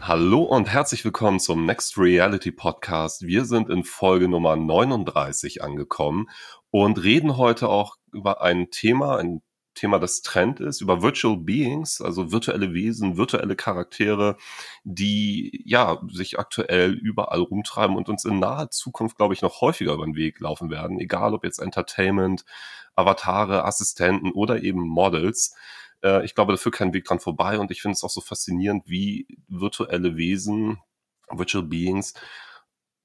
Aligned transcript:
Hallo 0.00 0.42
und 0.42 0.68
herzlich 0.68 1.04
willkommen 1.04 1.38
zum 1.38 1.66
Next 1.66 1.98
Reality 1.98 2.50
Podcast. 2.52 3.26
Wir 3.26 3.44
sind 3.44 3.68
in 3.68 3.84
Folge 3.84 4.28
Nummer 4.28 4.56
39 4.56 5.62
angekommen 5.62 6.30
und 6.70 7.02
reden 7.02 7.36
heute 7.36 7.68
auch 7.68 7.96
über 8.12 8.40
ein 8.40 8.70
Thema, 8.70 9.18
ein 9.18 9.42
Thema, 9.74 9.98
das 9.98 10.22
Trend 10.22 10.60
ist, 10.60 10.80
über 10.80 11.02
Virtual 11.02 11.36
Beings, 11.36 12.00
also 12.00 12.32
virtuelle 12.32 12.72
Wesen, 12.72 13.16
virtuelle 13.16 13.56
Charaktere, 13.56 14.36
die 14.84 15.62
ja 15.66 16.00
sich 16.10 16.38
aktuell 16.38 16.92
überall 16.92 17.40
rumtreiben 17.40 17.96
und 17.96 18.08
uns 18.08 18.24
in 18.24 18.38
naher 18.38 18.70
Zukunft, 18.70 19.16
glaube 19.16 19.34
ich, 19.34 19.42
noch 19.42 19.60
häufiger 19.60 19.94
über 19.94 20.04
den 20.04 20.16
Weg 20.16 20.40
laufen 20.40 20.70
werden, 20.70 20.98
egal 20.98 21.34
ob 21.34 21.44
jetzt 21.44 21.58
Entertainment, 21.58 22.44
Avatare, 22.94 23.64
Assistenten 23.64 24.32
oder 24.32 24.62
eben 24.62 24.80
Models. 24.80 25.54
Äh, 26.02 26.24
ich 26.24 26.34
glaube, 26.34 26.52
da 26.52 26.56
führt 26.56 26.76
kein 26.76 26.92
Weg 26.92 27.04
dran 27.04 27.20
vorbei 27.20 27.58
und 27.58 27.70
ich 27.70 27.82
finde 27.82 27.94
es 27.94 28.04
auch 28.04 28.10
so 28.10 28.20
faszinierend, 28.20 28.84
wie 28.86 29.26
virtuelle 29.48 30.16
Wesen, 30.16 30.78
Virtual 31.30 31.64
Beings, 31.64 32.14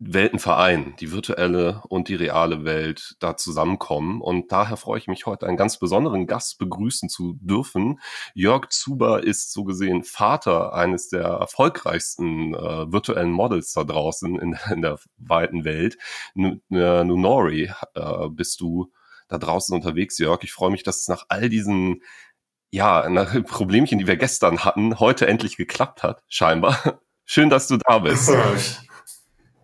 Welten 0.02 0.40
vereinen, 0.40 0.96
die 1.02 1.12
virtuelle 1.12 1.84
und 1.90 2.08
die 2.08 2.16
reale 2.16 2.64
Welt 2.64 3.16
da 3.20 3.36
zusammenkommen. 3.36 4.22
Und 4.22 4.50
daher 4.54 4.78
freue 4.78 4.98
ich 4.98 5.08
mich 5.08 5.26
heute 5.26 5.46
einen 5.46 5.58
ganz 5.58 5.78
besonderen 5.78 6.26
Gast 6.26 6.58
begrüßen 6.58 7.10
zu 7.10 7.38
dürfen. 7.42 8.00
Jörg 8.34 8.70
Zuber 8.70 9.24
ist 9.26 9.52
so 9.52 9.66
gesehen 9.66 10.06
Vater 10.06 10.74
eines 10.74 11.10
der 11.10 11.24
erfolgreichsten 11.24 12.54
äh, 12.54 12.92
virtuellen 12.92 13.32
Models 13.32 13.74
da 13.74 13.84
draußen 13.84 14.40
in, 14.40 14.58
in 14.72 14.82
der 14.82 15.00
weiten 15.18 15.66
Welt. 15.66 15.98
Äh, 16.38 16.60
Nunori 16.70 17.70
äh, 17.94 18.30
bist 18.30 18.62
du 18.62 18.94
da 19.28 19.38
draußen 19.38 19.76
unterwegs, 19.76 20.18
Jörg. 20.18 20.44
Ich 20.44 20.54
freue 20.54 20.72
mich, 20.72 20.84
dass 20.84 21.02
es 21.02 21.10
nach 21.10 21.26
all 21.28 21.50
diesen 21.50 22.02
ja, 22.72 23.10
nach 23.10 23.34
Problemchen, 23.46 24.00
die 24.00 24.08
wir 24.08 24.16
gestern 24.16 24.64
hatten, 24.64 25.00
heute 25.00 25.28
endlich 25.28 25.58
geklappt 25.58 26.04
hat, 26.04 26.24
scheinbar. 26.30 27.02
Schön, 27.26 27.50
dass 27.50 27.68
du 27.68 27.78
da 27.78 28.00
bist. 28.00 28.32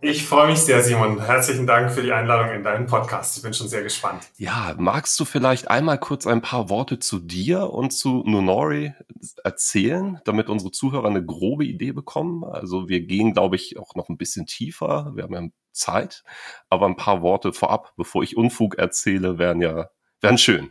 Ich 0.08 0.24
freue 0.24 0.46
mich 0.46 0.60
sehr, 0.60 0.84
Simon. 0.84 1.20
Herzlichen 1.20 1.66
Dank 1.66 1.90
für 1.90 2.00
die 2.00 2.12
Einladung 2.12 2.54
in 2.54 2.62
deinen 2.62 2.86
Podcast. 2.86 3.36
Ich 3.36 3.42
bin 3.42 3.52
schon 3.52 3.66
sehr 3.66 3.82
gespannt. 3.82 4.22
Ja, 4.36 4.72
magst 4.78 5.18
du 5.18 5.24
vielleicht 5.24 5.68
einmal 5.68 5.98
kurz 5.98 6.28
ein 6.28 6.42
paar 6.42 6.70
Worte 6.70 7.00
zu 7.00 7.18
dir 7.18 7.70
und 7.72 7.90
zu 7.90 8.22
Nonori 8.24 8.94
erzählen, 9.42 10.20
damit 10.24 10.48
unsere 10.48 10.70
Zuhörer 10.70 11.08
eine 11.08 11.26
grobe 11.26 11.64
Idee 11.64 11.90
bekommen? 11.90 12.44
Also 12.44 12.88
wir 12.88 13.00
gehen, 13.00 13.32
glaube 13.32 13.56
ich, 13.56 13.80
auch 13.80 13.96
noch 13.96 14.08
ein 14.08 14.16
bisschen 14.16 14.46
tiefer. 14.46 15.10
Wir 15.16 15.24
haben 15.24 15.34
ja 15.34 15.42
Zeit, 15.72 16.22
aber 16.70 16.86
ein 16.86 16.96
paar 16.96 17.20
Worte 17.20 17.52
vorab, 17.52 17.92
bevor 17.96 18.22
ich 18.22 18.36
Unfug 18.36 18.78
erzähle, 18.78 19.38
wären 19.38 19.60
ja 19.60 19.88
wären 20.20 20.38
schön. 20.38 20.70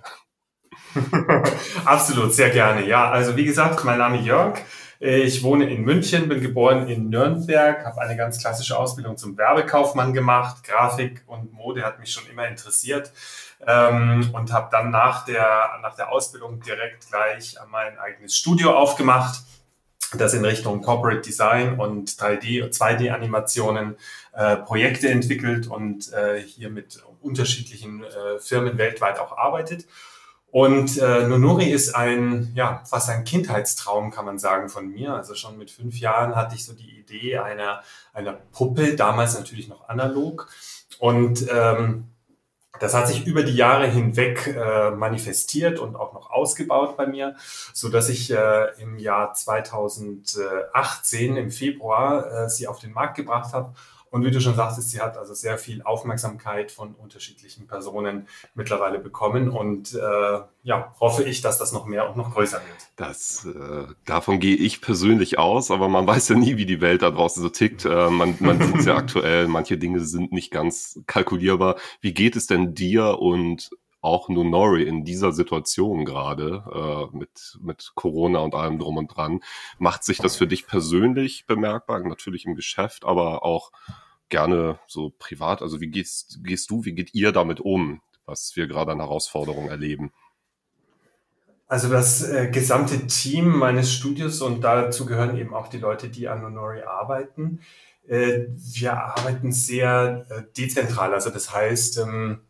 Absolut, 1.83 2.33
sehr 2.33 2.51
gerne. 2.51 2.87
Ja, 2.87 3.11
also 3.11 3.35
wie 3.35 3.43
gesagt, 3.43 3.83
mein 3.83 3.97
Name 3.97 4.17
ist 4.17 4.25
Jörg. 4.27 4.61
Ich 5.07 5.43
wohne 5.43 5.69
in 5.69 5.83
München, 5.83 6.27
bin 6.27 6.41
geboren 6.41 6.87
in 6.87 7.09
Nürnberg, 7.09 7.85
habe 7.85 8.01
eine 8.01 8.17
ganz 8.17 8.39
klassische 8.39 8.75
Ausbildung 8.75 9.17
zum 9.17 9.37
Werbekaufmann 9.37 10.13
gemacht. 10.13 10.63
Grafik 10.63 11.21
und 11.27 11.53
Mode 11.53 11.83
hat 11.83 11.99
mich 11.99 12.11
schon 12.11 12.25
immer 12.25 12.47
interessiert 12.47 13.11
ähm, 13.67 14.31
und 14.33 14.51
habe 14.51 14.69
dann 14.71 14.89
nach 14.89 15.23
der, 15.25 15.77
nach 15.83 15.95
der 15.95 16.11
Ausbildung 16.11 16.59
direkt 16.59 17.07
gleich 17.07 17.55
mein 17.69 17.99
eigenes 17.99 18.35
Studio 18.35 18.75
aufgemacht, 18.75 19.43
das 20.17 20.33
in 20.33 20.43
Richtung 20.43 20.81
Corporate 20.81 21.21
Design 21.21 21.79
und 21.79 22.09
3D- 22.09 22.63
und 22.63 22.73
2D-Animationen 22.73 23.97
äh, 24.33 24.55
Projekte 24.57 25.09
entwickelt 25.09 25.67
und 25.67 26.11
äh, 26.13 26.41
hier 26.41 26.71
mit 26.71 27.03
unterschiedlichen 27.21 28.03
äh, 28.03 28.39
Firmen 28.39 28.79
weltweit 28.79 29.19
auch 29.19 29.37
arbeitet. 29.37 29.85
Und 30.55 30.97
äh, 30.99 31.27
Nonori 31.27 31.65
ist 31.65 31.95
ein, 31.95 32.53
ja, 32.55 32.81
fast 32.85 33.09
ein 33.09 33.25
Kindheitstraum, 33.25 34.09
kann 34.09 34.23
man 34.23 34.39
sagen, 34.39 34.69
von 34.69 34.89
mir. 34.89 35.13
Also 35.13 35.35
schon 35.35 35.57
mit 35.57 35.69
fünf 35.69 35.99
Jahren 35.99 36.33
hatte 36.33 36.55
ich 36.55 36.63
so 36.63 36.71
die 36.71 36.97
Idee 36.97 37.39
einer, 37.39 37.83
einer 38.13 38.31
Puppe, 38.53 38.95
damals 38.95 39.37
natürlich 39.37 39.67
noch 39.67 39.89
analog. 39.89 40.47
Und 40.97 41.45
ähm, 41.51 42.05
das 42.79 42.93
hat 42.93 43.09
sich 43.09 43.27
über 43.27 43.43
die 43.43 43.57
Jahre 43.57 43.87
hinweg 43.87 44.47
äh, 44.47 44.91
manifestiert 44.91 45.77
und 45.77 45.97
auch 45.97 46.13
noch 46.13 46.31
ausgebaut 46.31 46.95
bei 46.95 47.05
mir, 47.05 47.35
so 47.73 47.89
dass 47.89 48.07
ich 48.07 48.31
äh, 48.31 48.67
im 48.79 48.97
Jahr 48.97 49.33
2018 49.33 51.35
im 51.35 51.51
Februar 51.51 52.45
äh, 52.45 52.49
sie 52.49 52.69
auf 52.69 52.79
den 52.79 52.93
Markt 52.93 53.17
gebracht 53.17 53.53
habe 53.53 53.75
und 54.15 54.23
wie 54.23 54.31
du 54.31 54.39
schon 54.39 54.55
sagtest, 54.55 54.91
sie 54.91 55.01
hat 55.01 55.17
also 55.17 55.33
sehr 55.33 55.57
viel 55.57 55.81
Aufmerksamkeit 55.81 56.71
von 56.71 56.95
unterschiedlichen 56.95 57.67
Personen 57.67 58.29
mittlerweile 58.53 58.97
bekommen. 58.97 59.49
Und 59.49 59.93
äh, 59.93 60.39
ja, 60.63 60.95
hoffe 61.01 61.23
ich, 61.25 61.41
dass 61.41 61.57
das 61.57 61.73
noch 61.73 61.85
mehr 61.85 62.07
und 62.07 62.15
noch 62.15 62.33
größer 62.33 62.61
wird. 62.61 62.77
Das, 62.95 63.45
äh, 63.45 63.93
davon 64.05 64.39
gehe 64.39 64.55
ich 64.55 64.79
persönlich 64.79 65.37
aus, 65.37 65.69
aber 65.69 65.89
man 65.89 66.07
weiß 66.07 66.29
ja 66.29 66.37
nie, 66.37 66.55
wie 66.55 66.65
die 66.65 66.79
Welt 66.79 67.01
da 67.01 67.11
draußen 67.11 67.43
so 67.43 67.49
tickt. 67.49 67.83
Äh, 67.83 68.09
man 68.09 68.37
man 68.39 68.65
sieht 68.65 68.77
es 68.77 68.85
ja 68.85 68.95
aktuell, 68.95 69.49
manche 69.49 69.77
Dinge 69.77 69.99
sind 69.99 70.31
nicht 70.31 70.49
ganz 70.49 70.97
kalkulierbar. 71.07 71.75
Wie 71.99 72.13
geht 72.13 72.37
es 72.37 72.47
denn 72.47 72.73
dir 72.73 73.19
und 73.19 73.69
auch 73.99 74.29
Nunori 74.29 74.83
in 74.83 75.03
dieser 75.03 75.33
Situation 75.33 76.05
gerade 76.05 76.63
äh, 77.11 77.17
mit, 77.17 77.57
mit 77.59 77.91
Corona 77.95 78.39
und 78.39 78.53
allem 78.53 78.77
drum 78.77 78.97
und 78.97 79.07
dran. 79.07 79.41
Macht 79.79 80.03
sich 80.03 80.19
das 80.19 80.35
für 80.35 80.45
dich 80.45 80.67
persönlich 80.67 81.47
bemerkbar? 81.47 81.99
Natürlich 82.01 82.45
im 82.45 82.53
Geschäft, 82.53 83.03
aber 83.03 83.43
auch 83.43 83.71
gerne 84.29 84.79
so 84.87 85.13
privat? 85.17 85.61
Also 85.61 85.81
wie 85.81 85.87
gehst, 85.87 86.39
gehst 86.43 86.69
du, 86.69 86.85
wie 86.85 86.93
geht 86.93 87.13
ihr 87.13 87.31
damit 87.31 87.59
um, 87.59 88.01
was 88.25 88.55
wir 88.55 88.67
gerade 88.67 88.91
an 88.91 88.99
Herausforderungen 88.99 89.69
erleben? 89.69 90.11
Also 91.67 91.89
das 91.89 92.27
äh, 92.27 92.49
gesamte 92.51 93.07
Team 93.07 93.57
meines 93.57 93.91
Studios 93.91 94.41
und 94.41 94.61
dazu 94.61 95.05
gehören 95.05 95.37
eben 95.37 95.53
auch 95.53 95.67
die 95.67 95.79
Leute, 95.79 96.09
die 96.09 96.27
an 96.27 96.43
Honori 96.43 96.83
arbeiten. 96.83 97.59
Äh, 98.07 98.45
wir 98.55 98.93
arbeiten 98.93 99.51
sehr 99.51 100.27
äh, 100.29 100.43
dezentral. 100.55 101.13
Also 101.13 101.31
das 101.31 101.53
heißt, 101.53 101.97
ähm, 101.99 102.41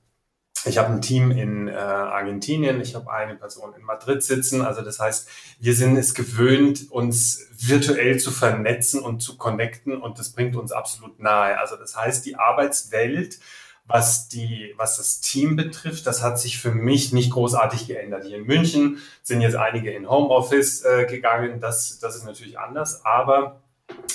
ich 0.65 0.77
habe 0.77 0.93
ein 0.93 1.01
Team 1.01 1.31
in 1.31 1.67
äh, 1.67 1.73
Argentinien, 1.73 2.81
ich 2.81 2.95
habe 2.95 3.11
eine 3.11 3.35
Person 3.35 3.73
in 3.77 3.83
Madrid 3.83 4.23
sitzen. 4.23 4.61
Also 4.61 4.81
das 4.81 4.99
heißt, 4.99 5.27
wir 5.59 5.75
sind 5.75 5.97
es 5.97 6.13
gewöhnt, 6.13 6.91
uns 6.91 7.47
virtuell 7.57 8.19
zu 8.19 8.31
vernetzen 8.31 9.01
und 9.01 9.21
zu 9.21 9.37
connecten 9.37 10.01
und 10.01 10.17
das 10.19 10.29
bringt 10.29 10.55
uns 10.55 10.71
absolut 10.71 11.19
nahe. 11.19 11.59
Also 11.59 11.75
das 11.75 11.95
heißt, 11.95 12.25
die 12.25 12.35
Arbeitswelt, 12.35 13.39
was, 13.87 14.27
die, 14.29 14.73
was 14.77 14.97
das 14.97 15.21
Team 15.21 15.55
betrifft, 15.55 16.07
das 16.07 16.23
hat 16.23 16.39
sich 16.39 16.57
für 16.57 16.71
mich 16.71 17.13
nicht 17.13 17.31
großartig 17.31 17.87
geändert. 17.87 18.25
Hier 18.25 18.37
in 18.37 18.45
München 18.45 18.97
sind 19.21 19.41
jetzt 19.41 19.55
einige 19.55 19.91
in 19.91 20.09
Homeoffice 20.09 20.83
äh, 20.83 21.05
gegangen. 21.05 21.59
Das, 21.59 21.99
das 21.99 22.15
ist 22.15 22.25
natürlich 22.25 22.57
anders, 22.57 23.05
aber 23.05 23.61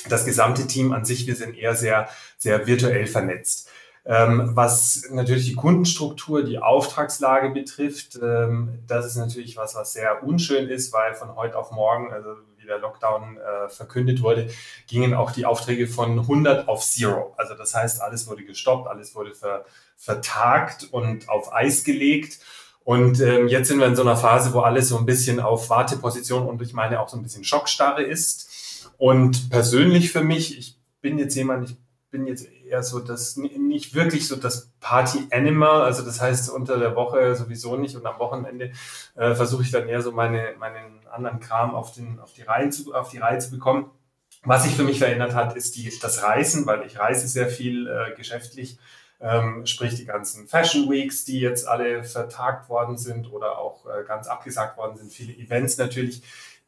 das 0.09 0.25
gesamte 0.25 0.67
Team 0.67 0.93
an 0.93 1.05
sich, 1.05 1.29
wir 1.29 1.37
sind 1.37 1.57
eher 1.57 1.77
sehr, 1.77 2.09
sehr 2.37 2.67
virtuell 2.67 3.07
vernetzt. 3.07 3.69
Ähm, 4.07 4.51
was 4.55 5.09
natürlich 5.11 5.47
die 5.47 5.55
Kundenstruktur, 5.55 6.43
die 6.43 6.59
Auftragslage 6.59 7.51
betrifft, 7.51 8.19
ähm, 8.23 8.79
das 8.87 9.05
ist 9.05 9.17
natürlich 9.17 9.57
was, 9.57 9.75
was 9.75 9.93
sehr 9.93 10.25
unschön 10.25 10.69
ist, 10.69 10.93
weil 10.93 11.15
von 11.15 11.37
heute 11.37 11.59
auf 11.59 11.71
morgen, 11.71 12.11
also 12.13 12.31
wie 12.57 12.67
der 12.67 12.79
Lockdown 12.79 13.37
äh, 13.37 13.69
verkündet 13.69 14.23
wurde, 14.23 14.49
gingen 14.87 15.13
auch 15.13 15.33
die 15.33 15.45
Aufträge 15.45 15.87
von 15.87 16.19
100 16.19 16.69
auf 16.69 16.83
Zero. 16.83 17.35
Also 17.37 17.55
das 17.55 17.75
heißt, 17.75 18.01
alles 18.01 18.27
wurde 18.27 18.45
gestoppt, 18.45 18.89
alles 18.89 19.15
wurde 19.15 19.35
ver, 19.35 19.65
vertagt 19.97 20.89
und 20.93 21.29
auf 21.29 21.53
Eis 21.53 21.85
gelegt. 21.85 22.41
Und 22.83 23.21
ähm, 23.21 23.49
jetzt 23.49 23.69
sind 23.69 23.79
wir 23.79 23.87
in 23.87 23.97
so 23.97 24.03
einer 24.03 24.17
Phase, 24.17 24.55
wo 24.55 24.61
alles 24.61 24.89
so 24.89 24.97
ein 24.97 25.05
bisschen 25.05 25.41
auf 25.41 25.69
Warteposition 25.69 26.49
und 26.49 26.63
ich 26.63 26.73
meine 26.73 27.01
auch 27.01 27.09
so 27.09 27.19
ein 27.19 27.23
bisschen 27.23 27.45
Schockstarre 27.45 28.03
ist. 28.03 28.91
Und 28.97 29.51
persönlich 29.51 30.11
für 30.11 30.25
mich, 30.25 30.59
ich 30.59 30.79
bin 31.03 31.19
jetzt 31.19 31.35
jemand, 31.35 31.71
ich 31.71 31.77
bin 32.11 32.27
jetzt 32.27 32.47
eher 32.71 32.83
so 32.83 33.01
das, 33.01 33.37
nicht 33.37 33.95
wirklich 33.95 34.29
so 34.29 34.37
das 34.37 34.71
Party-Animal, 34.81 35.83
also 35.83 36.03
das 36.03 36.21
heißt 36.21 36.51
unter 36.51 36.79
der 36.79 36.95
Woche 36.95 37.35
sowieso 37.35 37.77
nicht 37.77 37.97
und 37.97 38.07
am 38.07 38.19
Wochenende 38.19 38.73
äh, 39.17 39.35
versuche 39.35 39.63
ich 39.63 39.71
dann 39.71 39.89
eher 39.89 40.03
so 40.03 40.13
meine, 40.13 40.55
meinen 40.59 41.07
anderen 41.11 41.41
Kram 41.41 41.75
auf, 41.75 41.93
den, 41.93 42.19
auf, 42.21 42.33
die 42.33 42.43
Reihe 42.43 42.71
zu, 42.71 42.95
auf 42.95 43.11
die 43.11 43.19
Reihe 43.19 43.39
zu 43.39 43.51
bekommen. 43.51 43.91
Was 44.43 44.65
sich 44.65 44.75
für 44.75 44.85
mich 44.85 44.99
verändert 44.99 45.35
hat, 45.35 45.55
ist 45.55 45.77
die, 45.77 45.93
das 46.01 46.23
Reisen, 46.23 46.65
weil 46.65 46.87
ich 46.87 46.99
reise 46.99 47.29
sehr 47.29 47.49
viel 47.49 47.87
äh, 47.89 48.15
geschäftlich, 48.17 48.79
ähm, 49.21 49.67
sprich 49.67 49.97
die 49.97 50.07
ganzen 50.07 50.49
Fashion 50.49 50.89
Weeks, 50.89 51.27
die 51.27 51.41
jetzt 51.41 51.69
alle 51.69 52.05
vertagt 52.05 52.71
worden 52.71 52.97
sind 52.97 53.31
oder 53.31 53.59
auch 53.59 53.85
äh, 53.87 54.05
ganz 54.07 54.29
abgesagt 54.29 54.79
worden 54.79 54.97
sind, 54.97 55.13
viele 55.13 55.35
Events 55.35 55.77
natürlich, 55.77 56.23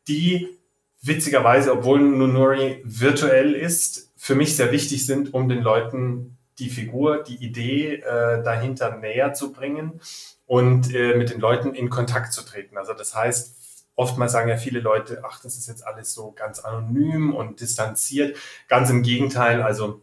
die 0.06 0.58
witzigerweise, 1.00 1.72
obwohl 1.72 2.00
Nunuri 2.00 2.80
virtuell 2.84 3.54
ist, 3.54 4.11
für 4.22 4.36
mich 4.36 4.54
sehr 4.54 4.70
wichtig 4.70 5.04
sind, 5.04 5.34
um 5.34 5.48
den 5.48 5.62
Leuten 5.62 6.38
die 6.60 6.70
Figur, 6.70 7.24
die 7.24 7.44
Idee 7.44 7.94
äh, 7.94 8.40
dahinter 8.44 8.96
näher 8.96 9.34
zu 9.34 9.52
bringen 9.52 10.00
und 10.46 10.94
äh, 10.94 11.16
mit 11.16 11.30
den 11.30 11.40
Leuten 11.40 11.74
in 11.74 11.90
Kontakt 11.90 12.32
zu 12.32 12.44
treten. 12.44 12.78
Also 12.78 12.92
das 12.92 13.16
heißt, 13.16 13.84
oftmals 13.96 14.30
sagen 14.30 14.48
ja 14.48 14.56
viele 14.58 14.78
Leute, 14.78 15.24
ach, 15.28 15.40
das 15.42 15.56
ist 15.56 15.66
jetzt 15.66 15.84
alles 15.84 16.14
so 16.14 16.30
ganz 16.30 16.60
anonym 16.60 17.34
und 17.34 17.60
distanziert. 17.60 18.36
Ganz 18.68 18.90
im 18.90 19.02
Gegenteil, 19.02 19.60
also 19.60 20.02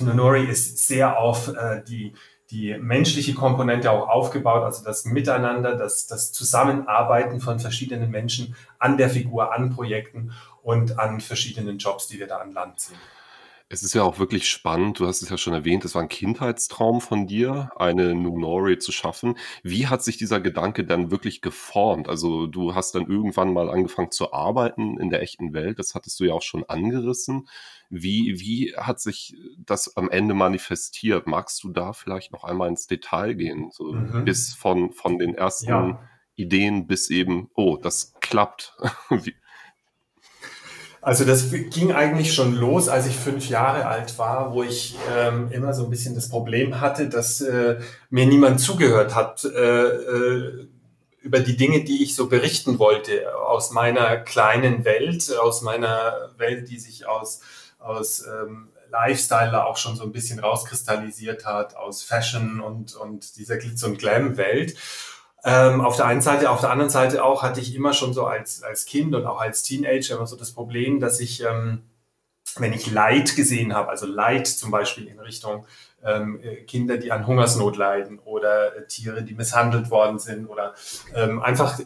Nonori 0.00 0.44
ist 0.44 0.84
sehr 0.88 1.20
auf 1.20 1.54
äh, 1.54 1.84
die, 1.86 2.14
die 2.50 2.76
menschliche 2.80 3.32
Komponente 3.32 3.92
auch 3.92 4.08
aufgebaut, 4.08 4.64
also 4.64 4.82
das 4.82 5.04
Miteinander, 5.04 5.76
das, 5.76 6.08
das 6.08 6.32
Zusammenarbeiten 6.32 7.40
von 7.40 7.60
verschiedenen 7.60 8.10
Menschen 8.10 8.56
an 8.80 8.96
der 8.96 9.08
Figur, 9.08 9.54
an 9.54 9.70
Projekten 9.70 10.32
und 10.64 10.98
an 10.98 11.20
verschiedenen 11.20 11.78
Jobs, 11.78 12.08
die 12.08 12.18
wir 12.18 12.26
da 12.26 12.38
an 12.38 12.50
Land 12.50 12.80
ziehen. 12.80 12.98
Es 13.72 13.82
ist 13.82 13.94
ja 13.94 14.02
auch 14.02 14.18
wirklich 14.18 14.50
spannend. 14.50 15.00
Du 15.00 15.06
hast 15.06 15.22
es 15.22 15.30
ja 15.30 15.38
schon 15.38 15.54
erwähnt, 15.54 15.86
es 15.86 15.94
war 15.94 16.02
ein 16.02 16.10
Kindheitstraum 16.10 17.00
von 17.00 17.26
dir, 17.26 17.70
eine 17.76 18.14
Nunori 18.14 18.76
zu 18.76 18.92
schaffen. 18.92 19.38
Wie 19.62 19.86
hat 19.86 20.04
sich 20.04 20.18
dieser 20.18 20.40
Gedanke 20.40 20.84
dann 20.84 21.10
wirklich 21.10 21.40
geformt? 21.40 22.06
Also 22.06 22.46
du 22.46 22.74
hast 22.74 22.94
dann 22.94 23.06
irgendwann 23.06 23.54
mal 23.54 23.70
angefangen 23.70 24.10
zu 24.10 24.34
arbeiten 24.34 24.98
in 25.00 25.08
der 25.08 25.22
echten 25.22 25.54
Welt. 25.54 25.78
Das 25.78 25.94
hattest 25.94 26.20
du 26.20 26.24
ja 26.24 26.34
auch 26.34 26.42
schon 26.42 26.64
angerissen. 26.64 27.48
Wie, 27.88 28.38
wie 28.38 28.74
hat 28.76 29.00
sich 29.00 29.34
das 29.56 29.96
am 29.96 30.10
Ende 30.10 30.34
manifestiert? 30.34 31.26
Magst 31.26 31.64
du 31.64 31.70
da 31.70 31.94
vielleicht 31.94 32.30
noch 32.30 32.44
einmal 32.44 32.68
ins 32.68 32.86
Detail 32.86 33.32
gehen? 33.32 33.70
So 33.72 33.94
mhm. 33.94 34.26
bis 34.26 34.52
von, 34.52 34.92
von 34.92 35.18
den 35.18 35.34
ersten 35.34 35.70
ja. 35.70 36.08
Ideen 36.34 36.86
bis 36.86 37.08
eben, 37.08 37.48
oh, 37.54 37.78
das 37.78 38.12
klappt. 38.20 38.76
wie, 39.08 39.34
also 41.02 41.24
das 41.24 41.50
ging 41.50 41.92
eigentlich 41.92 42.32
schon 42.32 42.54
los, 42.54 42.88
als 42.88 43.08
ich 43.08 43.16
fünf 43.16 43.48
Jahre 43.48 43.86
alt 43.86 44.18
war, 44.18 44.54
wo 44.54 44.62
ich 44.62 44.96
ähm, 45.12 45.50
immer 45.50 45.74
so 45.74 45.82
ein 45.82 45.90
bisschen 45.90 46.14
das 46.14 46.28
Problem 46.28 46.80
hatte, 46.80 47.08
dass 47.08 47.40
äh, 47.40 47.80
mir 48.08 48.26
niemand 48.26 48.60
zugehört 48.60 49.16
hat 49.16 49.44
äh, 49.44 49.48
äh, 49.48 50.68
über 51.20 51.40
die 51.40 51.56
Dinge, 51.56 51.82
die 51.82 52.04
ich 52.04 52.14
so 52.14 52.28
berichten 52.28 52.78
wollte 52.78 53.36
aus 53.36 53.72
meiner 53.72 54.16
kleinen 54.16 54.84
Welt, 54.84 55.36
aus 55.36 55.62
meiner 55.62 56.30
Welt, 56.36 56.70
die 56.70 56.78
sich 56.78 57.08
aus, 57.08 57.40
aus 57.80 58.24
ähm, 58.24 58.68
Lifestyle 58.92 59.66
auch 59.66 59.78
schon 59.78 59.96
so 59.96 60.04
ein 60.04 60.12
bisschen 60.12 60.38
rauskristallisiert 60.38 61.46
hat, 61.46 61.74
aus 61.74 62.04
Fashion 62.04 62.60
und, 62.60 62.94
und 62.94 63.36
dieser 63.38 63.56
Glitz- 63.56 63.82
und 63.82 63.98
Glam-Welt. 63.98 64.76
Ähm, 65.44 65.80
auf 65.80 65.96
der 65.96 66.06
einen 66.06 66.20
Seite, 66.20 66.50
auf 66.50 66.60
der 66.60 66.70
anderen 66.70 66.90
Seite 66.90 67.24
auch 67.24 67.42
hatte 67.42 67.60
ich 67.60 67.74
immer 67.74 67.92
schon 67.92 68.12
so 68.12 68.26
als, 68.26 68.62
als 68.62 68.84
Kind 68.84 69.14
und 69.14 69.26
auch 69.26 69.40
als 69.40 69.62
Teenager 69.62 70.16
immer 70.16 70.26
so 70.26 70.36
das 70.36 70.52
Problem, 70.52 71.00
dass 71.00 71.18
ich, 71.18 71.42
ähm, 71.42 71.82
wenn 72.56 72.72
ich 72.72 72.90
Leid 72.90 73.34
gesehen 73.34 73.74
habe, 73.74 73.88
also 73.88 74.06
Leid 74.06 74.46
zum 74.46 74.70
Beispiel 74.70 75.08
in 75.08 75.18
Richtung 75.18 75.66
ähm, 76.04 76.40
äh, 76.42 76.56
Kinder, 76.62 76.96
die 76.96 77.10
an 77.10 77.26
Hungersnot 77.26 77.76
leiden 77.76 78.20
oder 78.20 78.76
äh, 78.76 78.86
Tiere, 78.86 79.22
die 79.22 79.34
misshandelt 79.34 79.90
worden 79.90 80.18
sind 80.18 80.46
oder 80.46 80.74
ähm, 81.14 81.42
einfach 81.42 81.78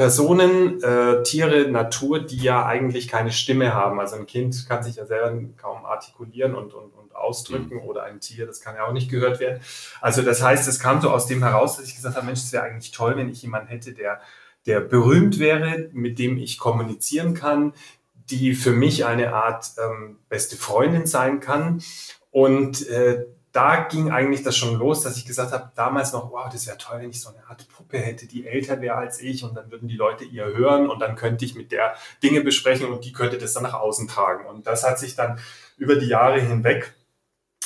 Personen, 0.00 0.82
äh, 0.82 1.22
Tiere, 1.24 1.70
Natur, 1.70 2.20
die 2.20 2.38
ja 2.38 2.64
eigentlich 2.64 3.06
keine 3.06 3.32
Stimme 3.32 3.74
haben. 3.74 4.00
Also 4.00 4.16
ein 4.16 4.24
Kind 4.24 4.66
kann 4.66 4.82
sich 4.82 4.96
ja 4.96 5.04
selber 5.04 5.38
kaum 5.58 5.84
artikulieren 5.84 6.54
und, 6.54 6.72
und, 6.72 6.94
und 6.94 7.14
ausdrücken 7.14 7.74
mhm. 7.74 7.82
oder 7.82 8.04
ein 8.04 8.18
Tier, 8.18 8.46
das 8.46 8.62
kann 8.62 8.76
ja 8.76 8.86
auch 8.86 8.94
nicht 8.94 9.10
gehört 9.10 9.40
werden. 9.40 9.60
Also 10.00 10.22
das 10.22 10.42
heißt, 10.42 10.66
es 10.66 10.80
kam 10.80 11.02
so 11.02 11.10
aus 11.10 11.26
dem 11.26 11.42
heraus, 11.42 11.76
dass 11.76 11.84
ich 11.84 11.96
gesagt 11.96 12.16
habe, 12.16 12.24
Mensch, 12.24 12.38
es 12.38 12.50
wäre 12.50 12.64
eigentlich 12.64 12.92
toll, 12.92 13.14
wenn 13.18 13.28
ich 13.28 13.42
jemanden 13.42 13.68
hätte, 13.68 13.92
der, 13.92 14.22
der 14.64 14.80
berühmt 14.80 15.38
wäre, 15.38 15.90
mit 15.92 16.18
dem 16.18 16.38
ich 16.38 16.56
kommunizieren 16.56 17.34
kann, 17.34 17.74
die 18.14 18.54
für 18.54 18.72
mich 18.72 19.04
eine 19.04 19.34
Art 19.34 19.66
ähm, 19.76 20.16
beste 20.30 20.56
Freundin 20.56 21.04
sein 21.04 21.40
kann. 21.40 21.82
Und 22.30 22.88
äh, 22.88 23.26
da 23.52 23.84
ging 23.84 24.10
eigentlich 24.12 24.44
das 24.44 24.56
schon 24.56 24.78
los, 24.78 25.02
dass 25.02 25.16
ich 25.16 25.26
gesagt 25.26 25.52
habe, 25.52 25.72
damals 25.74 26.12
noch, 26.12 26.30
wow, 26.30 26.48
das 26.52 26.66
wäre 26.66 26.78
toll, 26.78 27.00
wenn 27.00 27.10
ich 27.10 27.20
so 27.20 27.30
eine 27.30 27.44
Art 27.48 27.66
Puppe 27.68 27.98
hätte, 27.98 28.26
die 28.26 28.46
älter 28.46 28.80
wäre 28.80 28.94
als 28.94 29.20
ich 29.20 29.42
und 29.42 29.54
dann 29.56 29.70
würden 29.72 29.88
die 29.88 29.96
Leute 29.96 30.24
ihr 30.24 30.44
hören 30.44 30.88
und 30.88 31.00
dann 31.00 31.16
könnte 31.16 31.44
ich 31.44 31.56
mit 31.56 31.72
der 31.72 31.94
Dinge 32.22 32.42
besprechen 32.42 32.92
und 32.92 33.04
die 33.04 33.12
könnte 33.12 33.38
das 33.38 33.54
dann 33.54 33.64
nach 33.64 33.74
außen 33.74 34.06
tragen. 34.06 34.46
Und 34.46 34.66
das 34.68 34.84
hat 34.84 35.00
sich 35.00 35.16
dann 35.16 35.40
über 35.76 35.96
die 35.96 36.06
Jahre 36.06 36.40
hinweg, 36.40 36.94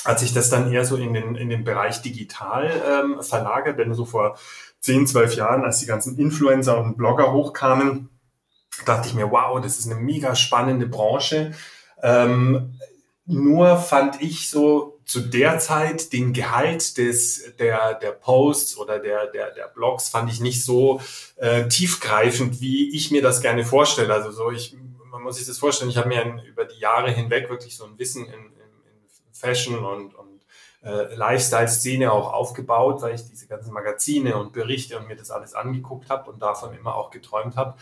hat 0.03 0.19
sich 0.19 0.33
das 0.33 0.49
dann 0.49 0.71
eher 0.71 0.85
so 0.85 0.97
in 0.97 1.13
den, 1.13 1.35
in 1.35 1.49
den 1.49 1.63
Bereich 1.63 2.01
digital 2.01 2.71
ähm, 2.87 3.21
verlagert, 3.21 3.77
denn 3.77 3.93
so 3.93 4.05
vor 4.05 4.39
10, 4.81 5.05
12 5.05 5.35
Jahren, 5.35 5.63
als 5.63 5.79
die 5.79 5.87
ganzen 5.87 6.17
Influencer 6.17 6.79
und 6.79 6.97
Blogger 6.97 7.31
hochkamen, 7.31 8.09
dachte 8.85 9.07
ich 9.07 9.13
mir, 9.13 9.29
wow, 9.29 9.61
das 9.61 9.77
ist 9.77 9.89
eine 9.89 9.99
mega 9.99 10.35
spannende 10.35 10.87
Branche. 10.87 11.53
Ähm, 12.01 12.79
nur 13.25 13.77
fand 13.77 14.21
ich 14.21 14.49
so 14.49 14.94
zu 15.05 15.21
der 15.21 15.59
Zeit 15.59 16.11
den 16.13 16.33
Gehalt 16.33 16.97
des, 16.97 17.55
der, 17.57 17.93
der 17.93 18.11
Posts 18.11 18.77
oder 18.77 18.99
der, 18.99 19.27
der, 19.27 19.51
der 19.51 19.67
Blogs 19.67 20.09
fand 20.09 20.31
ich 20.31 20.39
nicht 20.39 20.65
so 20.65 20.99
äh, 21.35 21.67
tiefgreifend, 21.67 22.59
wie 22.59 22.95
ich 22.95 23.11
mir 23.11 23.21
das 23.21 23.41
gerne 23.41 23.63
vorstelle. 23.63 24.11
Also 24.11 24.31
so, 24.31 24.49
ich, 24.49 24.75
man 25.11 25.21
muss 25.21 25.37
sich 25.37 25.45
das 25.45 25.59
vorstellen, 25.59 25.91
ich 25.91 25.97
habe 25.97 26.07
mir 26.07 26.21
ein, 26.21 26.39
über 26.39 26.65
die 26.65 26.79
Jahre 26.79 27.11
hinweg 27.11 27.49
wirklich 27.49 27.77
so 27.77 27.85
ein 27.85 27.99
Wissen 27.99 28.25
in, 28.25 28.33
in, 28.33 28.39
in 28.39 29.33
Fashion 29.33 29.77
und, 29.77 30.15
und 30.15 30.41
äh, 30.83 31.13
Lifestyle-Szene 31.13 32.11
auch 32.11 32.33
aufgebaut, 32.33 33.03
weil 33.03 33.13
ich 33.13 33.27
diese 33.29 33.45
ganzen 33.45 33.73
Magazine 33.73 34.35
und 34.37 34.53
Berichte 34.53 34.97
und 34.97 35.07
mir 35.07 35.15
das 35.15 35.29
alles 35.29 35.53
angeguckt 35.53 36.09
habe 36.09 36.31
und 36.31 36.41
davon 36.41 36.75
immer 36.75 36.95
auch 36.95 37.11
geträumt 37.11 37.57
habe. 37.57 37.75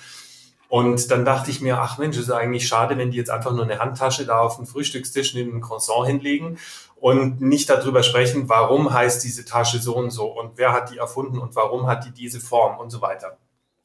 Und 0.67 1.11
dann 1.11 1.23
dachte 1.23 1.51
ich 1.51 1.61
mir, 1.61 1.79
ach 1.79 1.99
Mensch, 1.99 2.17
ist 2.17 2.31
eigentlich 2.31 2.67
schade, 2.67 2.97
wenn 2.97 3.11
die 3.11 3.17
jetzt 3.17 3.29
einfach 3.29 3.51
nur 3.51 3.63
eine 3.63 3.77
Handtasche 3.77 4.25
da 4.25 4.39
auf 4.39 4.55
den 4.57 4.65
Frühstückstisch 4.65 5.35
neben 5.35 5.51
dem 5.51 5.61
Croissant 5.61 6.07
hinlegen 6.07 6.57
und 7.03 7.41
nicht 7.41 7.69
darüber 7.69 8.01
sprechen, 8.01 8.47
warum 8.47 8.93
heißt 8.93 9.25
diese 9.25 9.43
Tasche 9.43 9.77
so 9.79 9.93
und 9.97 10.09
so 10.11 10.27
und 10.27 10.57
wer 10.57 10.71
hat 10.71 10.89
die 10.89 10.99
erfunden 10.99 11.37
und 11.37 11.53
warum 11.53 11.85
hat 11.85 12.05
die 12.05 12.11
diese 12.11 12.39
Form 12.39 12.79
und 12.79 12.91
so 12.91 13.01
weiter. 13.01 13.37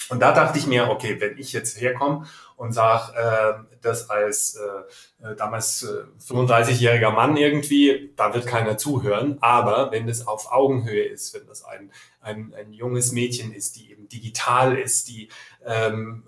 Und 0.09 0.20
da 0.20 0.31
dachte 0.31 0.56
ich 0.56 0.69
mir, 0.69 0.88
okay, 0.88 1.20
wenn 1.20 1.37
ich 1.37 1.53
jetzt 1.53 1.81
herkomme 1.81 2.26
und 2.55 2.70
sage, 2.70 3.12
äh, 3.19 3.76
das 3.81 4.09
als 4.09 4.55
äh, 4.55 5.31
äh 5.31 5.35
damals 5.35 5.82
äh, 5.82 6.05
35-jähriger 6.32 7.11
Mann 7.11 7.37
irgendwie, 7.37 8.12
da 8.15 8.32
wird 8.35 8.47
keiner 8.47 8.79
zuhören. 8.79 9.38
Aber 9.41 9.91
wenn 9.91 10.06
das 10.06 10.25
auf 10.29 10.53
Augenhöhe 10.53 11.03
ist, 11.03 11.35
wenn 11.35 11.44
das 11.49 11.65
ein, 11.65 11.91
ein, 12.20 12.55
ein 12.56 12.73
junges 12.73 13.11
Mädchen 13.11 13.53
ist, 13.53 13.75
die 13.75 13.91
eben 13.91 14.09
digital 14.09 14.79
ist, 14.79 15.09
die 15.09 15.29
ähm, 15.67 16.23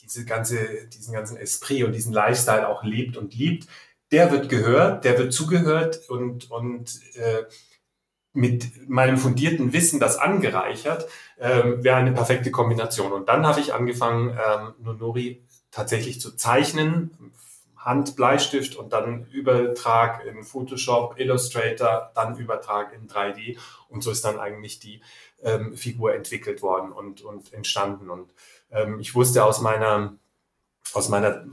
diese 0.00 0.24
ganze, 0.24 0.86
diesen 0.86 1.14
ganzen 1.14 1.36
Esprit 1.36 1.82
und 1.82 1.92
diesen 1.92 2.12
Lifestyle 2.12 2.68
auch 2.68 2.84
lebt 2.84 3.16
und 3.16 3.34
liebt, 3.34 3.66
der 4.12 4.30
wird 4.30 4.48
gehört, 4.48 5.04
der 5.04 5.18
wird 5.18 5.32
zugehört 5.32 6.08
und, 6.08 6.50
und 6.50 7.00
äh, 7.16 7.44
mit 8.34 8.88
meinem 8.88 9.18
fundierten 9.18 9.72
Wissen 9.72 10.00
das 10.00 10.18
angereichert, 10.18 11.06
ähm, 11.38 11.82
wäre 11.82 11.96
eine 11.96 12.12
perfekte 12.12 12.50
Kombination. 12.50 13.12
Und 13.12 13.28
dann 13.28 13.46
habe 13.46 13.60
ich 13.60 13.74
angefangen, 13.74 14.30
ähm, 14.30 14.74
Nonori 14.78 15.44
tatsächlich 15.70 16.20
zu 16.20 16.36
zeichnen, 16.36 17.32
Hand, 17.76 18.14
Bleistift 18.14 18.76
und 18.76 18.92
dann 18.92 19.26
Übertrag 19.26 20.24
in 20.24 20.44
Photoshop, 20.44 21.18
Illustrator, 21.18 22.12
dann 22.14 22.36
Übertrag 22.36 22.92
in 22.94 23.08
3D. 23.08 23.58
Und 23.88 24.02
so 24.02 24.10
ist 24.10 24.24
dann 24.24 24.38
eigentlich 24.38 24.78
die 24.78 25.02
ähm, 25.42 25.76
Figur 25.76 26.14
entwickelt 26.14 26.62
worden 26.62 26.92
und, 26.92 27.22
und 27.22 27.52
entstanden. 27.52 28.08
Und 28.08 28.30
ähm, 28.70 29.00
ich 29.00 29.14
wusste 29.14 29.44
aus 29.44 29.60
meiner 29.60 30.16
aus 30.94 31.08
meiner 31.08 31.44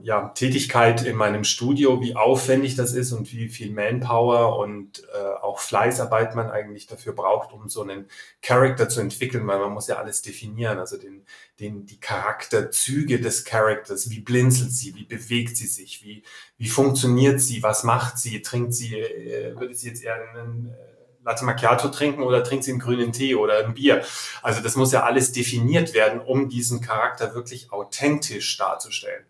äh, 0.00 0.06
ja, 0.06 0.28
Tätigkeit 0.30 1.04
in 1.04 1.16
meinem 1.16 1.44
Studio, 1.44 2.00
wie 2.00 2.16
aufwendig 2.16 2.76
das 2.76 2.92
ist 2.92 3.12
und 3.12 3.30
wie 3.32 3.48
viel 3.48 3.70
Manpower 3.70 4.58
und 4.58 5.02
äh, 5.12 5.42
auch 5.42 5.58
Fleißarbeit 5.58 6.34
man 6.34 6.50
eigentlich 6.50 6.86
dafür 6.86 7.12
braucht, 7.12 7.52
um 7.52 7.68
so 7.68 7.82
einen 7.82 8.08
Charakter 8.40 8.88
zu 8.88 9.00
entwickeln, 9.00 9.46
weil 9.46 9.58
man 9.58 9.72
muss 9.72 9.86
ja 9.86 9.96
alles 9.96 10.22
definieren, 10.22 10.78
also 10.78 10.96
den, 10.96 11.26
den, 11.60 11.84
die 11.84 12.00
Charakterzüge 12.00 13.20
des 13.20 13.44
Charakters, 13.44 14.08
wie 14.10 14.20
blinzelt 14.20 14.72
sie, 14.72 14.94
wie 14.94 15.04
bewegt 15.04 15.56
sie 15.58 15.66
sich, 15.66 16.02
wie, 16.02 16.22
wie 16.56 16.68
funktioniert 16.68 17.40
sie, 17.40 17.62
was 17.62 17.84
macht 17.84 18.18
sie, 18.18 18.40
trinkt 18.40 18.72
sie, 18.72 18.98
äh, 18.98 19.58
würde 19.58 19.74
sie 19.74 19.88
jetzt 19.88 20.04
eher 20.04 20.14
einen 20.14 20.68
äh, 20.68 20.95
Latte 21.26 21.44
Macchiato 21.44 21.88
trinken 21.88 22.22
oder 22.22 22.42
trinkt 22.44 22.64
sie 22.64 22.70
einen 22.70 22.80
grünen 22.80 23.12
Tee 23.12 23.34
oder 23.34 23.58
ein 23.58 23.74
Bier. 23.74 24.02
Also 24.42 24.62
das 24.62 24.76
muss 24.76 24.92
ja 24.92 25.02
alles 25.02 25.32
definiert 25.32 25.92
werden, 25.92 26.20
um 26.20 26.48
diesen 26.48 26.80
Charakter 26.80 27.34
wirklich 27.34 27.72
authentisch 27.72 28.56
darzustellen. 28.56 29.24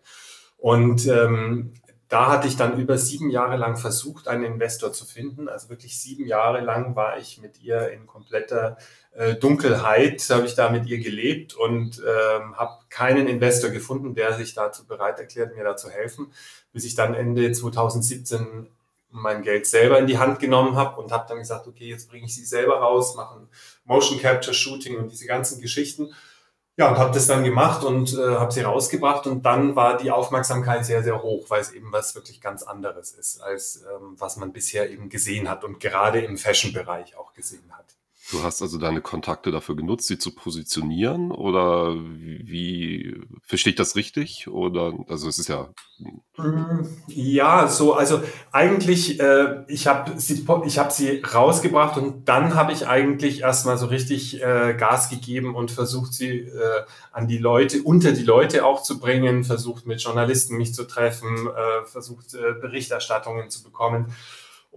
Und 0.57 1.07
ähm, 1.07 1.73
da 2.07 2.31
hatte 2.31 2.47
ich 2.47 2.55
dann 2.55 2.79
über 2.79 2.97
sieben 2.97 3.29
Jahre 3.29 3.57
lang 3.57 3.75
versucht, 3.75 4.27
einen 4.27 4.43
Investor 4.43 4.93
zu 4.93 5.05
finden. 5.05 5.49
Also 5.49 5.69
wirklich 5.69 5.99
sieben 5.99 6.25
Jahre 6.25 6.61
lang 6.61 6.95
war 6.95 7.17
ich 7.17 7.41
mit 7.41 7.61
ihr 7.61 7.89
in 7.89 8.07
kompletter 8.07 8.77
äh, 9.11 9.35
Dunkelheit, 9.35 10.23
habe 10.29 10.45
ich 10.45 10.55
da 10.55 10.69
mit 10.69 10.85
ihr 10.85 10.99
gelebt 10.99 11.53
und 11.55 11.99
ähm, 11.99 12.55
habe 12.55 12.77
keinen 12.89 13.27
Investor 13.27 13.71
gefunden, 13.71 14.13
der 14.13 14.33
sich 14.33 14.53
dazu 14.53 14.85
bereit 14.85 15.19
erklärt, 15.19 15.55
mir 15.55 15.63
da 15.63 15.75
zu 15.75 15.89
helfen, 15.89 16.31
bis 16.71 16.85
ich 16.85 16.95
dann 16.95 17.13
Ende 17.13 17.51
2017 17.51 18.67
mein 19.21 19.41
Geld 19.41 19.67
selber 19.67 19.99
in 19.99 20.07
die 20.07 20.17
Hand 20.17 20.39
genommen 20.39 20.75
habe 20.75 21.01
und 21.01 21.11
habe 21.11 21.25
dann 21.27 21.39
gesagt, 21.39 21.67
okay, 21.67 21.89
jetzt 21.89 22.09
bringe 22.09 22.25
ich 22.25 22.35
sie 22.35 22.45
selber 22.45 22.79
raus, 22.79 23.15
machen 23.15 23.49
Motion 23.85 24.19
Capture 24.19 24.53
Shooting 24.53 24.97
und 24.97 25.11
diese 25.11 25.25
ganzen 25.25 25.61
Geschichten. 25.61 26.13
Ja, 26.79 26.89
und 26.89 26.97
habe 26.97 27.11
das 27.11 27.25
dann 27.25 27.43
gemacht 27.43 27.83
und 27.83 28.13
äh, 28.13 28.35
habe 28.35 28.51
sie 28.51 28.61
rausgebracht 28.61 29.25
und 29.25 29.43
dann 29.43 29.75
war 29.75 29.97
die 29.97 30.11
Aufmerksamkeit 30.11 30.85
sehr, 30.85 31.01
sehr 31.01 31.23
hoch, 31.23 31.49
weil 31.49 31.59
es 31.59 31.71
eben 31.71 31.91
was 31.91 32.13
wirklich 32.13 32.39
ganz 32.39 32.61
anderes 32.61 33.13
ist, 33.13 33.41
als 33.41 33.77
ähm, 33.77 34.13
was 34.17 34.37
man 34.37 34.53
bisher 34.53 34.89
eben 34.91 35.09
gesehen 35.09 35.49
hat 35.49 35.63
und 35.63 35.79
gerade 35.79 36.21
im 36.21 36.37
Fashion-Bereich 36.37 37.17
auch 37.17 37.33
gesehen 37.33 37.71
hat. 37.75 37.96
Du 38.29 38.43
hast 38.43 38.61
also 38.61 38.77
deine 38.77 38.99
Kontakte 38.99 39.51
dafür 39.51 39.77
genutzt, 39.77 40.07
sie 40.07 40.17
zu 40.17 40.35
positionieren 40.35 41.31
oder 41.31 41.95
wie 41.95 43.21
verstehe 43.41 43.71
ich 43.71 43.77
das 43.77 43.95
richtig? 43.95 44.49
Oder 44.49 44.93
also 45.07 45.29
es 45.29 45.39
ist 45.39 45.47
ja 45.47 45.69
mm, 45.97 46.81
ja, 47.07 47.69
so 47.69 47.93
also 47.93 48.21
eigentlich 48.51 49.21
äh, 49.21 49.63
ich 49.69 49.87
habe 49.87 50.19
sie 50.19 50.45
ich 50.65 50.77
habe 50.77 50.91
sie 50.91 51.21
rausgebracht 51.21 51.97
und 51.97 52.25
dann 52.27 52.53
habe 52.55 52.73
ich 52.73 52.85
eigentlich 52.85 53.43
erstmal 53.43 53.77
so 53.77 53.85
richtig 53.85 54.41
äh, 54.41 54.75
Gas 54.77 55.09
gegeben 55.09 55.55
und 55.55 55.71
versucht 55.71 56.13
sie 56.13 56.39
äh, 56.39 56.83
an 57.13 57.29
die 57.29 57.37
Leute 57.37 57.81
unter 57.83 58.11
die 58.11 58.23
Leute 58.23 58.65
auch 58.65 58.83
zu 58.83 58.99
bringen, 58.99 59.45
versucht 59.45 59.85
mit 59.85 60.01
Journalisten 60.01 60.57
mich 60.57 60.73
zu 60.73 60.83
treffen, 60.83 61.47
äh, 61.47 61.85
versucht 61.85 62.33
äh, 62.33 62.59
Berichterstattungen 62.59 63.49
zu 63.49 63.63
bekommen 63.63 64.13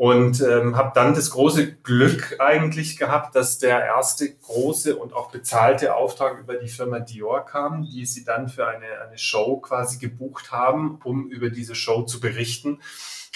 und 0.00 0.40
ähm, 0.40 0.78
habe 0.78 0.92
dann 0.94 1.12
das 1.12 1.30
große 1.30 1.74
Glück 1.74 2.36
eigentlich 2.38 2.96
gehabt, 2.96 3.36
dass 3.36 3.58
der 3.58 3.84
erste 3.84 4.32
große 4.34 4.96
und 4.96 5.12
auch 5.12 5.30
bezahlte 5.30 5.94
Auftrag 5.94 6.38
über 6.38 6.54
die 6.54 6.70
Firma 6.70 7.00
Dior 7.00 7.44
kam, 7.44 7.82
die 7.82 8.06
sie 8.06 8.24
dann 8.24 8.48
für 8.48 8.66
eine, 8.66 8.86
eine 9.06 9.18
Show 9.18 9.58
quasi 9.58 9.98
gebucht 9.98 10.52
haben, 10.52 10.98
um 11.04 11.28
über 11.28 11.50
diese 11.50 11.74
Show 11.74 12.04
zu 12.04 12.18
berichten. 12.18 12.80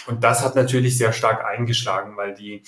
Und 0.07 0.25
das 0.25 0.43
hat 0.43 0.55
natürlich 0.55 0.97
sehr 0.97 1.13
stark 1.13 1.45
eingeschlagen, 1.45 2.17
weil 2.17 2.33
die 2.33 2.63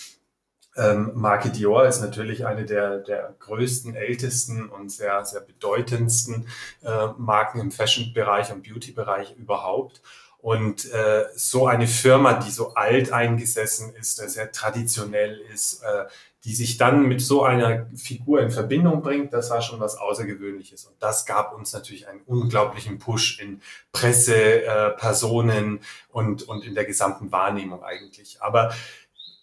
ähm, 0.77 1.13
Marke 1.15 1.49
Dior 1.49 1.87
ist 1.87 2.03
natürlich 2.03 2.45
eine 2.45 2.67
der, 2.67 2.99
der 2.99 3.35
größten, 3.39 3.95
ältesten 3.95 4.69
und 4.69 4.93
sehr, 4.93 5.25
sehr 5.25 5.41
bedeutendsten 5.41 6.49
äh, 6.85 7.07
Marken 7.17 7.61
im 7.61 7.71
Fashion-Bereich 7.71 8.53
und 8.53 8.63
Beauty-Bereich 8.63 9.37
überhaupt. 9.37 10.03
Und 10.47 10.89
äh, 10.93 11.25
so 11.35 11.67
eine 11.67 11.89
Firma, 11.89 12.35
die 12.35 12.53
so 12.53 12.75
alt 12.75 13.13
eingesessen 13.13 13.93
ist, 13.97 14.23
äh, 14.23 14.29
sehr 14.29 14.53
traditionell 14.53 15.41
ist, 15.53 15.83
äh, 15.83 16.05
die 16.45 16.55
sich 16.55 16.77
dann 16.77 17.09
mit 17.09 17.21
so 17.21 17.43
einer 17.43 17.91
Figur 17.97 18.41
in 18.41 18.53
Verbindung 18.53 19.03
bringt, 19.03 19.33
das 19.33 19.51
war 19.51 19.61
schon 19.61 19.81
was 19.81 19.97
Außergewöhnliches. 19.97 20.85
Und 20.85 20.95
das 21.01 21.27
gab 21.27 21.53
uns 21.53 21.73
natürlich 21.73 22.07
einen 22.07 22.21
unglaublichen 22.27 23.01
Push 23.01 23.41
in 23.41 23.61
Presse, 23.91 24.63
äh, 24.63 24.91
Personen 24.91 25.81
und, 26.13 26.45
und 26.45 26.65
in 26.65 26.77
der 26.77 26.85
gesamten 26.85 27.33
Wahrnehmung 27.33 27.83
eigentlich. 27.83 28.41
Aber 28.41 28.73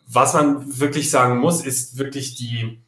was 0.07 0.33
man 0.33 0.79
wirklich 0.79 1.11
sagen 1.11 1.37
muss, 1.37 1.65
ist 1.65 1.97
wirklich 1.97 2.35
die, 2.35 2.81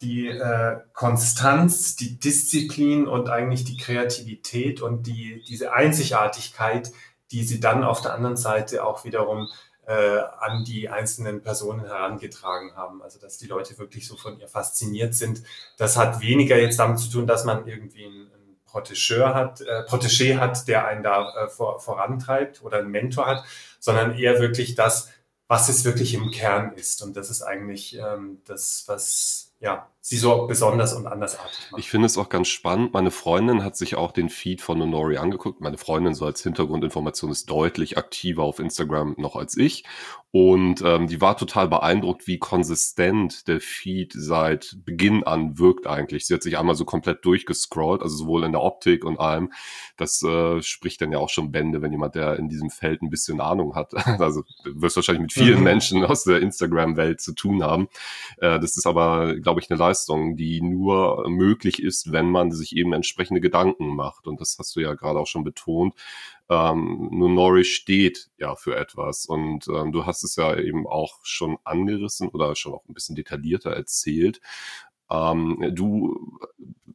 die 0.00 0.28
äh, 0.28 0.76
Konstanz, 0.92 1.96
die 1.96 2.20
Disziplin 2.20 3.08
und 3.08 3.28
eigentlich 3.28 3.64
die 3.64 3.78
Kreativität 3.78 4.80
und 4.80 5.08
die, 5.08 5.42
diese 5.48 5.72
Einzigartigkeit, 5.72 6.92
die 7.30 7.44
sie 7.44 7.60
dann 7.60 7.84
auf 7.84 8.00
der 8.00 8.14
anderen 8.14 8.36
Seite 8.36 8.84
auch 8.84 9.04
wiederum 9.04 9.48
äh, 9.88 10.20
an 10.38 10.64
die 10.64 10.88
einzelnen 10.88 11.42
Personen 11.42 11.86
herangetragen 11.86 12.76
haben. 12.76 13.02
Also 13.02 13.18
dass 13.18 13.38
die 13.38 13.46
Leute 13.46 13.78
wirklich 13.78 14.06
so 14.06 14.16
von 14.16 14.38
ihr 14.38 14.48
fasziniert 14.48 15.14
sind. 15.14 15.42
Das 15.78 15.96
hat 15.96 16.20
weniger 16.20 16.58
jetzt 16.58 16.78
damit 16.78 16.98
zu 16.98 17.10
tun, 17.10 17.26
dass 17.26 17.44
man 17.44 17.66
irgendwie 17.66 18.04
einen, 18.04 18.30
einen 18.32 18.60
Protégeur 18.66 19.34
hat, 19.34 19.62
äh, 19.62 19.84
Protégé 19.88 20.38
hat, 20.38 20.68
der 20.68 20.86
einen 20.86 21.02
da 21.02 21.44
äh, 21.44 21.48
vor, 21.48 21.80
vorantreibt 21.80 22.62
oder 22.62 22.78
einen 22.78 22.90
Mentor 22.90 23.26
hat, 23.26 23.44
sondern 23.80 24.14
eher 24.14 24.40
wirklich 24.40 24.74
das, 24.74 25.10
was 25.46 25.70
es 25.70 25.84
wirklich 25.86 26.12
im 26.12 26.30
Kern 26.30 26.74
ist. 26.74 27.02
Und 27.02 27.16
das 27.16 27.30
ist 27.30 27.40
eigentlich 27.40 27.96
ähm, 27.96 28.42
das, 28.44 28.84
was 28.86 29.47
ja 29.60 29.88
sie 30.00 30.16
so 30.16 30.46
besonders 30.46 30.94
und 30.94 31.06
andersartig 31.06 31.70
macht. 31.70 31.80
Ich 31.80 31.90
finde 31.90 32.06
es 32.06 32.16
auch 32.16 32.30
ganz 32.30 32.48
spannend. 32.48 32.94
Meine 32.94 33.10
Freundin 33.10 33.62
hat 33.62 33.76
sich 33.76 33.96
auch 33.96 34.12
den 34.12 34.30
Feed 34.30 34.62
von 34.62 34.80
Honori 34.80 35.18
angeguckt. 35.18 35.60
Meine 35.60 35.76
Freundin 35.76 36.14
so 36.14 36.24
als 36.24 36.42
Hintergrundinformation 36.42 37.30
ist 37.30 37.50
deutlich 37.50 37.98
aktiver 37.98 38.44
auf 38.44 38.58
Instagram 38.58 39.14
noch 39.18 39.36
als 39.36 39.56
ich. 39.56 39.84
Und 40.30 40.82
ähm, 40.82 41.06
die 41.06 41.22
war 41.22 41.38
total 41.38 41.68
beeindruckt, 41.68 42.26
wie 42.26 42.38
konsistent 42.38 43.48
der 43.48 43.60
Feed 43.60 44.12
seit 44.14 44.76
Beginn 44.84 45.24
an 45.24 45.58
wirkt 45.58 45.86
eigentlich. 45.86 46.26
Sie 46.26 46.34
hat 46.34 46.42
sich 46.42 46.58
einmal 46.58 46.74
so 46.74 46.84
komplett 46.84 47.24
durchgescrollt, 47.24 48.02
also 48.02 48.14
sowohl 48.14 48.44
in 48.44 48.52
der 48.52 48.62
Optik 48.62 49.06
und 49.06 49.18
allem. 49.18 49.50
Das 49.96 50.22
äh, 50.22 50.60
spricht 50.60 51.00
dann 51.00 51.12
ja 51.12 51.18
auch 51.18 51.30
schon 51.30 51.50
Bände, 51.50 51.80
wenn 51.80 51.92
jemand, 51.92 52.14
der 52.14 52.36
in 52.36 52.50
diesem 52.50 52.68
Feld 52.68 53.00
ein 53.00 53.08
bisschen 53.08 53.40
Ahnung 53.40 53.74
hat. 53.74 53.92
Also 54.28 54.42
wirst 54.64 54.96
wahrscheinlich 54.96 55.22
mit 55.22 55.32
vielen 55.32 55.58
mhm. 55.58 55.64
Menschen 55.64 56.04
aus 56.04 56.24
der 56.24 56.40
Instagram-Welt 56.40 57.20
zu 57.20 57.34
tun 57.34 57.62
haben. 57.62 57.88
Äh, 58.38 58.58
das 58.58 58.76
ist 58.76 58.86
aber, 58.86 59.36
glaube 59.36 59.60
ich, 59.60 59.70
eine 59.70 59.78
Leistung, 59.78 60.36
die 60.36 60.60
nur 60.60 61.28
möglich 61.28 61.80
ist, 61.80 62.10
wenn 62.12 62.30
man 62.30 62.50
sich 62.50 62.74
eben 62.74 62.92
entsprechende 62.92 63.40
Gedanken 63.40 63.94
macht. 63.94 64.26
Und 64.26 64.40
das 64.40 64.56
hast 64.58 64.74
du 64.76 64.80
ja 64.80 64.94
gerade 64.94 65.18
auch 65.20 65.26
schon 65.26 65.44
betont. 65.44 65.94
Ähm, 66.50 67.08
nur 67.12 67.28
Norris 67.28 67.68
steht 67.68 68.30
ja 68.38 68.54
für 68.56 68.76
etwas. 68.76 69.26
Und 69.26 69.68
ähm, 69.68 69.92
du 69.92 70.06
hast 70.06 70.24
es 70.24 70.36
ja 70.36 70.56
eben 70.56 70.86
auch 70.86 71.18
schon 71.22 71.58
angerissen 71.64 72.28
oder 72.28 72.54
schon 72.56 72.74
auch 72.74 72.84
ein 72.88 72.94
bisschen 72.94 73.16
detaillierter 73.16 73.70
erzählt. 73.70 74.40
Ähm, 75.10 75.72
du 75.74 76.38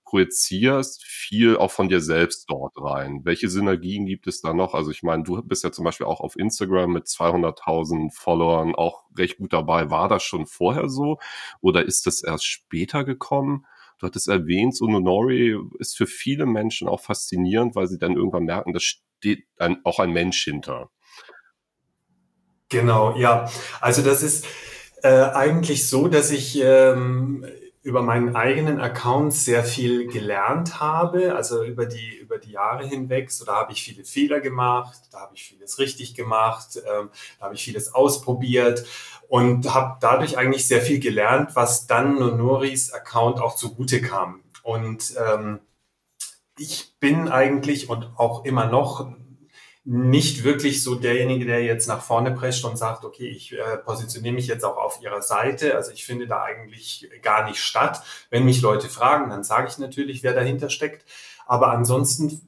projizierst 0.06 1.04
viel 1.04 1.58
auch 1.58 1.72
von 1.72 1.90
dir 1.90 2.00
selbst 2.00 2.48
dort 2.48 2.74
rein. 2.78 3.22
Welche 3.24 3.50
Synergien 3.50 4.06
gibt 4.06 4.28
es 4.28 4.42
da 4.42 4.54
noch? 4.54 4.76
Also 4.76 4.92
ich 4.92 5.02
meine, 5.02 5.24
du 5.24 5.42
bist 5.42 5.64
ja 5.64 5.72
zum 5.72 5.86
Beispiel 5.86 6.06
auch 6.06 6.22
auf 6.22 6.36
Instagram 6.38 6.94
mit 6.94 7.08
200.000 7.08 8.12
Followern 8.14 8.76
auch 8.76 9.06
recht 9.18 9.38
gut 9.40 9.54
dabei. 9.54 9.90
War 9.90 10.10
das 10.10 10.22
schon 10.22 10.46
vorher 10.46 10.88
so 10.88 11.18
oder 11.62 11.84
ist 11.86 12.06
das 12.06 12.22
erst 12.22 12.46
später 12.46 13.04
gekommen? 13.04 13.66
Du 13.98 14.06
hattest 14.06 14.28
erwähnt, 14.28 14.76
so 14.76 14.86
Nonori 14.86 15.58
ist 15.80 15.98
für 15.98 16.06
viele 16.08 16.46
Menschen 16.46 16.88
auch 16.88 17.00
faszinierend, 17.00 17.76
weil 17.76 17.88
sie 17.88 17.98
dann 17.98 18.16
irgendwann 18.16 18.44
merken, 18.44 18.74
da 18.74 18.80
steht 19.24 19.46
ein, 19.58 19.78
auch 19.86 20.00
ein 20.00 20.12
Mensch 20.12 20.44
hinter. 20.44 20.90
Genau, 22.68 23.16
ja. 23.16 23.50
Also 23.80 24.02
das 24.02 24.22
ist 24.22 24.46
äh, 25.02 25.08
eigentlich 25.08 25.88
so, 25.88 26.10
dass 26.10 26.30
ich 26.30 26.60
ähm, 26.62 27.46
über 27.84 28.02
meinen 28.02 28.36
eigenen 28.36 28.82
Account 28.82 29.34
sehr 29.34 29.64
viel 29.64 30.08
gelernt 30.08 30.82
habe, 30.82 31.36
also 31.36 31.64
über 31.64 31.86
die, 31.86 32.18
über 32.18 32.38
die 32.38 32.52
Jahre 32.52 32.86
hinweg. 32.86 33.32
So, 33.32 33.46
da 33.46 33.56
habe 33.56 33.72
ich 33.72 33.82
viele 33.82 34.04
Fehler 34.04 34.42
gemacht, 34.42 35.00
da 35.12 35.22
habe 35.22 35.36
ich 35.36 35.46
vieles 35.46 35.80
richtig 35.80 36.16
gemacht, 36.16 36.76
ähm, 36.78 37.10
da 37.40 37.46
habe 37.46 37.56
ich 37.56 37.64
vieles 37.64 37.94
ausprobiert 37.94 38.86
und 39.30 39.74
habe 39.74 40.00
dadurch 40.02 40.38
eigentlich 40.38 40.68
sehr 40.68 40.82
viel 40.82 41.00
gelernt, 41.00 41.52
was 41.56 41.88
dann 41.88 42.16
Nonoris 42.16 42.92
Account 42.92 43.40
auch 43.40 43.56
zugute 43.56 44.02
kam. 44.02 44.44
Und 44.64 45.14
ähm, 45.18 45.62
ich 46.58 46.96
bin 47.00 47.30
eigentlich 47.30 47.90
und 47.90 48.12
auch 48.18 48.46
immer 48.46 48.68
noch 48.68 49.08
nicht 49.86 50.46
wirklich 50.46 50.82
so 50.82 50.96
derjenige, 50.96 51.46
der 51.46 51.64
jetzt 51.64 51.88
nach 51.88 52.02
vorne 52.02 52.32
prescht 52.32 52.64
und 52.64 52.78
sagt, 52.78 53.04
okay, 53.04 53.28
ich 53.28 53.52
äh, 53.52 53.78
positioniere 53.78 54.34
mich 54.34 54.48
jetzt 54.48 54.64
auch 54.64 54.78
auf 54.78 55.02
ihrer 55.02 55.22
Seite. 55.22 55.76
Also 55.76 55.92
ich 55.92 56.06
finde 56.06 56.26
da 56.26 56.42
eigentlich 56.42 57.10
gar 57.22 57.46
nicht 57.46 57.60
statt. 57.60 58.02
Wenn 58.30 58.46
mich 58.46 58.62
Leute 58.62 58.88
fragen, 58.88 59.30
dann 59.30 59.44
sage 59.44 59.68
ich 59.68 59.78
natürlich, 59.80 60.24
wer 60.24 60.34
dahinter 60.34 60.70
steckt. 60.70 61.06
Aber 61.46 61.72
ansonsten 61.72 62.48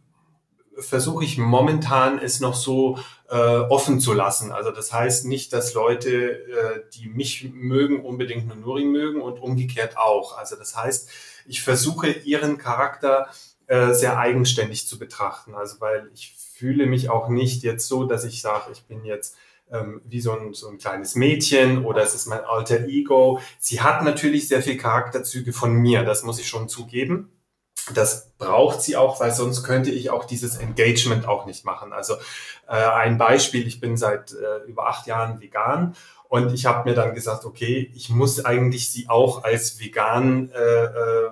versuche 0.77 1.25
ich 1.25 1.37
momentan 1.37 2.19
es 2.19 2.39
noch 2.39 2.55
so 2.55 2.99
äh, 3.29 3.35
offen 3.35 3.99
zu 3.99 4.13
lassen. 4.13 4.51
Also 4.51 4.71
das 4.71 4.93
heißt 4.93 5.25
nicht, 5.25 5.51
dass 5.51 5.73
Leute, 5.73 6.09
äh, 6.11 6.83
die 6.93 7.07
mich 7.07 7.49
mögen, 7.53 8.05
unbedingt 8.05 8.47
nur 8.47 8.55
Nuri 8.55 8.85
mögen 8.85 9.21
und 9.21 9.39
umgekehrt 9.39 9.97
auch. 9.97 10.37
Also 10.37 10.55
das 10.55 10.75
heißt, 10.75 11.09
ich 11.47 11.61
versuche 11.61 12.09
ihren 12.09 12.57
Charakter 12.57 13.27
äh, 13.67 13.93
sehr 13.93 14.17
eigenständig 14.17 14.87
zu 14.87 14.99
betrachten. 14.99 15.55
Also 15.55 15.81
weil 15.81 16.09
ich 16.13 16.35
fühle 16.53 16.85
mich 16.85 17.09
auch 17.09 17.29
nicht 17.29 17.63
jetzt 17.63 17.87
so, 17.87 18.05
dass 18.05 18.23
ich 18.23 18.41
sage, 18.41 18.71
ich 18.71 18.83
bin 18.83 19.03
jetzt 19.03 19.35
ähm, 19.71 20.01
wie 20.05 20.21
so 20.21 20.31
ein, 20.31 20.53
so 20.53 20.69
ein 20.69 20.77
kleines 20.77 21.15
Mädchen 21.15 21.83
oder 21.83 22.03
es 22.03 22.15
ist 22.15 22.27
mein 22.27 22.43
alter 22.43 22.85
Ego. 22.85 23.39
Sie 23.59 23.81
hat 23.81 24.03
natürlich 24.03 24.47
sehr 24.47 24.61
viel 24.61 24.77
Charakterzüge 24.77 25.53
von 25.53 25.73
mir, 25.73 26.03
das 26.03 26.23
muss 26.23 26.39
ich 26.39 26.47
schon 26.47 26.69
zugeben. 26.69 27.31
Das 27.93 28.31
braucht 28.37 28.81
sie 28.81 28.95
auch, 28.95 29.19
weil 29.19 29.31
sonst 29.31 29.63
könnte 29.63 29.91
ich 29.91 30.09
auch 30.09 30.25
dieses 30.25 30.57
Engagement 30.57 31.27
auch 31.27 31.45
nicht 31.45 31.65
machen. 31.65 31.93
Also 31.93 32.15
äh, 32.67 32.73
ein 32.73 33.17
Beispiel, 33.17 33.67
ich 33.67 33.79
bin 33.79 33.95
seit 33.95 34.31
äh, 34.31 34.67
über 34.67 34.87
acht 34.87 35.05
Jahren 35.05 35.39
vegan 35.39 35.95
und 36.29 36.51
ich 36.53 36.65
habe 36.65 36.89
mir 36.89 36.95
dann 36.95 37.13
gesagt, 37.13 37.45
okay, 37.45 37.91
ich 37.93 38.09
muss 38.09 38.43
eigentlich 38.43 38.89
sie 38.89 39.07
auch 39.07 39.43
als 39.43 39.79
vegan 39.79 40.51
äh, 40.51 40.83
äh 40.83 41.31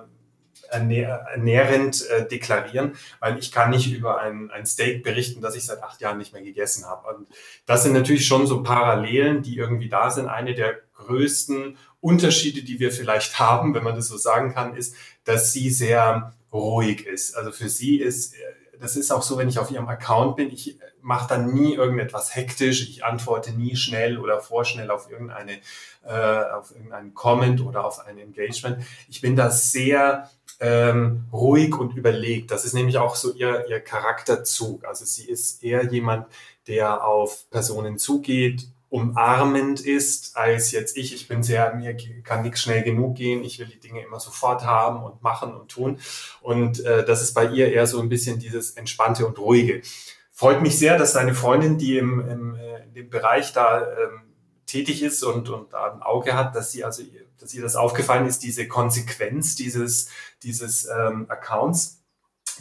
ernährend 0.74 2.08
äh, 2.10 2.26
deklarieren, 2.26 2.96
weil 3.20 3.38
ich 3.38 3.52
kann 3.52 3.70
nicht 3.70 3.92
über 3.92 4.20
ein, 4.20 4.50
ein 4.50 4.66
Steak 4.66 5.02
berichten, 5.02 5.40
das 5.40 5.54
ich 5.54 5.64
seit 5.64 5.82
acht 5.82 6.00
Jahren 6.00 6.18
nicht 6.18 6.32
mehr 6.32 6.42
gegessen 6.42 6.84
habe. 6.86 7.16
Und 7.16 7.28
das 7.66 7.82
sind 7.82 7.92
natürlich 7.92 8.26
schon 8.26 8.46
so 8.46 8.62
Parallelen, 8.62 9.42
die 9.42 9.56
irgendwie 9.56 9.88
da 9.88 10.10
sind. 10.10 10.28
Eine 10.28 10.54
der 10.54 10.80
größten 10.94 11.76
Unterschiede, 12.00 12.62
die 12.62 12.80
wir 12.80 12.92
vielleicht 12.92 13.38
haben, 13.38 13.74
wenn 13.74 13.84
man 13.84 13.96
das 13.96 14.08
so 14.08 14.16
sagen 14.16 14.52
kann, 14.52 14.76
ist, 14.76 14.96
dass 15.24 15.52
sie 15.52 15.70
sehr 15.70 16.34
ruhig 16.52 17.06
ist. 17.06 17.36
Also 17.36 17.50
für 17.50 17.68
sie 17.68 17.96
ist, 17.96 18.34
das 18.80 18.96
ist 18.96 19.10
auch 19.10 19.22
so, 19.22 19.38
wenn 19.38 19.48
ich 19.48 19.58
auf 19.58 19.70
ihrem 19.70 19.88
Account 19.88 20.36
bin, 20.36 20.50
ich 20.50 20.78
mache 21.00 21.28
dann 21.28 21.52
nie 21.52 21.74
irgendetwas 21.74 22.34
hektisch, 22.34 22.88
ich 22.88 23.04
antworte 23.04 23.52
nie 23.52 23.76
schnell 23.76 24.18
oder 24.18 24.40
vorschnell 24.40 24.90
auf 24.90 25.10
irgendeine, 25.10 25.58
äh, 26.04 26.44
auf 26.52 26.70
irgendeinen 26.70 27.14
Comment 27.14 27.60
oder 27.60 27.84
auf 27.84 28.06
ein 28.06 28.18
Engagement. 28.18 28.84
Ich 29.08 29.20
bin 29.20 29.36
da 29.36 29.50
sehr 29.50 30.30
ähm, 30.60 31.24
ruhig 31.32 31.76
und 31.78 31.96
überlegt. 31.96 32.50
Das 32.50 32.64
ist 32.64 32.74
nämlich 32.74 32.98
auch 32.98 33.16
so 33.16 33.32
ihr, 33.32 33.66
ihr 33.68 33.80
Charakterzug. 33.80 34.84
Also 34.84 35.04
sie 35.04 35.28
ist 35.28 35.62
eher 35.62 35.84
jemand, 35.84 36.26
der 36.66 37.04
auf 37.04 37.48
Personen 37.50 37.98
zugeht, 37.98 38.68
umarmend 38.94 39.80
ist 39.80 40.36
als 40.36 40.70
jetzt 40.70 40.96
ich. 40.96 41.12
Ich 41.14 41.26
bin 41.26 41.42
sehr, 41.42 41.74
mir 41.74 41.96
kann 42.22 42.42
nichts 42.42 42.62
schnell 42.62 42.84
genug 42.84 43.16
gehen. 43.16 43.42
Ich 43.42 43.58
will 43.58 43.66
die 43.66 43.80
Dinge 43.80 44.02
immer 44.02 44.20
sofort 44.20 44.64
haben 44.64 45.02
und 45.02 45.20
machen 45.20 45.52
und 45.52 45.68
tun. 45.68 45.98
Und 46.42 46.84
äh, 46.84 47.04
das 47.04 47.20
ist 47.20 47.34
bei 47.34 47.46
ihr 47.46 47.72
eher 47.72 47.88
so 47.88 48.00
ein 48.00 48.08
bisschen 48.08 48.38
dieses 48.38 48.70
entspannte 48.72 49.26
und 49.26 49.38
ruhige. 49.38 49.82
Freut 50.30 50.62
mich 50.62 50.78
sehr, 50.78 50.96
dass 50.96 51.12
deine 51.12 51.34
Freundin, 51.34 51.76
die 51.76 51.98
im, 51.98 52.20
im 52.20 52.54
äh, 52.54 52.84
in 52.84 52.94
dem 52.94 53.10
Bereich 53.10 53.52
da 53.52 53.82
ähm, 53.82 54.22
tätig 54.66 55.02
ist 55.02 55.24
und, 55.24 55.48
und 55.48 55.72
da 55.72 55.92
ein 55.92 56.02
Auge 56.02 56.34
hat, 56.34 56.54
dass 56.54 56.70
sie 56.70 56.84
also, 56.84 57.02
dass 57.38 57.54
ihr 57.54 57.62
das 57.62 57.76
aufgefallen 57.76 58.26
ist, 58.26 58.42
diese 58.42 58.68
Konsequenz 58.68 59.56
dieses, 59.56 60.08
dieses 60.42 60.86
ähm, 60.86 61.26
Accounts. 61.28 62.02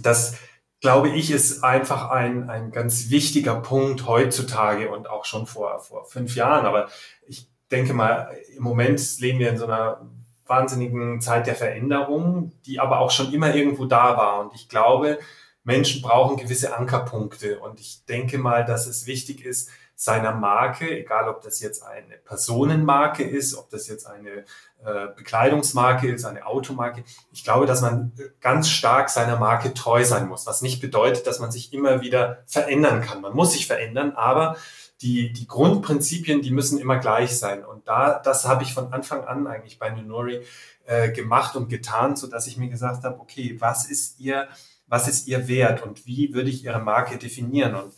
Das 0.02 0.36
glaube 0.84 1.10
ich, 1.10 1.32
ist 1.32 1.64
einfach 1.64 2.10
ein, 2.10 2.50
ein 2.50 2.72
ganz 2.72 3.10
wichtiger 3.10 3.56
Punkt 3.56 4.06
heutzutage 4.06 4.92
und 4.92 5.10
auch 5.10 5.24
schon 5.24 5.48
vor, 5.48 5.80
vor 5.80 6.06
fünf 6.06 6.36
Jahren. 6.36 6.66
Aber 6.66 6.90
ich 7.26 7.48
denke 7.72 7.94
mal, 7.94 8.36
im 8.56 8.64
Moment 8.64 9.20
leben 9.20 9.40
wir 9.40 9.50
in 9.50 9.58
so 9.58 9.66
einer 9.66 10.10
wahnsinnigen 10.46 11.22
Zeit 11.22 11.48
der 11.48 11.56
Veränderung, 11.56 12.52
die 12.66 12.82
aber 12.82 13.00
auch 13.00 13.12
schon 13.12 13.32
immer 13.32 13.56
irgendwo 13.56 13.86
da 13.86 14.18
war. 14.18 14.42
Und 14.42 14.54
ich 14.56 14.68
glaube, 14.68 15.20
Menschen 15.64 16.02
brauchen 16.02 16.36
gewisse 16.36 16.76
Ankerpunkte. 16.76 17.60
Und 17.60 17.80
ich 17.80 18.06
denke 18.06 18.38
mal, 18.38 18.66
dass 18.66 18.86
es 18.86 19.08
wichtig 19.08 19.46
ist, 19.46 19.70
seiner 19.96 20.34
Marke, 20.34 20.90
egal 20.90 21.30
ob 21.30 21.42
das 21.42 21.60
jetzt 21.62 21.84
eine 21.84 22.18
Personenmarke 22.26 23.24
ist, 23.24 23.56
ob 23.56 23.70
das 23.70 23.88
jetzt 23.88 24.06
eine 24.06 24.46
äh, 24.84 25.08
Bekleidungsmarke 25.16 26.12
ist, 26.12 26.26
eine 26.26 26.46
Automarke. 26.46 27.04
Ich 27.32 27.44
glaube, 27.44 27.66
dass 27.66 27.82
man 27.82 28.12
ganz 28.42 28.70
stark 28.70 29.10
seiner 29.10 29.38
Marke 29.38 29.74
treu 29.74 30.04
sein 30.04 30.28
muss, 30.28 30.46
was 30.46 30.62
nicht 30.62 30.82
bedeutet, 30.82 31.28
dass 31.28 31.40
man 31.40 31.52
sich 31.52 31.74
immer 31.74 32.02
wieder 32.02 32.44
verändern 32.48 33.02
kann. 33.02 33.22
Man 33.22 33.34
muss 33.34 33.54
sich 33.54 33.68
verändern, 33.68 34.14
aber 34.16 34.58
die, 35.02 35.34
die 35.34 35.48
Grundprinzipien, 35.48 36.42
die 36.42 36.52
müssen 36.52 36.80
immer 36.80 36.98
gleich 36.98 37.38
sein. 37.38 37.64
Und 37.64 37.88
da, 37.88 38.20
das 38.20 38.46
habe 38.46 38.64
ich 38.64 38.74
von 38.74 38.94
Anfang 38.94 39.26
an 39.26 39.48
eigentlich 39.48 39.78
bei 39.78 39.90
Nunori 39.90 40.42
äh, 40.86 41.12
gemacht 41.12 41.56
und 41.56 41.70
getan, 41.70 42.16
so 42.16 42.28
dass 42.28 42.48
ich 42.48 42.58
mir 42.58 42.70
gesagt 42.70 43.04
habe, 43.04 43.20
okay, 43.20 43.58
was 43.60 43.90
ist 43.90 44.20
ihr, 44.20 44.48
was 44.88 45.08
ist 45.08 45.28
ihr 45.28 45.48
Wert 45.48 45.84
und 45.84 46.06
wie 46.06 46.34
würde 46.34 46.50
ich 46.50 46.64
ihre 46.64 46.80
Marke 46.80 47.18
definieren? 47.18 47.76
Und 47.76 47.94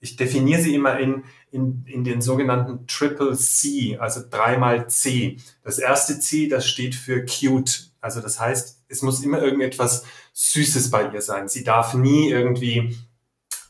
ich 0.00 0.16
definiere 0.16 0.62
sie 0.62 0.74
immer 0.74 0.98
in, 0.98 1.24
in, 1.50 1.84
in 1.86 2.04
den 2.04 2.22
sogenannten 2.22 2.86
Triple 2.86 3.36
C, 3.36 3.98
also 3.98 4.22
dreimal 4.28 4.88
C. 4.88 5.36
Das 5.62 5.78
erste 5.78 6.18
C, 6.18 6.48
das 6.48 6.66
steht 6.66 6.94
für 6.94 7.24
cute. 7.24 7.90
Also 8.00 8.20
das 8.20 8.40
heißt, 8.40 8.84
es 8.88 9.02
muss 9.02 9.22
immer 9.22 9.42
irgendetwas 9.42 10.04
Süßes 10.32 10.90
bei 10.90 11.10
ihr 11.10 11.20
sein. 11.20 11.48
Sie 11.48 11.64
darf 11.64 11.92
nie 11.94 12.30
irgendwie 12.30 12.96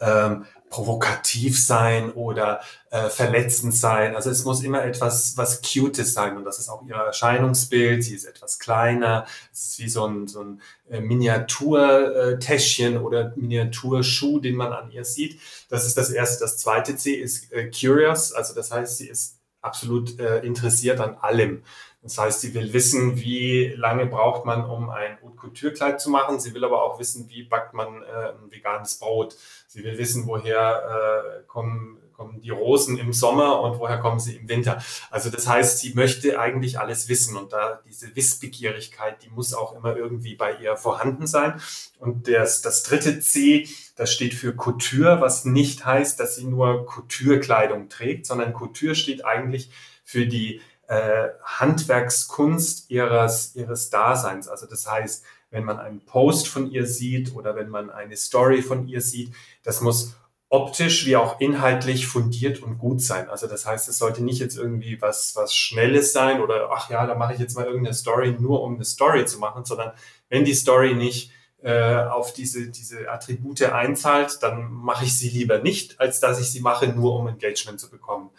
ähm, 0.00 0.44
provokativ 0.70 1.62
sein 1.62 2.10
oder 2.12 2.60
äh, 2.90 3.10
verletzend 3.10 3.74
sein. 3.74 4.14
Also 4.14 4.30
es 4.30 4.44
muss 4.44 4.62
immer 4.62 4.84
etwas, 4.84 5.36
was 5.36 5.60
Cutes 5.60 6.14
sein 6.14 6.36
und 6.36 6.44
das 6.44 6.60
ist 6.60 6.68
auch 6.68 6.82
ihr 6.86 6.94
Erscheinungsbild. 6.94 8.02
Sie 8.04 8.14
ist 8.14 8.24
etwas 8.24 8.60
kleiner. 8.60 9.26
Es 9.52 9.66
ist 9.66 9.78
wie 9.80 9.88
so 9.88 10.06
ein, 10.06 10.28
so 10.28 10.42
ein 10.42 10.62
äh, 10.88 11.00
Miniaturtäschchen 11.00 12.98
oder 12.98 13.32
Miniaturschuh, 13.36 14.38
den 14.38 14.54
man 14.54 14.72
an 14.72 14.90
ihr 14.92 15.04
sieht. 15.04 15.40
Das 15.68 15.84
ist 15.84 15.96
das 15.98 16.10
erste. 16.10 16.44
Das 16.44 16.56
zweite 16.56 16.96
C 16.96 17.14
ist 17.14 17.52
äh, 17.52 17.68
curious. 17.70 18.32
Also 18.32 18.54
das 18.54 18.70
heißt, 18.70 18.96
sie 18.96 19.08
ist 19.08 19.40
absolut 19.62 20.18
äh, 20.18 20.38
interessiert 20.40 21.00
an 21.00 21.16
allem. 21.20 21.64
Das 22.02 22.16
heißt, 22.16 22.40
sie 22.40 22.54
will 22.54 22.72
wissen, 22.72 23.20
wie 23.20 23.74
lange 23.76 24.06
braucht 24.06 24.46
man, 24.46 24.64
um 24.64 24.88
ein 24.88 25.18
Haute 25.22 25.36
Couture 25.36 25.72
Kleid 25.72 26.00
zu 26.00 26.10
machen. 26.10 26.40
Sie 26.40 26.54
will 26.54 26.64
aber 26.64 26.82
auch 26.82 26.98
wissen, 26.98 27.28
wie 27.28 27.42
backt 27.42 27.74
man 27.74 28.02
äh, 28.02 28.32
ein 28.32 28.50
veganes 28.50 28.98
Brot. 28.98 29.36
Sie 29.66 29.84
will 29.84 29.98
wissen, 29.98 30.26
woher 30.26 31.40
äh, 31.40 31.42
kommen, 31.46 31.98
kommen 32.14 32.40
die 32.40 32.50
Rosen 32.50 32.96
im 32.98 33.12
Sommer 33.12 33.60
und 33.60 33.78
woher 33.78 33.98
kommen 33.98 34.18
sie 34.18 34.36
im 34.36 34.48
Winter. 34.48 34.82
Also 35.10 35.30
das 35.30 35.46
heißt, 35.46 35.78
sie 35.78 35.94
möchte 35.94 36.38
eigentlich 36.38 36.78
alles 36.78 37.08
wissen 37.08 37.36
und 37.36 37.52
da 37.52 37.80
diese 37.86 38.14
Wissbegierigkeit, 38.16 39.22
die 39.22 39.30
muss 39.30 39.52
auch 39.52 39.74
immer 39.74 39.96
irgendwie 39.96 40.36
bei 40.36 40.56
ihr 40.56 40.76
vorhanden 40.76 41.26
sein. 41.26 41.60
Und 41.98 42.28
das, 42.28 42.62
das 42.62 42.82
dritte 42.82 43.20
C, 43.20 43.68
das 43.96 44.12
steht 44.12 44.34
für 44.34 44.54
Couture, 44.54 45.20
was 45.20 45.44
nicht 45.44 45.84
heißt, 45.84 46.18
dass 46.18 46.36
sie 46.36 46.44
nur 46.44 46.86
Couture-Kleidung 46.86 47.88
trägt, 47.88 48.24
sondern 48.26 48.54
Couture 48.54 48.94
steht 48.94 49.24
eigentlich 49.24 49.70
für 50.02 50.26
die 50.26 50.60
äh, 50.90 51.28
Handwerkskunst 51.44 52.90
ihres, 52.90 53.54
ihres 53.54 53.90
Daseins. 53.90 54.48
Also 54.48 54.66
das 54.66 54.90
heißt, 54.90 55.24
wenn 55.52 55.62
man 55.62 55.78
einen 55.78 56.04
Post 56.04 56.48
von 56.48 56.68
ihr 56.68 56.84
sieht 56.84 57.36
oder 57.36 57.54
wenn 57.54 57.68
man 57.68 57.90
eine 57.90 58.16
Story 58.16 58.60
von 58.60 58.88
ihr 58.88 59.00
sieht, 59.00 59.32
das 59.62 59.80
muss 59.82 60.16
optisch 60.48 61.06
wie 61.06 61.14
auch 61.14 61.38
inhaltlich 61.38 62.08
fundiert 62.08 62.60
und 62.60 62.78
gut 62.78 63.00
sein. 63.02 63.30
Also 63.30 63.46
das 63.46 63.66
heißt, 63.66 63.88
es 63.88 63.98
sollte 63.98 64.24
nicht 64.24 64.40
jetzt 64.40 64.58
irgendwie 64.58 65.00
was, 65.00 65.36
was 65.36 65.54
Schnelles 65.54 66.12
sein 66.12 66.40
oder 66.40 66.70
ach 66.72 66.90
ja, 66.90 67.06
da 67.06 67.14
mache 67.14 67.34
ich 67.34 67.38
jetzt 67.38 67.54
mal 67.54 67.66
irgendeine 67.66 67.94
Story 67.94 68.34
nur 68.36 68.60
um 68.64 68.74
eine 68.74 68.84
Story 68.84 69.24
zu 69.26 69.38
machen, 69.38 69.64
sondern 69.64 69.92
wenn 70.28 70.44
die 70.44 70.54
Story 70.54 70.94
nicht 70.94 71.30
äh, 71.62 72.02
auf 72.02 72.32
diese, 72.32 72.68
diese 72.68 73.08
Attribute 73.08 73.62
einzahlt, 73.62 74.42
dann 74.42 74.72
mache 74.72 75.04
ich 75.04 75.16
sie 75.16 75.28
lieber 75.28 75.60
nicht, 75.60 76.00
als 76.00 76.18
dass 76.18 76.40
ich 76.40 76.50
sie 76.50 76.60
mache, 76.60 76.88
nur 76.88 77.14
um 77.14 77.28
Engagement 77.28 77.78
zu 77.78 77.88
bekommen. 77.88 78.30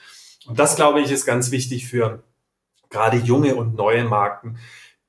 Und 0.48 0.60
das, 0.60 0.76
glaube 0.76 1.00
ich, 1.00 1.12
ist 1.12 1.26
ganz 1.26 1.52
wichtig 1.52 1.88
für 1.88 2.24
gerade 2.92 3.18
junge 3.18 3.56
und 3.56 3.76
neue 3.76 4.04
Marken, 4.04 4.60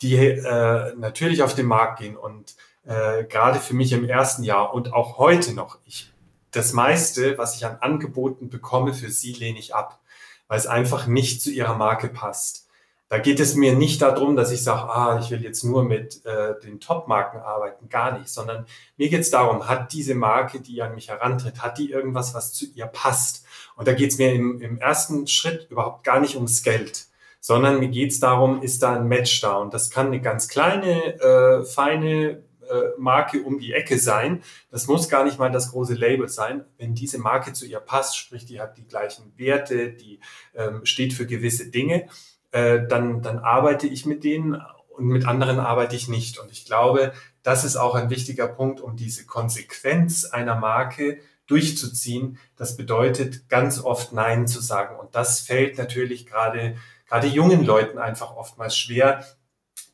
die 0.00 0.16
äh, 0.16 0.94
natürlich 0.96 1.42
auf 1.42 1.54
den 1.54 1.66
Markt 1.66 2.00
gehen 2.00 2.16
und 2.16 2.56
äh, 2.84 3.24
gerade 3.24 3.60
für 3.60 3.74
mich 3.74 3.92
im 3.92 4.08
ersten 4.08 4.42
Jahr 4.42 4.72
und 4.72 4.92
auch 4.92 5.18
heute 5.18 5.52
noch, 5.52 5.78
ich, 5.84 6.12
das 6.50 6.72
meiste, 6.72 7.38
was 7.38 7.56
ich 7.56 7.66
an 7.66 7.78
Angeboten 7.80 8.48
bekomme, 8.48 8.94
für 8.94 9.10
sie 9.10 9.32
lehne 9.32 9.58
ich 9.58 9.74
ab, 9.74 10.00
weil 10.48 10.58
es 10.58 10.66
einfach 10.66 11.06
nicht 11.06 11.42
zu 11.42 11.50
ihrer 11.50 11.74
Marke 11.74 12.08
passt. 12.08 12.68
Da 13.08 13.18
geht 13.18 13.40
es 13.40 13.54
mir 13.54 13.74
nicht 13.74 14.00
darum, 14.00 14.36
dass 14.36 14.50
ich 14.50 14.64
sage, 14.64 14.90
ah, 14.90 15.18
ich 15.20 15.30
will 15.30 15.42
jetzt 15.42 15.64
nur 15.64 15.84
mit 15.84 16.24
äh, 16.24 16.58
den 16.60 16.80
Top-Marken 16.80 17.40
arbeiten, 17.40 17.90
gar 17.90 18.18
nicht, 18.18 18.30
sondern 18.30 18.64
mir 18.96 19.10
geht 19.10 19.20
es 19.20 19.30
darum, 19.30 19.68
hat 19.68 19.92
diese 19.92 20.14
Marke, 20.14 20.60
die 20.60 20.80
an 20.80 20.94
mich 20.94 21.10
herantritt, 21.10 21.62
hat 21.62 21.76
die 21.76 21.90
irgendwas, 21.90 22.34
was 22.34 22.54
zu 22.54 22.64
ihr 22.74 22.86
passt? 22.86 23.44
Und 23.76 23.86
da 23.86 23.92
geht 23.92 24.12
es 24.12 24.18
mir 24.18 24.32
im, 24.32 24.62
im 24.62 24.78
ersten 24.78 25.26
Schritt 25.26 25.70
überhaupt 25.70 26.04
gar 26.04 26.20
nicht 26.20 26.36
ums 26.36 26.62
Geld 26.62 27.06
sondern 27.42 27.80
mir 27.80 27.88
geht 27.88 28.12
es 28.12 28.20
darum, 28.20 28.62
ist 28.62 28.84
da 28.84 28.94
ein 28.94 29.08
Match 29.08 29.40
da? 29.40 29.56
Und 29.56 29.74
das 29.74 29.90
kann 29.90 30.06
eine 30.06 30.20
ganz 30.20 30.46
kleine, 30.46 31.20
äh, 31.20 31.64
feine 31.64 32.44
äh, 32.70 32.98
Marke 32.98 33.42
um 33.42 33.58
die 33.58 33.72
Ecke 33.72 33.98
sein. 33.98 34.44
Das 34.70 34.86
muss 34.86 35.08
gar 35.08 35.24
nicht 35.24 35.40
mal 35.40 35.50
das 35.50 35.72
große 35.72 35.94
Label 35.94 36.28
sein. 36.28 36.64
Wenn 36.78 36.94
diese 36.94 37.18
Marke 37.18 37.52
zu 37.52 37.66
ihr 37.66 37.80
passt, 37.80 38.16
sprich, 38.16 38.46
die 38.46 38.60
hat 38.60 38.78
die 38.78 38.86
gleichen 38.86 39.32
Werte, 39.36 39.90
die 39.90 40.20
ähm, 40.54 40.86
steht 40.86 41.14
für 41.14 41.26
gewisse 41.26 41.68
Dinge, 41.68 42.06
äh, 42.52 42.86
dann, 42.88 43.22
dann 43.22 43.40
arbeite 43.40 43.88
ich 43.88 44.06
mit 44.06 44.22
denen 44.22 44.62
und 44.90 45.06
mit 45.06 45.26
anderen 45.26 45.58
arbeite 45.58 45.96
ich 45.96 46.06
nicht. 46.06 46.38
Und 46.38 46.52
ich 46.52 46.64
glaube, 46.64 47.12
das 47.42 47.64
ist 47.64 47.74
auch 47.74 47.96
ein 47.96 48.08
wichtiger 48.08 48.46
Punkt, 48.46 48.80
um 48.80 48.94
diese 48.94 49.26
Konsequenz 49.26 50.26
einer 50.26 50.54
Marke 50.54 51.18
durchzuziehen. 51.48 52.38
Das 52.56 52.76
bedeutet 52.76 53.48
ganz 53.48 53.82
oft 53.82 54.12
Nein 54.12 54.46
zu 54.46 54.60
sagen. 54.60 54.96
Und 55.00 55.16
das 55.16 55.40
fällt 55.40 55.76
natürlich 55.76 56.26
gerade 56.26 56.76
gerade 57.12 57.28
jungen 57.28 57.62
Leuten 57.62 57.98
einfach 57.98 58.36
oftmals 58.36 58.76
schwer. 58.76 59.22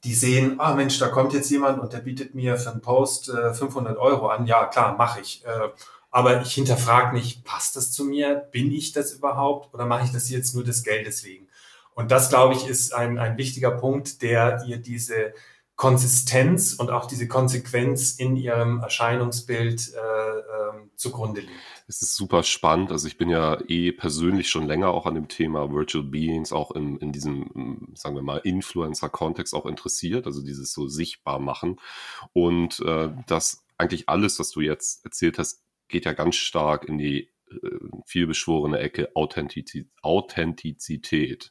Die 0.04 0.14
sehen, 0.14 0.60
ah 0.60 0.74
Mensch, 0.74 1.00
da 1.00 1.08
kommt 1.08 1.32
jetzt 1.32 1.50
jemand 1.50 1.80
und 1.80 1.92
der 1.92 1.98
bietet 1.98 2.32
mir 2.32 2.56
für 2.56 2.70
einen 2.70 2.80
Post 2.80 3.28
äh, 3.28 3.52
500 3.52 3.98
Euro 3.98 4.28
an. 4.28 4.46
Ja, 4.46 4.66
klar, 4.66 4.96
mache 4.96 5.20
ich. 5.20 5.44
Äh, 5.44 5.70
aber 6.12 6.42
ich 6.42 6.54
hinterfrage 6.54 7.16
nicht, 7.16 7.44
passt 7.44 7.74
das 7.74 7.90
zu 7.90 8.04
mir? 8.04 8.36
Bin 8.52 8.70
ich 8.70 8.92
das 8.92 9.12
überhaupt? 9.12 9.74
Oder 9.74 9.84
mache 9.84 10.04
ich 10.04 10.12
das 10.12 10.30
jetzt 10.30 10.54
nur 10.54 10.62
des 10.62 10.84
Geldes 10.84 11.24
wegen? 11.24 11.48
Und 11.94 12.12
das, 12.12 12.28
glaube 12.28 12.54
ich, 12.54 12.68
ist 12.68 12.94
ein, 12.94 13.18
ein 13.18 13.36
wichtiger 13.36 13.72
Punkt, 13.72 14.22
der 14.22 14.62
ihr 14.64 14.78
diese 14.78 15.34
Konsistenz 15.74 16.74
und 16.74 16.90
auch 16.92 17.06
diese 17.06 17.26
Konsequenz 17.26 18.12
in 18.12 18.36
ihrem 18.36 18.80
Erscheinungsbild 18.80 19.92
äh, 19.92 19.98
äh, 19.98 20.88
zugrunde 20.94 21.40
liegt. 21.40 21.77
Es 21.88 22.02
ist 22.02 22.16
super 22.16 22.42
spannend. 22.42 22.92
Also 22.92 23.08
ich 23.08 23.16
bin 23.16 23.30
ja 23.30 23.58
eh 23.66 23.92
persönlich 23.92 24.50
schon 24.50 24.66
länger 24.66 24.90
auch 24.90 25.06
an 25.06 25.14
dem 25.14 25.28
Thema 25.28 25.72
Virtual 25.72 26.04
Beings, 26.04 26.52
auch 26.52 26.72
in, 26.72 26.98
in 26.98 27.12
diesem, 27.12 27.88
sagen 27.94 28.14
wir 28.14 28.22
mal, 28.22 28.42
Influencer-Kontext 28.44 29.54
auch 29.54 29.64
interessiert, 29.64 30.26
also 30.26 30.42
dieses 30.42 30.74
so 30.74 30.86
sichtbar 30.86 31.38
machen. 31.38 31.80
Und 32.34 32.80
äh, 32.80 33.08
das 33.26 33.64
eigentlich 33.78 34.06
alles, 34.08 34.38
was 34.38 34.50
du 34.50 34.60
jetzt 34.60 35.02
erzählt 35.06 35.38
hast, 35.38 35.62
geht 35.88 36.04
ja 36.04 36.12
ganz 36.12 36.36
stark 36.36 36.84
in 36.84 36.98
die 36.98 37.30
äh, 37.50 37.56
vielbeschworene 38.04 38.78
Ecke 38.78 39.08
Authentizität. 39.14 41.50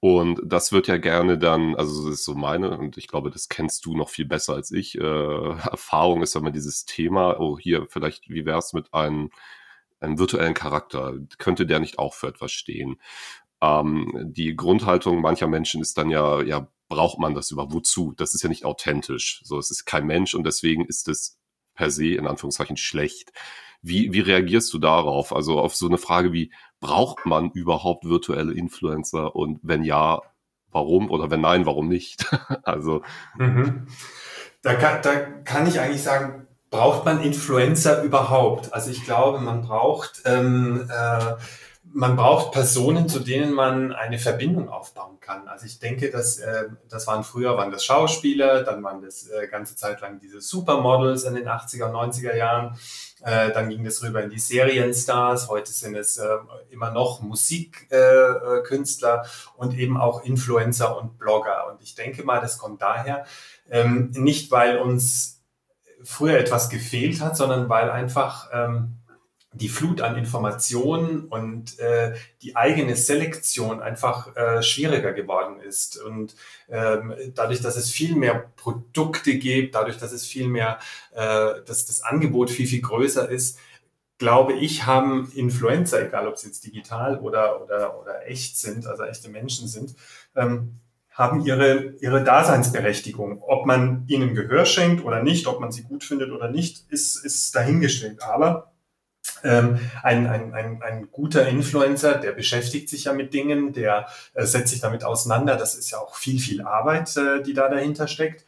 Und 0.00 0.42
das 0.44 0.72
wird 0.72 0.88
ja 0.88 0.98
gerne 0.98 1.38
dann, 1.38 1.74
also 1.74 2.04
das 2.04 2.16
ist 2.16 2.26
so 2.26 2.34
meine, 2.34 2.76
und 2.76 2.98
ich 2.98 3.08
glaube, 3.08 3.30
das 3.30 3.48
kennst 3.48 3.86
du 3.86 3.96
noch 3.96 4.10
viel 4.10 4.26
besser 4.26 4.52
als 4.54 4.72
ich, 4.72 4.98
äh, 4.98 5.00
Erfahrung 5.00 6.22
ist 6.22 6.36
immer 6.36 6.50
dieses 6.50 6.84
Thema, 6.84 7.40
oh 7.40 7.58
hier, 7.58 7.86
vielleicht, 7.88 8.28
wie 8.28 8.44
wär's 8.44 8.74
mit 8.74 8.92
einem, 8.92 9.30
einem 10.00 10.18
virtuellen 10.18 10.54
Charakter? 10.54 11.14
Könnte 11.38 11.66
der 11.66 11.80
nicht 11.80 11.98
auch 11.98 12.14
für 12.14 12.28
etwas 12.28 12.52
stehen? 12.52 13.00
Ähm, 13.62 14.12
die 14.32 14.56
Grundhaltung 14.56 15.20
mancher 15.20 15.46
Menschen 15.46 15.80
ist 15.80 15.98
dann 15.98 16.10
ja, 16.10 16.42
ja, 16.42 16.68
braucht 16.88 17.18
man 17.18 17.34
das 17.34 17.50
über 17.50 17.72
wozu? 17.72 18.12
Das 18.16 18.34
ist 18.34 18.42
ja 18.42 18.48
nicht 18.48 18.64
authentisch. 18.64 19.40
So, 19.44 19.58
es 19.58 19.70
ist 19.70 19.84
kein 19.84 20.06
Mensch 20.06 20.34
und 20.34 20.44
deswegen 20.44 20.84
ist 20.84 21.08
es 21.08 21.38
per 21.74 21.90
se 21.90 22.14
in 22.14 22.26
Anführungszeichen 22.26 22.76
schlecht 22.76 23.32
Wie, 23.80 24.12
wie 24.12 24.20
reagierst 24.20 24.72
du 24.74 24.78
darauf? 24.78 25.34
Also 25.34 25.58
auf 25.58 25.74
so 25.74 25.86
eine 25.86 25.98
Frage 25.98 26.32
wie, 26.32 26.52
braucht 26.80 27.24
man 27.26 27.50
überhaupt 27.52 28.04
virtuelle 28.04 28.52
Influencer? 28.52 29.34
Und 29.34 29.60
wenn 29.62 29.84
ja, 29.84 30.20
warum? 30.70 31.10
Oder 31.10 31.30
wenn 31.30 31.40
nein, 31.40 31.64
warum 31.66 31.88
nicht? 31.88 32.26
also. 32.64 33.02
Mhm. 33.38 33.86
Da, 34.62 34.74
kann, 34.74 35.00
da 35.02 35.20
kann 35.44 35.66
ich 35.66 35.80
eigentlich 35.80 36.02
sagen, 36.02 36.46
braucht 36.70 37.04
man 37.04 37.20
Influencer 37.20 38.02
überhaupt? 38.02 38.72
Also 38.72 38.90
ich 38.90 39.04
glaube, 39.04 39.40
man 39.40 39.62
braucht 39.62 40.22
ähm, 40.24 40.88
äh, 40.90 41.34
man 41.92 42.16
braucht 42.16 42.52
Personen, 42.52 43.08
zu 43.08 43.20
denen 43.20 43.52
man 43.52 43.92
eine 43.92 44.18
Verbindung 44.18 44.68
aufbauen 44.68 45.18
kann. 45.20 45.48
Also 45.48 45.64
ich 45.66 45.78
denke, 45.80 46.10
dass 46.10 46.38
äh, 46.38 46.68
das 46.88 47.06
waren 47.06 47.24
früher 47.24 47.56
waren 47.56 47.70
das 47.70 47.84
Schauspieler, 47.84 48.62
dann 48.62 48.82
waren 48.82 49.02
das 49.02 49.28
äh, 49.28 49.46
ganze 49.48 49.76
Zeit 49.76 50.00
lang 50.00 50.18
diese 50.20 50.40
Supermodels 50.40 51.24
in 51.24 51.34
den 51.34 51.46
80er 51.48 51.84
und 51.86 52.12
90er 52.12 52.36
Jahren. 52.36 52.78
Äh, 53.22 53.50
dann 53.52 53.68
ging 53.68 53.84
das 53.84 54.02
rüber 54.02 54.22
in 54.22 54.30
die 54.30 54.38
Serienstars. 54.38 55.48
Heute 55.48 55.72
sind 55.72 55.94
es 55.96 56.16
äh, 56.16 56.28
immer 56.70 56.90
noch 56.90 57.20
Musikkünstler 57.22 59.24
äh, 59.24 59.28
und 59.56 59.76
eben 59.76 59.96
auch 59.96 60.22
Influencer 60.24 60.96
und 60.96 61.18
Blogger. 61.18 61.66
Und 61.70 61.82
ich 61.82 61.96
denke 61.96 62.22
mal, 62.22 62.40
das 62.40 62.58
kommt 62.58 62.82
daher 62.82 63.24
ähm, 63.68 64.12
nicht, 64.12 64.52
weil 64.52 64.78
uns 64.78 65.39
früher 66.04 66.38
etwas 66.38 66.70
gefehlt 66.70 67.20
hat, 67.20 67.36
sondern 67.36 67.68
weil 67.68 67.90
einfach 67.90 68.48
ähm, 68.52 69.00
die 69.52 69.68
Flut 69.68 70.00
an 70.00 70.16
Informationen 70.16 71.24
und 71.24 71.78
äh, 71.80 72.14
die 72.42 72.54
eigene 72.54 72.94
Selektion 72.94 73.80
einfach 73.82 74.34
äh, 74.36 74.62
schwieriger 74.62 75.12
geworden 75.12 75.60
ist. 75.60 76.00
Und 76.00 76.36
ähm, 76.68 77.14
dadurch, 77.34 77.60
dass 77.60 77.76
es 77.76 77.90
viel 77.90 78.14
mehr 78.14 78.50
Produkte 78.56 79.34
gibt, 79.38 79.74
dadurch, 79.74 79.98
dass 79.98 80.12
es 80.12 80.24
viel 80.24 80.46
mehr, 80.46 80.78
äh, 81.12 81.62
dass 81.66 81.86
das 81.86 82.02
Angebot 82.02 82.50
viel, 82.50 82.68
viel 82.68 82.80
größer 82.80 83.28
ist, 83.28 83.58
glaube 84.18 84.52
ich, 84.52 84.86
haben 84.86 85.32
Influencer, 85.34 86.06
egal 86.06 86.28
ob 86.28 86.38
sie 86.38 86.48
jetzt 86.48 86.64
digital 86.64 87.18
oder, 87.18 87.60
oder, 87.62 87.98
oder 87.98 88.28
echt 88.28 88.56
sind, 88.56 88.86
also 88.86 89.02
echte 89.02 89.30
Menschen 89.30 89.66
sind, 89.66 89.96
ähm, 90.36 90.78
haben 91.20 91.44
ihre, 91.44 91.94
ihre 92.00 92.24
Daseinsberechtigung. 92.24 93.42
Ob 93.42 93.66
man 93.66 94.04
ihnen 94.08 94.34
Gehör 94.34 94.64
schenkt 94.64 95.04
oder 95.04 95.22
nicht, 95.22 95.46
ob 95.46 95.60
man 95.60 95.70
sie 95.70 95.82
gut 95.82 96.02
findet 96.02 96.30
oder 96.30 96.50
nicht, 96.50 96.90
ist, 96.90 97.22
ist 97.22 97.54
dahingestellt. 97.54 98.22
Aber 98.22 98.72
ähm, 99.44 99.78
ein, 100.02 100.26
ein, 100.26 100.54
ein, 100.54 100.82
ein 100.82 101.08
guter 101.12 101.46
Influencer, 101.46 102.14
der 102.14 102.32
beschäftigt 102.32 102.88
sich 102.88 103.04
ja 103.04 103.12
mit 103.12 103.34
Dingen, 103.34 103.74
der 103.74 104.06
äh, 104.32 104.46
setzt 104.46 104.70
sich 104.70 104.80
damit 104.80 105.04
auseinander. 105.04 105.56
Das 105.56 105.74
ist 105.74 105.90
ja 105.90 105.98
auch 105.98 106.16
viel, 106.16 106.40
viel 106.40 106.62
Arbeit, 106.62 107.14
äh, 107.18 107.42
die 107.42 107.52
da 107.52 107.68
dahinter 107.68 108.08
steckt. 108.08 108.46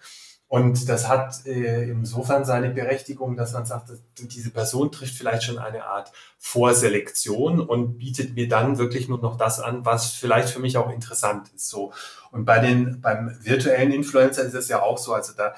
Und 0.53 0.87
das 0.91 1.09
hat 1.09 1.47
äh, 1.47 1.89
insofern 1.89 2.45
seine 2.45 2.69
Berechtigung, 2.69 3.39
dass 3.39 3.55
man 3.55 3.65
sagt, 3.65 3.89
diese 4.19 4.51
Person 4.51 4.93
trifft 4.93 5.15
vielleicht 5.15 5.45
schon 5.45 5.59
eine 5.59 5.87
Art 5.87 6.13
Vorselektion 6.37 7.59
und 7.59 7.97
bietet 7.97 8.35
mir 8.35 8.49
dann 8.49 8.77
wirklich 8.77 9.09
nur 9.09 9.19
noch 9.19 9.39
das 9.39 9.61
an, 9.61 9.87
was 9.87 10.11
vielleicht 10.11 10.51
für 10.51 10.61
mich 10.61 10.77
auch 10.77 10.93
interessant 10.93 11.49
ist. 11.57 11.71
So. 11.71 11.95
Und 12.33 12.45
bei 12.45 12.59
den, 12.59 13.01
beim 13.01 13.35
virtuellen 13.41 13.93
Influencer 13.93 14.43
ist 14.43 14.53
es 14.53 14.69
ja 14.69 14.83
auch 14.83 14.99
so, 14.99 15.15
also 15.15 15.33
da 15.33 15.55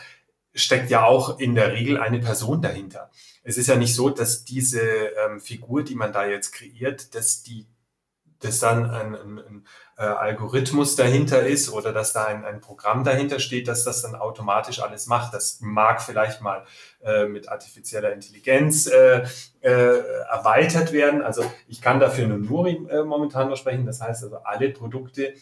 steckt 0.55 0.91
ja 0.91 1.03
auch 1.03 1.41
in 1.41 1.57
der 1.57 1.73
Regel 1.73 1.99
eine 1.99 2.21
Person 2.21 2.63
dahinter 2.63 3.11
es 3.47 3.59
ist 3.59 3.67
ja 3.67 3.77
nicht 3.77 3.95
so, 3.95 4.09
dass 4.09 4.45
diese 4.47 4.81
ähm, 4.81 5.39
Figur, 5.39 5.85
die 5.85 5.95
man 5.95 6.15
da 6.15 6.27
jetzt 6.27 6.53
kreiert, 6.53 7.15
dass 7.15 7.43
die 7.43 7.67
dass 8.41 8.61
dann 8.61 8.91
ein, 8.91 9.15
ein, 9.15 9.39
ein 9.39 9.67
äh, 9.97 10.03
Algorithmus 10.03 10.97
dahinter 10.97 11.47
ist 11.47 11.71
oder 11.71 11.93
dass 11.93 12.13
da 12.13 12.25
ein, 12.25 12.45
ein 12.45 12.61
Programm 12.61 13.05
dahinter 13.05 13.39
steht, 13.39 13.69
dass 13.69 13.85
das 13.85 14.03
dann 14.03 14.15
automatisch 14.15 14.81
alles 14.81 15.07
macht. 15.07 15.35
Das 15.35 15.61
mag 15.61 16.03
vielleicht 16.03 16.41
mal 16.41 16.65
äh, 17.03 17.27
mit 17.27 17.49
artifizieller 17.49 18.13
Intelligenz 18.13 18.87
äh, 18.87 19.25
äh, 19.61 19.71
erweitert 20.31 20.93
werden. 20.93 21.23
Also 21.23 21.45
ich 21.69 21.81
kann 21.81 22.01
dafür 22.01 22.27
nur 22.27 22.39
Nuri 22.39 22.87
äh, 22.89 23.05
momentan 23.05 23.49
nur 23.49 23.57
sprechen. 23.57 23.87
Das 23.87 24.01
heißt 24.01 24.25
also 24.25 24.39
alle 24.39 24.71
Produkte, 24.71 25.35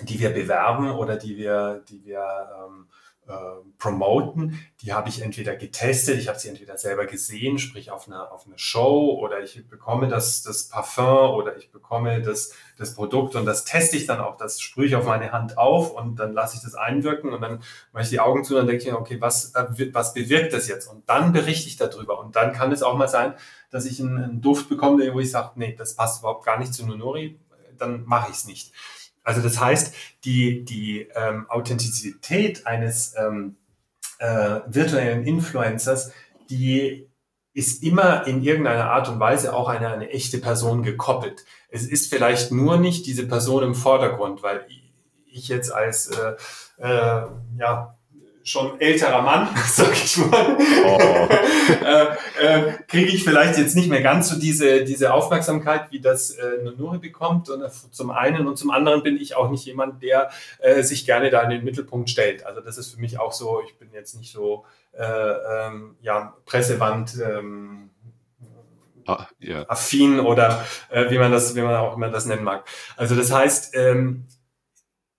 die 0.00 0.20
wir 0.20 0.30
bewerben 0.30 0.90
oder 0.92 1.16
die 1.16 1.36
wir, 1.36 1.82
die 1.88 2.04
wir 2.04 2.48
ähm, 2.64 2.88
äh, 3.28 3.32
promoten, 3.78 4.58
die 4.80 4.92
habe 4.92 5.08
ich 5.08 5.22
entweder 5.22 5.54
getestet, 5.54 6.18
ich 6.18 6.26
habe 6.26 6.40
sie 6.40 6.48
entweder 6.48 6.76
selber 6.76 7.06
gesehen, 7.06 7.58
sprich 7.58 7.92
auf 7.92 8.08
einer 8.08 8.32
auf 8.32 8.46
eine 8.46 8.58
Show 8.58 9.16
oder 9.20 9.40
ich 9.40 9.68
bekomme 9.68 10.08
das, 10.08 10.42
das 10.42 10.68
Parfum 10.68 11.30
oder 11.30 11.56
ich 11.56 11.70
bekomme 11.70 12.20
das, 12.20 12.52
das 12.78 12.94
Produkt 12.94 13.36
und 13.36 13.46
das 13.46 13.64
teste 13.64 13.96
ich 13.96 14.06
dann 14.06 14.18
auch, 14.18 14.36
das 14.36 14.60
sprühe 14.60 14.86
ich 14.86 14.96
auf 14.96 15.06
meine 15.06 15.30
Hand 15.30 15.56
auf 15.56 15.92
und 15.92 16.16
dann 16.16 16.32
lasse 16.32 16.56
ich 16.56 16.62
das 16.62 16.74
einwirken 16.74 17.32
und 17.32 17.40
dann 17.40 17.62
mache 17.92 18.02
ich 18.02 18.10
die 18.10 18.18
Augen 18.18 18.42
zu 18.42 18.54
und 18.54 18.60
dann 18.60 18.66
denke 18.66 18.82
ich 18.82 18.90
mir, 18.90 18.98
okay, 18.98 19.20
was, 19.20 19.54
äh, 19.54 19.66
was 19.92 20.14
bewirkt 20.14 20.52
das 20.52 20.66
jetzt? 20.66 20.88
Und 20.88 21.08
dann 21.08 21.32
berichte 21.32 21.68
ich 21.68 21.76
darüber 21.76 22.18
und 22.18 22.34
dann 22.34 22.52
kann 22.52 22.72
es 22.72 22.82
auch 22.82 22.96
mal 22.96 23.08
sein, 23.08 23.34
dass 23.70 23.84
ich 23.84 24.00
einen, 24.00 24.18
einen 24.18 24.40
Duft 24.40 24.68
bekomme, 24.68 25.14
wo 25.14 25.20
ich 25.20 25.30
sage, 25.30 25.52
nee, 25.54 25.76
das 25.76 25.94
passt 25.94 26.20
überhaupt 26.22 26.44
gar 26.44 26.58
nicht 26.58 26.74
zu 26.74 26.84
Nunori, 26.84 27.38
dann 27.78 28.04
mache 28.04 28.30
ich 28.30 28.36
es 28.38 28.46
nicht. 28.46 28.72
Also 29.22 29.40
das 29.40 29.60
heißt, 29.60 29.94
die, 30.24 30.64
die 30.64 31.08
ähm, 31.14 31.46
Authentizität 31.48 32.66
eines 32.66 33.14
ähm, 33.16 33.56
äh, 34.18 34.60
virtuellen 34.66 35.24
Influencers, 35.24 36.12
die 36.50 37.08
ist 37.54 37.82
immer 37.82 38.26
in 38.26 38.42
irgendeiner 38.42 38.90
Art 38.90 39.08
und 39.08 39.20
Weise 39.20 39.54
auch 39.54 39.68
eine, 39.68 39.88
eine 39.88 40.10
echte 40.10 40.38
Person 40.38 40.82
gekoppelt. 40.82 41.44
Es 41.68 41.86
ist 41.86 42.08
vielleicht 42.08 42.50
nur 42.50 42.78
nicht 42.78 43.06
diese 43.06 43.26
Person 43.26 43.62
im 43.62 43.74
Vordergrund, 43.74 44.42
weil 44.42 44.66
ich 45.30 45.48
jetzt 45.48 45.72
als 45.72 46.08
äh, 46.08 46.34
äh, 46.78 47.26
ja, 47.58 47.98
schon 48.44 48.80
älterer 48.80 49.22
Mann, 49.22 49.48
sag 49.66 49.92
ich 49.92 50.16
mal, 50.18 50.56
oh. 50.84 50.98
äh, 51.84 52.06
äh, 52.40 52.72
kriege 52.88 53.10
ich 53.10 53.24
vielleicht 53.24 53.58
jetzt 53.58 53.76
nicht 53.76 53.88
mehr 53.88 54.02
ganz 54.02 54.28
so 54.28 54.38
diese, 54.38 54.84
diese 54.84 55.12
Aufmerksamkeit, 55.14 55.90
wie 55.90 56.00
das 56.00 56.30
äh, 56.30 56.58
Nuri 56.76 56.98
bekommt. 56.98 57.48
Und 57.48 57.62
äh, 57.62 57.70
zum 57.90 58.10
einen 58.10 58.46
und 58.46 58.56
zum 58.56 58.70
anderen 58.70 59.02
bin 59.02 59.16
ich 59.16 59.36
auch 59.36 59.50
nicht 59.50 59.64
jemand, 59.64 60.02
der 60.02 60.30
äh, 60.58 60.82
sich 60.82 61.06
gerne 61.06 61.30
da 61.30 61.42
in 61.42 61.50
den 61.50 61.64
Mittelpunkt 61.64 62.10
stellt. 62.10 62.44
Also 62.44 62.60
das 62.60 62.78
ist 62.78 62.94
für 62.94 63.00
mich 63.00 63.18
auch 63.18 63.32
so, 63.32 63.62
ich 63.66 63.76
bin 63.78 63.90
jetzt 63.92 64.14
nicht 64.16 64.32
so 64.32 64.64
äh, 64.92 65.04
ähm, 65.04 65.96
ja, 66.00 66.34
Pressewand. 66.44 67.18
Ähm, 67.24 67.90
ah, 69.06 69.26
yeah. 69.40 69.64
affin 69.68 70.20
oder 70.20 70.64
äh, 70.90 71.10
wie 71.10 71.18
man 71.18 71.32
das, 71.32 71.54
wie 71.54 71.62
man 71.62 71.74
auch 71.76 71.96
immer 71.96 72.08
das 72.08 72.26
nennen 72.26 72.44
mag. 72.44 72.64
Also 72.96 73.14
das 73.14 73.32
heißt, 73.32 73.74
ähm, 73.76 74.26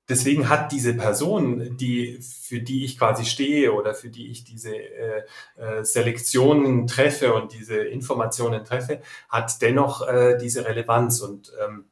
deswegen 0.09 0.49
hat 0.49 0.71
diese 0.71 0.93
Person, 0.93 1.77
die, 1.77 2.19
für 2.21 2.59
die 2.59 2.85
ich 2.85 2.97
quasi 2.97 3.25
stehe 3.25 3.73
oder 3.73 3.93
für 3.93 4.09
die 4.09 4.29
ich 4.29 4.43
diese 4.43 4.75
äh, 4.75 5.23
äh, 5.57 5.83
Selektionen 5.83 6.87
treffe 6.87 7.33
und 7.33 7.53
diese 7.53 7.77
Informationen 7.77 8.65
treffe, 8.65 9.01
hat 9.29 9.61
dennoch 9.61 10.07
äh, 10.07 10.37
diese 10.37 10.65
Relevanz. 10.65 11.21
Und 11.21 11.53
ähm, 11.63 11.85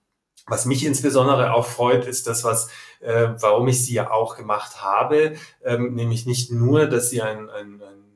was 0.47 0.65
mich 0.65 0.85
insbesondere 0.85 1.53
auch 1.53 1.65
freut, 1.65 2.05
ist 2.05 2.27
das, 2.27 2.43
was, 2.43 2.69
äh, 2.99 3.29
warum 3.39 3.67
ich 3.67 3.85
sie 3.85 3.93
ja 3.93 4.11
auch 4.11 4.35
gemacht 4.35 4.81
habe, 4.81 5.35
ähm, 5.63 5.95
nämlich 5.95 6.25
nicht 6.25 6.51
nur, 6.51 6.87
dass 6.87 7.09
sie 7.09 7.21
ein, 7.21 7.49
ein, 7.49 7.81
ein 7.81 8.11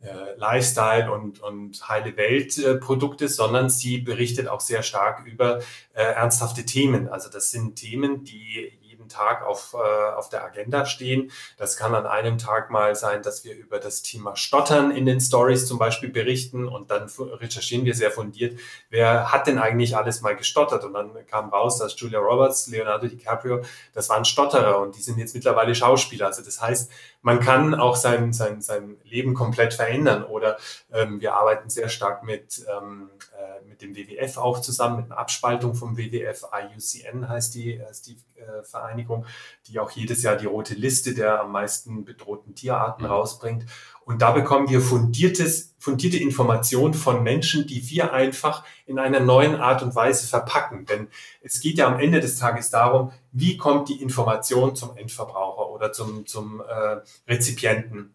äh, 0.00 0.36
Lifestyle 0.36 1.10
und, 1.10 1.40
und 1.40 1.88
heile 1.88 2.16
Welt 2.16 2.56
äh, 2.58 2.78
ist, 3.24 3.36
sondern 3.36 3.68
sie 3.68 3.98
berichtet 3.98 4.46
auch 4.46 4.60
sehr 4.60 4.84
stark 4.84 5.26
über 5.26 5.58
äh, 5.92 6.02
ernsthafte 6.02 6.64
Themen. 6.64 7.08
Also 7.08 7.28
das 7.28 7.50
sind 7.50 7.76
Themen, 7.76 8.22
die 8.22 8.77
Tag 9.08 9.44
auf, 9.44 9.74
äh, 9.74 9.76
auf 10.14 10.28
der 10.28 10.44
Agenda 10.44 10.86
stehen. 10.86 11.30
Das 11.56 11.76
kann 11.76 11.94
an 11.94 12.06
einem 12.06 12.38
Tag 12.38 12.70
mal 12.70 12.94
sein, 12.94 13.22
dass 13.22 13.44
wir 13.44 13.54
über 13.56 13.78
das 13.78 14.02
Thema 14.02 14.36
Stottern 14.36 14.90
in 14.90 15.06
den 15.06 15.20
Stories 15.20 15.66
zum 15.66 15.78
Beispiel 15.78 16.08
berichten 16.08 16.68
und 16.68 16.90
dann 16.90 17.10
recherchieren 17.18 17.84
wir 17.84 17.94
sehr 17.94 18.10
fundiert, 18.10 18.58
wer 18.90 19.32
hat 19.32 19.46
denn 19.46 19.58
eigentlich 19.58 19.96
alles 19.96 20.20
mal 20.20 20.36
gestottert? 20.36 20.84
Und 20.84 20.94
dann 20.94 21.26
kam 21.26 21.50
raus, 21.50 21.78
dass 21.78 21.98
Julia 21.98 22.18
Roberts, 22.18 22.68
Leonardo 22.68 23.06
DiCaprio, 23.06 23.62
das 23.94 24.08
waren 24.08 24.24
Stotterer 24.24 24.78
und 24.80 24.96
die 24.96 25.02
sind 25.02 25.18
jetzt 25.18 25.34
mittlerweile 25.34 25.74
Schauspieler. 25.74 26.26
Also 26.26 26.42
das 26.42 26.60
heißt, 26.60 26.90
man 27.22 27.40
kann 27.40 27.74
auch 27.74 27.96
sein, 27.96 28.32
sein, 28.32 28.60
sein 28.60 28.96
Leben 29.04 29.34
komplett 29.34 29.74
verändern 29.74 30.24
oder 30.24 30.56
ähm, 30.92 31.20
wir 31.20 31.34
arbeiten 31.34 31.68
sehr 31.68 31.88
stark 31.88 32.22
mit, 32.22 32.64
ähm, 32.70 33.10
äh, 33.36 33.66
mit 33.68 33.82
dem 33.82 33.96
WWF 33.96 34.38
auch 34.38 34.60
zusammen, 34.60 34.96
mit 34.96 35.06
einer 35.06 35.18
Abspaltung 35.18 35.74
vom 35.74 35.96
WWF, 35.96 36.44
IUCN 36.52 37.28
heißt 37.28 37.54
die, 37.54 37.80
heißt 37.80 38.06
die 38.06 38.18
äh, 38.36 38.62
Vereinigung, 38.62 39.26
die 39.66 39.80
auch 39.80 39.90
jedes 39.90 40.22
Jahr 40.22 40.36
die 40.36 40.46
rote 40.46 40.74
Liste 40.74 41.14
der 41.14 41.40
am 41.40 41.52
meisten 41.52 42.04
bedrohten 42.04 42.54
Tierarten 42.54 43.04
mhm. 43.04 43.10
rausbringt. 43.10 43.66
Und 44.04 44.22
da 44.22 44.30
bekommen 44.30 44.70
wir 44.70 44.80
fundiertes, 44.80 45.74
fundierte 45.78 46.16
Informationen 46.16 46.94
von 46.94 47.22
Menschen, 47.22 47.66
die 47.66 47.90
wir 47.90 48.14
einfach 48.14 48.64
in 48.86 48.98
einer 48.98 49.20
neuen 49.20 49.56
Art 49.56 49.82
und 49.82 49.94
Weise 49.94 50.26
verpacken. 50.26 50.86
Denn 50.86 51.08
es 51.42 51.60
geht 51.60 51.76
ja 51.76 51.86
am 51.86 52.00
Ende 52.00 52.20
des 52.20 52.38
Tages 52.38 52.70
darum, 52.70 53.12
wie 53.32 53.58
kommt 53.58 53.90
die 53.90 54.00
Information 54.00 54.74
zum 54.74 54.96
Endverbraucher 54.96 55.67
oder 55.78 55.92
zum, 55.92 56.26
zum 56.26 56.60
äh, 56.60 57.00
Rezipienten. 57.30 58.14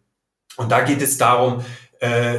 Und 0.58 0.72
da 0.72 0.82
geht 0.82 1.02
es 1.02 1.18
darum, 1.18 1.66
äh, 2.00 2.38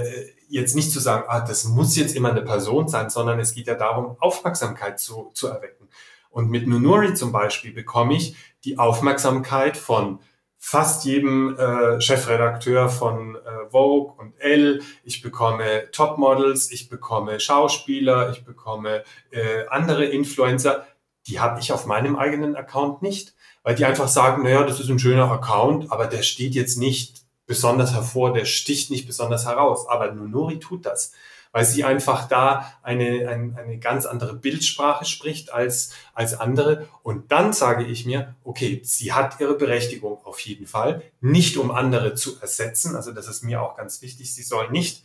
jetzt 0.48 0.76
nicht 0.76 0.92
zu 0.92 1.00
sagen, 1.00 1.24
ah, 1.26 1.40
das 1.40 1.64
muss 1.64 1.96
jetzt 1.96 2.14
immer 2.14 2.30
eine 2.30 2.42
Person 2.42 2.86
sein, 2.86 3.10
sondern 3.10 3.40
es 3.40 3.54
geht 3.54 3.66
ja 3.66 3.74
darum, 3.74 4.16
Aufmerksamkeit 4.20 5.00
zu, 5.00 5.32
zu 5.34 5.48
erwecken. 5.48 5.88
Und 6.30 6.50
mit 6.50 6.66
Nunuri 6.66 7.14
zum 7.14 7.32
Beispiel 7.32 7.72
bekomme 7.72 8.14
ich 8.14 8.36
die 8.64 8.78
Aufmerksamkeit 8.78 9.76
von 9.76 10.20
fast 10.58 11.04
jedem 11.04 11.58
äh, 11.58 12.00
Chefredakteur 12.00 12.88
von 12.88 13.36
äh, 13.36 13.70
Vogue 13.70 14.14
und 14.16 14.32
Elle. 14.38 14.80
Ich 15.04 15.20
bekomme 15.20 15.90
Topmodels, 15.92 16.72
ich 16.72 16.88
bekomme 16.88 17.38
Schauspieler, 17.38 18.30
ich 18.30 18.44
bekomme 18.44 19.04
äh, 19.30 19.66
andere 19.68 20.06
Influencer. 20.06 20.86
Die 21.26 21.40
habe 21.40 21.60
ich 21.60 21.72
auf 21.72 21.86
meinem 21.86 22.16
eigenen 22.16 22.56
Account 22.56 23.02
nicht, 23.02 23.34
weil 23.62 23.74
die 23.74 23.84
einfach 23.84 24.08
sagen, 24.08 24.42
naja, 24.42 24.64
das 24.64 24.80
ist 24.80 24.90
ein 24.90 24.98
schöner 24.98 25.30
Account, 25.30 25.90
aber 25.90 26.06
der 26.06 26.22
steht 26.22 26.54
jetzt 26.54 26.76
nicht 26.76 27.24
besonders 27.46 27.92
hervor, 27.92 28.32
der 28.32 28.44
sticht 28.44 28.90
nicht 28.90 29.06
besonders 29.06 29.46
heraus. 29.46 29.88
Aber 29.88 30.12
Nunori 30.12 30.58
tut 30.58 30.86
das 30.86 31.12
weil 31.54 31.64
sie 31.64 31.84
einfach 31.84 32.26
da 32.26 32.74
eine, 32.82 33.28
eine, 33.28 33.56
eine 33.56 33.78
ganz 33.78 34.06
andere 34.06 34.34
Bildsprache 34.34 35.04
spricht 35.04 35.52
als, 35.52 35.92
als 36.12 36.34
andere. 36.34 36.88
Und 37.04 37.30
dann 37.30 37.52
sage 37.52 37.84
ich 37.84 38.04
mir, 38.04 38.34
okay, 38.42 38.80
sie 38.82 39.12
hat 39.12 39.38
ihre 39.38 39.54
Berechtigung 39.54 40.18
auf 40.24 40.40
jeden 40.40 40.66
Fall, 40.66 41.04
nicht 41.20 41.56
um 41.56 41.70
andere 41.70 42.16
zu 42.16 42.40
ersetzen. 42.40 42.96
Also 42.96 43.12
das 43.12 43.28
ist 43.28 43.44
mir 43.44 43.62
auch 43.62 43.76
ganz 43.76 44.02
wichtig. 44.02 44.34
Sie 44.34 44.42
soll 44.42 44.68
nicht 44.72 45.04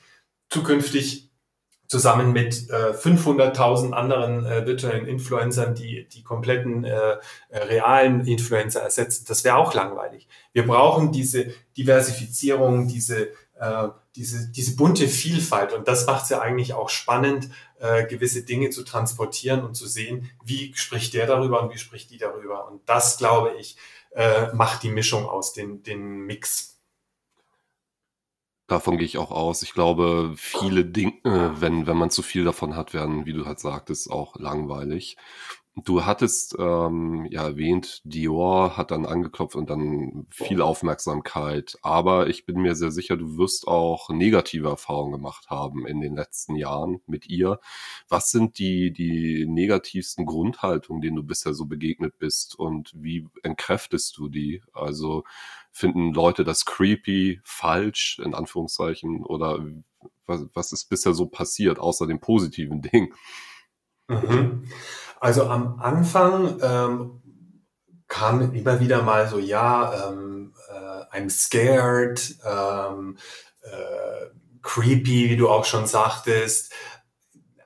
zukünftig 0.49 1.28
zusammen 1.89 2.31
mit 2.31 2.69
äh, 2.69 2.93
500.000 2.93 3.91
anderen 3.91 4.45
äh, 4.45 4.65
virtuellen 4.65 5.07
Influencern 5.07 5.75
die, 5.75 6.07
die 6.07 6.23
kompletten 6.23 6.85
äh, 6.85 7.17
äh, 7.49 7.57
realen 7.57 8.25
Influencer 8.25 8.81
ersetzen. 8.81 9.25
Das 9.27 9.43
wäre 9.43 9.57
auch 9.57 9.73
langweilig. 9.73 10.27
Wir 10.53 10.65
brauchen 10.65 11.11
diese 11.11 11.47
Diversifizierung, 11.75 12.87
diese 12.87 13.29
äh, 13.59 13.89
diese, 14.15 14.51
diese 14.51 14.75
bunte 14.75 15.07
Vielfalt. 15.07 15.73
Und 15.73 15.87
das 15.87 16.05
macht 16.05 16.23
es 16.23 16.29
ja 16.29 16.41
eigentlich 16.41 16.73
auch 16.73 16.89
spannend, 16.89 17.49
äh, 17.79 18.05
gewisse 18.05 18.43
Dinge 18.43 18.69
zu 18.69 18.83
transportieren 18.83 19.63
und 19.63 19.75
zu 19.75 19.87
sehen, 19.87 20.29
wie 20.43 20.73
spricht 20.75 21.13
der 21.13 21.27
darüber 21.27 21.61
und 21.61 21.73
wie 21.73 21.77
spricht 21.77 22.09
die 22.11 22.17
darüber. 22.17 22.67
Und 22.67 22.87
das, 22.87 23.17
glaube 23.17 23.53
ich, 23.59 23.77
äh, 24.11 24.53
macht 24.53 24.83
die 24.83 24.89
Mischung 24.89 25.27
aus, 25.27 25.53
den, 25.53 25.83
den 25.83 26.25
Mix. 26.25 26.78
Davon 28.69 28.97
gehe 28.97 29.05
ich 29.05 29.17
auch 29.17 29.31
aus. 29.31 29.63
Ich 29.63 29.73
glaube, 29.73 30.33
viele 30.37 30.85
Dinge, 30.85 31.13
wenn, 31.23 31.87
wenn 31.87 31.97
man 31.97 32.11
zu 32.11 32.21
viel 32.21 32.43
davon 32.45 32.75
hat, 32.75 32.93
werden, 32.93 33.25
wie 33.25 33.33
du 33.33 33.45
halt 33.45 33.59
sagtest, 33.59 34.11
auch 34.11 34.35
langweilig. 34.37 35.17
Du 35.85 36.05
hattest 36.05 36.55
ähm, 36.59 37.25
ja 37.31 37.43
erwähnt, 37.43 38.01
Dior 38.03 38.75
hat 38.75 38.91
dann 38.91 39.05
angeklopft 39.05 39.55
und 39.55 39.69
dann 39.69 40.27
viel 40.29 40.61
Aufmerksamkeit. 40.61 41.77
Aber 41.81 42.27
ich 42.27 42.45
bin 42.45 42.61
mir 42.61 42.75
sehr 42.75 42.91
sicher, 42.91 43.17
du 43.17 43.37
wirst 43.37 43.67
auch 43.67 44.09
negative 44.09 44.67
Erfahrungen 44.67 45.13
gemacht 45.13 45.49
haben 45.49 45.87
in 45.87 46.01
den 46.01 46.15
letzten 46.15 46.55
Jahren 46.55 47.01
mit 47.07 47.29
ihr. 47.29 47.59
Was 48.07 48.29
sind 48.29 48.59
die, 48.59 48.91
die 48.91 49.45
negativsten 49.47 50.25
Grundhaltungen, 50.25 51.01
denen 51.01 51.15
du 51.15 51.23
bisher 51.23 51.53
so 51.53 51.65
begegnet 51.65 52.17
bist 52.19 52.57
und 52.59 52.91
wie 52.95 53.27
entkräftest 53.43 54.17
du 54.17 54.27
die? 54.29 54.61
Also 54.73 55.23
finden 55.71 56.13
Leute 56.13 56.43
das 56.43 56.65
creepy, 56.65 57.41
falsch, 57.43 58.19
in 58.23 58.33
Anführungszeichen, 58.33 59.23
oder 59.25 59.59
was, 60.25 60.45
was 60.53 60.71
ist 60.71 60.85
bisher 60.89 61.13
so 61.13 61.27
passiert, 61.27 61.79
außer 61.79 62.07
dem 62.07 62.19
positiven 62.19 62.81
Ding? 62.83 63.13
Mhm. 64.07 64.65
Also 65.19 65.45
am 65.47 65.79
Anfang 65.79 66.59
ähm, 66.61 67.21
kam 68.07 68.53
immer 68.53 68.79
wieder 68.79 69.03
mal 69.03 69.27
so, 69.27 69.37
ja, 69.37 70.09
ähm, 70.09 70.53
äh, 70.69 71.17
I'm 71.17 71.29
scared, 71.29 72.35
ähm, 72.45 73.17
äh, 73.61 74.27
creepy, 74.61 75.29
wie 75.29 75.37
du 75.37 75.49
auch 75.49 75.65
schon 75.65 75.87
sagtest. 75.87 76.73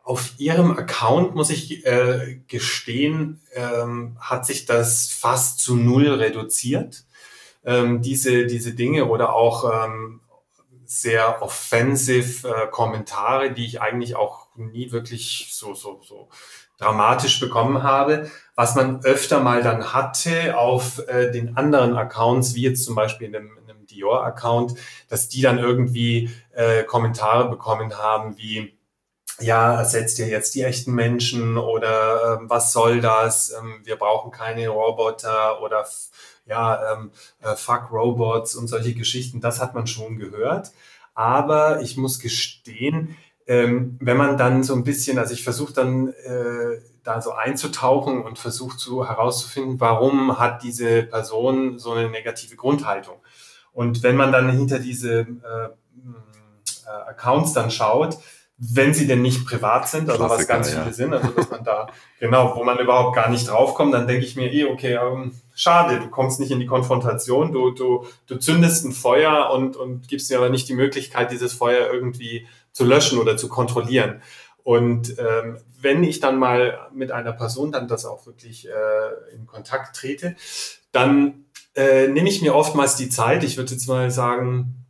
Auf 0.03 0.33
ihrem 0.37 0.77
Account, 0.77 1.33
muss 1.33 1.49
ich 1.49 1.85
äh, 1.85 2.41
gestehen, 2.47 3.41
ähm, 3.53 4.17
hat 4.19 4.45
sich 4.45 4.65
das 4.65 5.07
fast 5.09 5.59
zu 5.59 5.77
null 5.77 6.09
reduziert. 6.09 7.05
Ähm, 7.65 8.01
diese, 8.01 8.45
diese 8.45 8.73
Dinge 8.73 9.05
oder 9.05 9.33
auch 9.33 9.71
ähm, 9.71 10.21
sehr 10.85 11.41
offensive 11.41 12.47
äh, 12.47 12.67
Kommentare, 12.67 13.51
die 13.51 13.65
ich 13.65 13.81
eigentlich 13.81 14.15
auch 14.15 14.47
nie 14.55 14.91
wirklich 14.91 15.49
so, 15.51 15.73
so, 15.73 16.01
so 16.03 16.29
dramatisch 16.77 17.39
bekommen 17.39 17.83
habe, 17.83 18.29
was 18.55 18.75
man 18.75 19.03
öfter 19.03 19.39
mal 19.39 19.63
dann 19.63 19.93
hatte 19.93 20.57
auf 20.57 20.99
äh, 21.07 21.31
den 21.31 21.57
anderen 21.57 21.95
Accounts, 21.95 22.55
wie 22.55 22.63
jetzt 22.63 22.85
zum 22.85 22.95
Beispiel 22.95 23.27
in 23.27 23.35
einem, 23.35 23.57
in 23.57 23.69
einem 23.69 23.85
Dior-Account, 23.85 24.75
dass 25.09 25.29
die 25.29 25.41
dann 25.41 25.57
irgendwie 25.57 26.29
äh, 26.53 26.83
Kommentare 26.83 27.49
bekommen 27.49 27.97
haben 27.97 28.37
wie, 28.37 28.77
ja, 29.39 29.75
ersetzt 29.75 30.19
ihr 30.19 30.27
jetzt 30.27 30.53
die 30.55 30.63
echten 30.63 30.93
Menschen 30.93 31.57
oder 31.57 32.39
ähm, 32.39 32.49
was 32.49 32.71
soll 32.71 33.01
das? 33.01 33.51
Ähm, 33.57 33.81
wir 33.83 33.95
brauchen 33.95 34.31
keine 34.31 34.67
Roboter 34.69 35.61
oder 35.61 35.85
ja, 36.45 36.93
ähm, 36.93 37.11
äh, 37.41 37.55
fuck 37.55 37.91
Robots 37.91 38.55
und 38.55 38.67
solche 38.67 38.93
Geschichten. 38.93 39.41
Das 39.41 39.61
hat 39.61 39.73
man 39.73 39.87
schon 39.87 40.17
gehört. 40.17 40.71
Aber 41.13 41.81
ich 41.81 41.97
muss 41.97 42.19
gestehen, 42.19 43.15
ähm, 43.45 43.97
wenn 43.99 44.17
man 44.17 44.37
dann 44.37 44.63
so 44.63 44.73
ein 44.73 44.83
bisschen, 44.83 45.19
also 45.19 45.33
ich 45.33 45.43
versuche 45.43 45.73
dann 45.73 46.09
äh, 46.09 46.81
da 47.03 47.21
so 47.21 47.33
einzutauchen 47.33 48.21
und 48.21 48.39
versuche 48.39 48.77
so 48.77 49.07
herauszufinden, 49.07 49.79
warum 49.79 50.39
hat 50.39 50.63
diese 50.63 51.03
Person 51.03 51.77
so 51.77 51.91
eine 51.91 52.09
negative 52.09 52.55
Grundhaltung. 52.55 53.17
Und 53.73 54.03
wenn 54.03 54.15
man 54.15 54.31
dann 54.31 54.49
hinter 54.49 54.79
diese 54.79 55.19
äh, 55.21 55.65
äh, 56.85 57.09
Accounts 57.09 57.53
dann 57.53 57.71
schaut, 57.71 58.17
wenn 58.57 58.93
sie 58.93 59.07
denn 59.07 59.21
nicht 59.21 59.45
privat 59.45 59.89
sind, 59.89 60.09
also 60.09 60.29
was 60.29 60.47
ganz 60.47 60.69
viele 60.69 60.85
ja. 60.85 60.93
sind, 60.93 61.13
also 61.13 61.29
dass 61.29 61.49
man 61.49 61.63
da, 61.63 61.87
genau, 62.19 62.55
wo 62.55 62.63
man 62.63 62.77
überhaupt 62.79 63.15
gar 63.15 63.29
nicht 63.29 63.49
draufkommt, 63.49 63.93
dann 63.93 64.07
denke 64.07 64.25
ich 64.25 64.35
mir 64.35 64.51
eh, 64.51 64.65
okay, 64.65 64.93
ähm, 64.93 65.33
schade, 65.55 65.99
du 65.99 66.09
kommst 66.09 66.39
nicht 66.39 66.51
in 66.51 66.59
die 66.59 66.65
Konfrontation, 66.65 67.51
du, 67.51 67.71
du, 67.71 68.05
du 68.27 68.37
zündest 68.37 68.85
ein 68.85 68.91
Feuer 68.91 69.51
und, 69.51 69.75
und 69.75 70.07
gibst 70.07 70.29
dir 70.29 70.37
aber 70.37 70.49
nicht 70.49 70.67
die 70.69 70.75
Möglichkeit, 70.75 71.31
dieses 71.31 71.53
Feuer 71.53 71.91
irgendwie 71.91 72.47
zu 72.71 72.85
löschen 72.85 73.19
oder 73.19 73.37
zu 73.37 73.49
kontrollieren. 73.49 74.21
Und 74.63 75.17
ähm, 75.19 75.57
wenn 75.81 76.03
ich 76.03 76.19
dann 76.19 76.39
mal 76.39 76.87
mit 76.93 77.11
einer 77.11 77.33
Person 77.33 77.71
dann 77.71 77.87
das 77.87 78.05
auch 78.05 78.25
wirklich 78.25 78.67
äh, 78.67 79.35
in 79.35 79.45
Kontakt 79.45 79.95
trete, 79.95 80.35
dann 80.91 81.45
äh, 81.75 82.07
nehme 82.07 82.29
ich 82.29 82.41
mir 82.41 82.55
oftmals 82.55 82.95
die 82.95 83.09
Zeit, 83.09 83.43
ich 83.43 83.57
würde 83.57 83.73
jetzt 83.73 83.87
mal 83.87 84.09
sagen, 84.09 84.85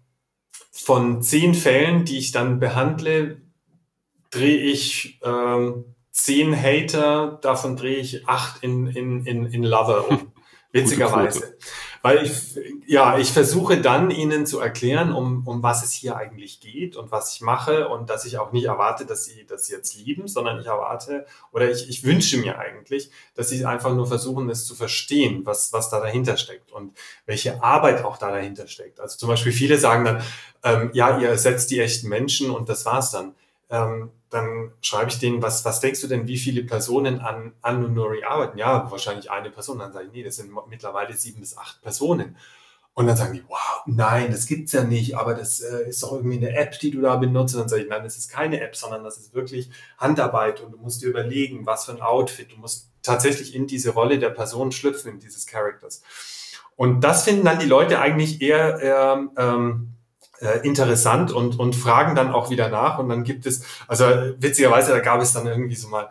von 0.71 1.21
zehn 1.21 1.55
Fällen, 1.55 2.05
die 2.05 2.17
ich 2.17 2.31
dann 2.31 2.59
behandle, 2.59 3.41
drehe 4.29 4.57
ich 4.57 5.19
ähm, 5.23 5.85
zehn 6.11 6.55
Hater, 6.55 7.39
davon 7.41 7.75
drehe 7.75 7.97
ich 7.97 8.27
acht 8.27 8.63
in, 8.63 8.87
in, 8.87 9.25
in, 9.25 9.45
in 9.45 9.63
Lover 9.63 10.09
um. 10.09 10.31
Witzigerweise. 10.73 11.55
Weil 12.01 12.25
ich, 12.25 12.59
ja, 12.87 13.17
ich 13.19 13.31
versuche 13.31 13.79
dann 13.79 14.09
ihnen 14.09 14.47
zu 14.47 14.59
erklären, 14.59 15.13
um, 15.13 15.47
um 15.47 15.61
was 15.61 15.85
es 15.85 15.91
hier 15.91 16.17
eigentlich 16.17 16.59
geht 16.59 16.97
und 16.97 17.11
was 17.11 17.33
ich 17.33 17.41
mache 17.41 17.87
und 17.87 18.09
dass 18.09 18.25
ich 18.25 18.39
auch 18.39 18.51
nicht 18.51 18.65
erwarte, 18.65 19.05
dass 19.05 19.23
sie 19.23 19.45
das 19.45 19.69
jetzt 19.69 19.95
lieben, 19.95 20.27
sondern 20.27 20.59
ich 20.59 20.65
erwarte 20.65 21.27
oder 21.51 21.69
ich, 21.69 21.87
ich 21.87 22.03
wünsche 22.03 22.37
mir 22.37 22.57
eigentlich, 22.57 23.11
dass 23.35 23.49
sie 23.49 23.65
einfach 23.65 23.93
nur 23.93 24.07
versuchen, 24.07 24.49
es 24.49 24.65
zu 24.65 24.73
verstehen, 24.73 25.45
was, 25.45 25.71
was 25.71 25.89
da 25.89 25.99
dahinter 25.99 26.37
steckt 26.37 26.71
und 26.71 26.97
welche 27.27 27.63
Arbeit 27.63 28.03
auch 28.03 28.17
da 28.17 28.31
dahinter 28.31 28.67
steckt. 28.67 28.99
Also 28.99 29.17
zum 29.17 29.29
Beispiel 29.29 29.51
viele 29.51 29.77
sagen 29.77 30.05
dann, 30.05 30.23
ähm, 30.63 30.89
ja, 30.93 31.19
ihr 31.19 31.29
ersetzt 31.29 31.69
die 31.69 31.79
echten 31.79 32.09
Menschen 32.09 32.49
und 32.49 32.67
das 32.67 32.85
war's 32.85 33.11
dann. 33.11 33.35
Ähm, 33.69 34.09
dann 34.33 34.71
schreibe 34.81 35.09
ich 35.09 35.19
denen, 35.19 35.41
was, 35.41 35.63
was 35.65 35.79
denkst 35.79 36.01
du 36.01 36.07
denn, 36.07 36.27
wie 36.27 36.37
viele 36.37 36.63
Personen 36.63 37.19
an, 37.19 37.53
an 37.61 37.81
Nunuri 37.81 38.23
arbeiten? 38.23 38.57
Ja, 38.57 38.89
wahrscheinlich 38.89 39.31
eine 39.31 39.49
Person. 39.49 39.79
Dann 39.79 39.93
sage 39.93 40.07
ich, 40.07 40.11
nee, 40.13 40.23
das 40.23 40.37
sind 40.37 40.51
mittlerweile 40.69 41.13
sieben 41.13 41.39
bis 41.39 41.57
acht 41.57 41.81
Personen. 41.81 42.35
Und 42.95 43.07
dann 43.07 43.17
sagen 43.17 43.33
die, 43.33 43.43
wow, 43.47 43.81
nein, 43.87 44.31
das 44.31 44.45
gibt's 44.45 44.71
ja 44.71 44.83
nicht, 44.83 45.17
aber 45.17 45.33
das 45.33 45.61
äh, 45.61 45.89
ist 45.89 46.03
doch 46.03 46.11
irgendwie 46.11 46.37
eine 46.37 46.55
App, 46.55 46.77
die 46.79 46.91
du 46.91 47.01
da 47.01 47.15
benutzt. 47.15 47.55
Und 47.55 47.61
dann 47.61 47.69
sage 47.69 47.83
ich, 47.83 47.89
nein, 47.89 48.03
das 48.03 48.17
ist 48.17 48.29
keine 48.29 48.61
App, 48.61 48.75
sondern 48.75 49.03
das 49.03 49.17
ist 49.17 49.33
wirklich 49.33 49.71
Handarbeit 49.97 50.61
und 50.61 50.73
du 50.73 50.77
musst 50.77 51.01
dir 51.01 51.09
überlegen, 51.09 51.65
was 51.65 51.85
für 51.85 51.93
ein 51.93 52.01
Outfit. 52.01 52.51
Du 52.51 52.57
musst 52.57 52.89
tatsächlich 53.01 53.55
in 53.55 53.65
diese 53.65 53.91
Rolle 53.91 54.19
der 54.19 54.29
Person 54.29 54.71
schlüpfen, 54.71 55.13
in 55.13 55.19
dieses 55.19 55.47
Characters. 55.47 56.03
Und 56.75 57.01
das 57.01 57.23
finden 57.23 57.45
dann 57.45 57.59
die 57.59 57.65
Leute 57.65 57.99
eigentlich 57.99 58.41
eher, 58.41 58.79
eher 58.79 59.29
ähm, 59.37 59.93
äh, 60.43 60.59
interessant 60.67 61.31
und, 61.31 61.59
und 61.59 61.75
fragen 61.75 62.15
dann 62.15 62.31
auch 62.33 62.49
wieder 62.49 62.69
nach. 62.69 62.99
Und 62.99 63.09
dann 63.09 63.23
gibt 63.23 63.45
es, 63.45 63.63
also 63.87 64.05
witzigerweise, 64.37 64.91
da 64.91 64.99
gab 64.99 65.21
es 65.21 65.33
dann 65.33 65.47
irgendwie 65.47 65.75
so 65.75 65.87
mal 65.87 66.09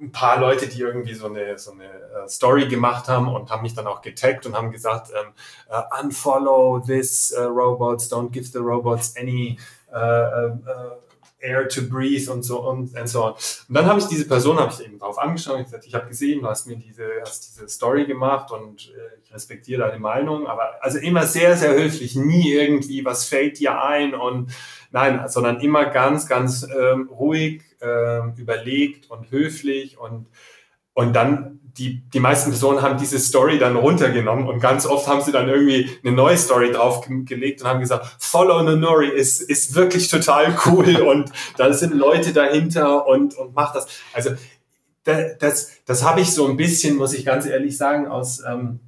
ein 0.00 0.12
paar 0.12 0.38
Leute, 0.38 0.68
die 0.68 0.80
irgendwie 0.80 1.14
so 1.14 1.26
eine, 1.26 1.58
so 1.58 1.72
eine 1.72 2.24
uh, 2.24 2.28
Story 2.28 2.68
gemacht 2.68 3.08
haben 3.08 3.26
und 3.28 3.50
haben 3.50 3.62
mich 3.62 3.74
dann 3.74 3.88
auch 3.88 4.00
getaggt 4.00 4.46
und 4.46 4.54
haben 4.54 4.70
gesagt, 4.70 5.10
ähm, 5.10 5.32
uh, 5.70 6.00
unfollow 6.00 6.78
this 6.86 7.34
uh, 7.36 7.42
robots, 7.42 8.10
don't 8.10 8.30
give 8.30 8.46
the 8.46 8.58
robots 8.58 9.16
any 9.16 9.58
Air 11.40 11.68
to 11.68 11.82
breathe 11.82 12.30
und 12.30 12.42
so 12.42 12.60
und, 12.60 12.98
und 12.98 13.08
so 13.08 13.24
on. 13.24 13.32
Und 13.32 13.74
dann 13.74 13.86
habe 13.86 14.00
ich 14.00 14.06
diese 14.06 14.26
Person, 14.26 14.58
habe 14.58 14.72
ich 14.72 14.84
eben 14.84 14.98
drauf 14.98 15.18
angeschaut 15.18 15.56
und 15.56 15.64
gesagt, 15.64 15.86
ich 15.86 15.94
habe 15.94 16.08
gesehen, 16.08 16.40
du 16.40 16.48
hast 16.48 16.66
mir 16.66 16.76
diese, 16.76 17.04
hast 17.20 17.46
diese 17.46 17.68
Story 17.68 18.06
gemacht 18.06 18.50
und 18.50 18.92
äh, 18.96 19.20
ich 19.22 19.32
respektiere 19.32 19.82
deine 19.82 19.98
Meinung, 19.98 20.46
aber 20.46 20.82
also 20.82 20.98
immer 20.98 21.26
sehr, 21.26 21.56
sehr 21.56 21.74
höflich, 21.74 22.16
nie 22.16 22.52
irgendwie, 22.52 23.04
was 23.04 23.24
fällt 23.26 23.58
dir 23.58 23.82
ein 23.82 24.14
und 24.14 24.52
nein, 24.90 25.28
sondern 25.28 25.60
immer 25.60 25.86
ganz, 25.86 26.26
ganz 26.26 26.66
ähm, 26.76 27.08
ruhig, 27.08 27.62
ähm, 27.80 28.34
überlegt 28.36 29.10
und 29.10 29.30
höflich 29.30 29.98
und 29.98 30.26
und 30.98 31.12
dann 31.12 31.60
die, 31.78 32.02
die 32.12 32.20
meisten 32.20 32.50
Personen 32.50 32.82
haben 32.82 32.98
diese 32.98 33.18
Story 33.18 33.58
dann 33.58 33.76
runtergenommen 33.76 34.48
und 34.48 34.60
ganz 34.60 34.84
oft 34.84 35.06
haben 35.06 35.22
sie 35.22 35.30
dann 35.30 35.48
irgendwie 35.48 35.88
eine 36.04 36.14
neue 36.14 36.36
Story 36.36 36.72
draufgelegt 36.72 37.62
und 37.62 37.68
haben 37.68 37.80
gesagt, 37.80 38.06
Follow 38.18 38.62
Nonori 38.62 39.08
ist, 39.08 39.40
ist 39.40 39.74
wirklich 39.74 40.08
total 40.08 40.58
cool 40.66 40.96
und 41.02 41.30
da 41.56 41.72
sind 41.72 41.94
Leute 41.94 42.32
dahinter 42.32 43.06
und, 43.06 43.36
und 43.36 43.54
macht 43.54 43.76
das. 43.76 43.86
Also 44.12 44.30
das, 45.04 45.38
das, 45.38 45.70
das 45.86 46.04
habe 46.04 46.20
ich 46.20 46.32
so 46.34 46.48
ein 46.48 46.56
bisschen, 46.56 46.96
muss 46.96 47.14
ich 47.14 47.24
ganz 47.24 47.46
ehrlich 47.46 47.76
sagen, 47.76 48.08
aus, 48.08 48.42
ähm, 48.44 48.80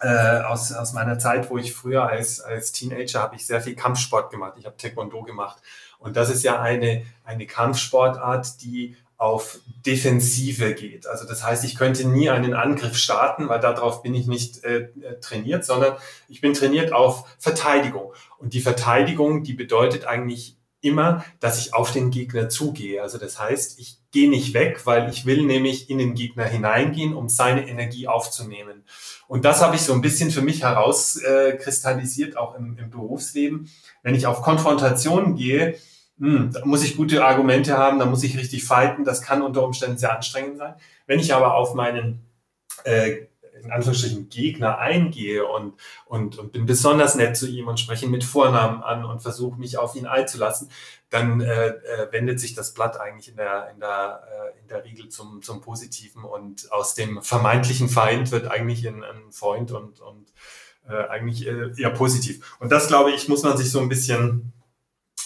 äh, 0.00 0.40
aus, 0.42 0.72
aus 0.72 0.92
meiner 0.92 1.18
Zeit, 1.18 1.50
wo 1.50 1.56
ich 1.56 1.72
früher 1.72 2.06
als, 2.06 2.40
als 2.40 2.72
Teenager 2.72 3.20
habe 3.20 3.36
ich 3.36 3.46
sehr 3.46 3.60
viel 3.60 3.74
Kampfsport 3.74 4.30
gemacht. 4.30 4.54
Ich 4.58 4.66
habe 4.66 4.76
Taekwondo 4.76 5.22
gemacht. 5.22 5.62
Und 5.98 6.16
das 6.16 6.28
ist 6.28 6.42
ja 6.42 6.60
eine, 6.60 7.06
eine 7.24 7.46
Kampfsportart, 7.46 8.62
die 8.62 8.96
auf 9.16 9.60
Defensive 9.86 10.74
geht. 10.74 11.06
Also 11.06 11.26
das 11.26 11.44
heißt, 11.44 11.64
ich 11.64 11.76
könnte 11.76 12.06
nie 12.08 12.30
einen 12.30 12.54
Angriff 12.54 12.96
starten, 12.96 13.48
weil 13.48 13.60
darauf 13.60 14.02
bin 14.02 14.14
ich 14.14 14.26
nicht 14.26 14.64
äh, 14.64 14.88
äh, 15.00 15.20
trainiert, 15.20 15.64
sondern 15.64 15.96
ich 16.28 16.40
bin 16.40 16.54
trainiert 16.54 16.92
auf 16.92 17.24
Verteidigung. 17.38 18.12
Und 18.38 18.54
die 18.54 18.60
Verteidigung, 18.60 19.44
die 19.44 19.54
bedeutet 19.54 20.06
eigentlich 20.06 20.56
immer, 20.80 21.24
dass 21.40 21.58
ich 21.58 21.74
auf 21.74 21.92
den 21.92 22.10
Gegner 22.10 22.48
zugehe. 22.48 23.00
Also 23.00 23.16
das 23.16 23.40
heißt, 23.40 23.78
ich 23.80 23.98
gehe 24.10 24.28
nicht 24.28 24.52
weg, 24.52 24.82
weil 24.84 25.08
ich 25.08 25.24
will 25.24 25.42
nämlich 25.42 25.88
in 25.88 25.98
den 25.98 26.14
Gegner 26.14 26.44
hineingehen, 26.44 27.14
um 27.14 27.28
seine 27.28 27.66
Energie 27.66 28.06
aufzunehmen. 28.06 28.84
Und 29.26 29.44
das 29.44 29.62
habe 29.62 29.76
ich 29.76 29.82
so 29.82 29.94
ein 29.94 30.02
bisschen 30.02 30.30
für 30.30 30.42
mich 30.42 30.62
herauskristallisiert, 30.62 32.34
äh, 32.34 32.36
auch 32.36 32.54
im, 32.54 32.76
im 32.78 32.90
Berufsleben. 32.90 33.70
Wenn 34.02 34.14
ich 34.14 34.26
auf 34.26 34.42
Konfrontationen 34.42 35.36
gehe, 35.36 35.76
hm, 36.24 36.52
da 36.52 36.64
muss 36.64 36.82
ich 36.82 36.96
gute 36.96 37.22
Argumente 37.22 37.76
haben, 37.76 37.98
da 37.98 38.06
muss 38.06 38.22
ich 38.22 38.38
richtig 38.38 38.64
fighten, 38.64 39.04
das 39.04 39.20
kann 39.20 39.42
unter 39.42 39.62
Umständen 39.62 39.98
sehr 39.98 40.16
anstrengend 40.16 40.56
sein. 40.56 40.74
Wenn 41.06 41.20
ich 41.20 41.34
aber 41.34 41.54
auf 41.54 41.74
meinen 41.74 42.24
äh, 42.84 43.26
in 43.62 43.70
Anführungsstrichen 43.70 44.30
Gegner 44.30 44.78
eingehe 44.78 45.46
und, 45.46 45.74
und, 46.06 46.38
und 46.38 46.52
bin 46.52 46.64
besonders 46.64 47.14
nett 47.14 47.36
zu 47.36 47.46
ihm 47.46 47.68
und 47.68 47.78
spreche 47.78 48.06
ihn 48.06 48.10
mit 48.10 48.24
Vornamen 48.24 48.82
an 48.82 49.04
und 49.04 49.20
versuche 49.20 49.58
mich 49.58 49.76
auf 49.76 49.94
ihn 49.96 50.06
einzulassen, 50.06 50.70
dann 51.10 51.42
äh, 51.42 51.68
äh, 51.68 52.08
wendet 52.10 52.40
sich 52.40 52.54
das 52.54 52.72
Blatt 52.72 52.98
eigentlich 52.98 53.28
in 53.28 53.36
der, 53.36 53.70
in 53.72 53.80
der, 53.80 54.22
äh, 54.30 54.60
in 54.60 54.68
der 54.68 54.84
Regel 54.84 55.08
zum, 55.10 55.42
zum 55.42 55.60
Positiven 55.60 56.24
und 56.24 56.72
aus 56.72 56.94
dem 56.94 57.22
vermeintlichen 57.22 57.88
Feind 57.88 58.32
wird 58.32 58.50
eigentlich 58.50 58.86
ein, 58.86 59.04
ein 59.04 59.30
Freund 59.30 59.72
und, 59.72 60.00
und 60.00 60.32
äh, 60.88 61.06
eigentlich 61.08 61.46
äh, 61.46 61.70
eher 61.76 61.90
positiv. 61.90 62.56
Und 62.60 62.72
das, 62.72 62.88
glaube 62.88 63.12
ich, 63.12 63.28
muss 63.28 63.42
man 63.42 63.56
sich 63.56 63.70
so 63.70 63.80
ein 63.80 63.88
bisschen 63.88 64.52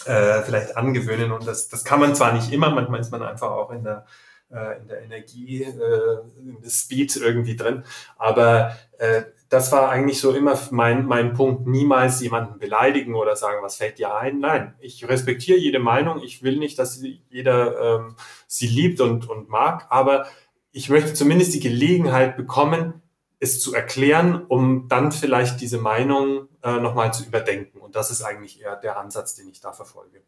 äh, 0.06 0.42
vielleicht 0.42 0.76
angewöhnen. 0.76 1.32
Und 1.32 1.46
das, 1.46 1.68
das 1.68 1.84
kann 1.84 2.00
man 2.00 2.14
zwar 2.14 2.32
nicht 2.32 2.52
immer, 2.52 2.70
manchmal 2.70 3.00
ist 3.00 3.10
man 3.10 3.22
einfach 3.22 3.50
auch 3.50 3.70
in 3.70 3.84
der, 3.84 4.06
äh, 4.50 4.80
in 4.80 4.88
der 4.88 5.02
Energie, 5.02 5.62
äh, 5.62 6.18
in 6.38 6.60
der 6.62 6.70
Speed 6.70 7.16
irgendwie 7.16 7.56
drin. 7.56 7.84
Aber 8.16 8.76
äh, 8.98 9.22
das 9.48 9.72
war 9.72 9.88
eigentlich 9.90 10.20
so 10.20 10.32
immer 10.32 10.58
mein, 10.70 11.06
mein 11.06 11.32
Punkt, 11.32 11.66
niemals 11.66 12.20
jemanden 12.20 12.58
beleidigen 12.58 13.14
oder 13.14 13.34
sagen, 13.34 13.62
was 13.62 13.76
fällt 13.76 13.98
dir 13.98 14.14
ein. 14.14 14.40
Nein, 14.40 14.74
ich 14.80 15.08
respektiere 15.08 15.58
jede 15.58 15.78
Meinung. 15.78 16.22
Ich 16.22 16.42
will 16.42 16.58
nicht, 16.58 16.78
dass 16.78 17.02
jeder 17.30 17.98
ähm, 17.98 18.16
sie 18.46 18.66
liebt 18.66 19.00
und, 19.00 19.28
und 19.28 19.48
mag, 19.48 19.86
aber 19.88 20.26
ich 20.70 20.90
möchte 20.90 21.14
zumindest 21.14 21.54
die 21.54 21.60
Gelegenheit 21.60 22.36
bekommen, 22.36 22.97
es 23.40 23.60
zu 23.60 23.74
erklären, 23.74 24.44
um 24.46 24.88
dann 24.88 25.12
vielleicht 25.12 25.60
diese 25.60 25.78
Meinung 25.78 26.48
äh, 26.62 26.80
nochmal 26.80 27.12
zu 27.12 27.24
überdenken. 27.24 27.78
Und 27.78 27.94
das 27.94 28.10
ist 28.10 28.22
eigentlich 28.22 28.60
eher 28.60 28.76
der 28.76 28.98
Ansatz, 28.98 29.34
den 29.34 29.48
ich 29.48 29.60
da 29.60 29.72
verfolge 29.72 30.22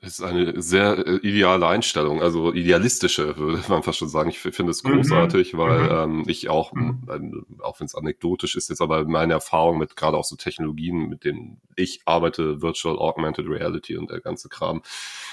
ist 0.00 0.22
eine 0.22 0.60
sehr 0.60 1.06
äh, 1.06 1.16
ideale 1.16 1.66
Einstellung, 1.66 2.22
also 2.22 2.52
idealistische, 2.52 3.36
würde 3.36 3.62
man 3.68 3.82
fast 3.82 3.98
schon 3.98 4.08
sagen. 4.08 4.30
Ich 4.30 4.38
finde 4.38 4.70
es 4.70 4.84
mhm. 4.84 4.96
großartig, 4.96 5.54
mhm. 5.54 5.58
weil 5.58 5.90
ähm, 5.90 6.24
ich 6.26 6.48
auch, 6.48 6.72
mhm. 6.72 7.46
auch 7.60 7.80
wenn 7.80 7.86
es 7.86 7.94
anekdotisch 7.94 8.56
ist, 8.56 8.68
jetzt 8.68 8.80
aber 8.80 9.04
meine 9.04 9.32
Erfahrung 9.32 9.78
mit 9.78 9.96
gerade 9.96 10.16
auch 10.16 10.24
so 10.24 10.36
Technologien, 10.36 11.08
mit 11.08 11.24
denen 11.24 11.60
ich 11.76 12.02
arbeite, 12.04 12.62
Virtual 12.62 12.98
Augmented 12.98 13.48
Reality 13.48 13.96
und 13.96 14.10
der 14.10 14.20
ganze 14.20 14.48
Kram, 14.48 14.82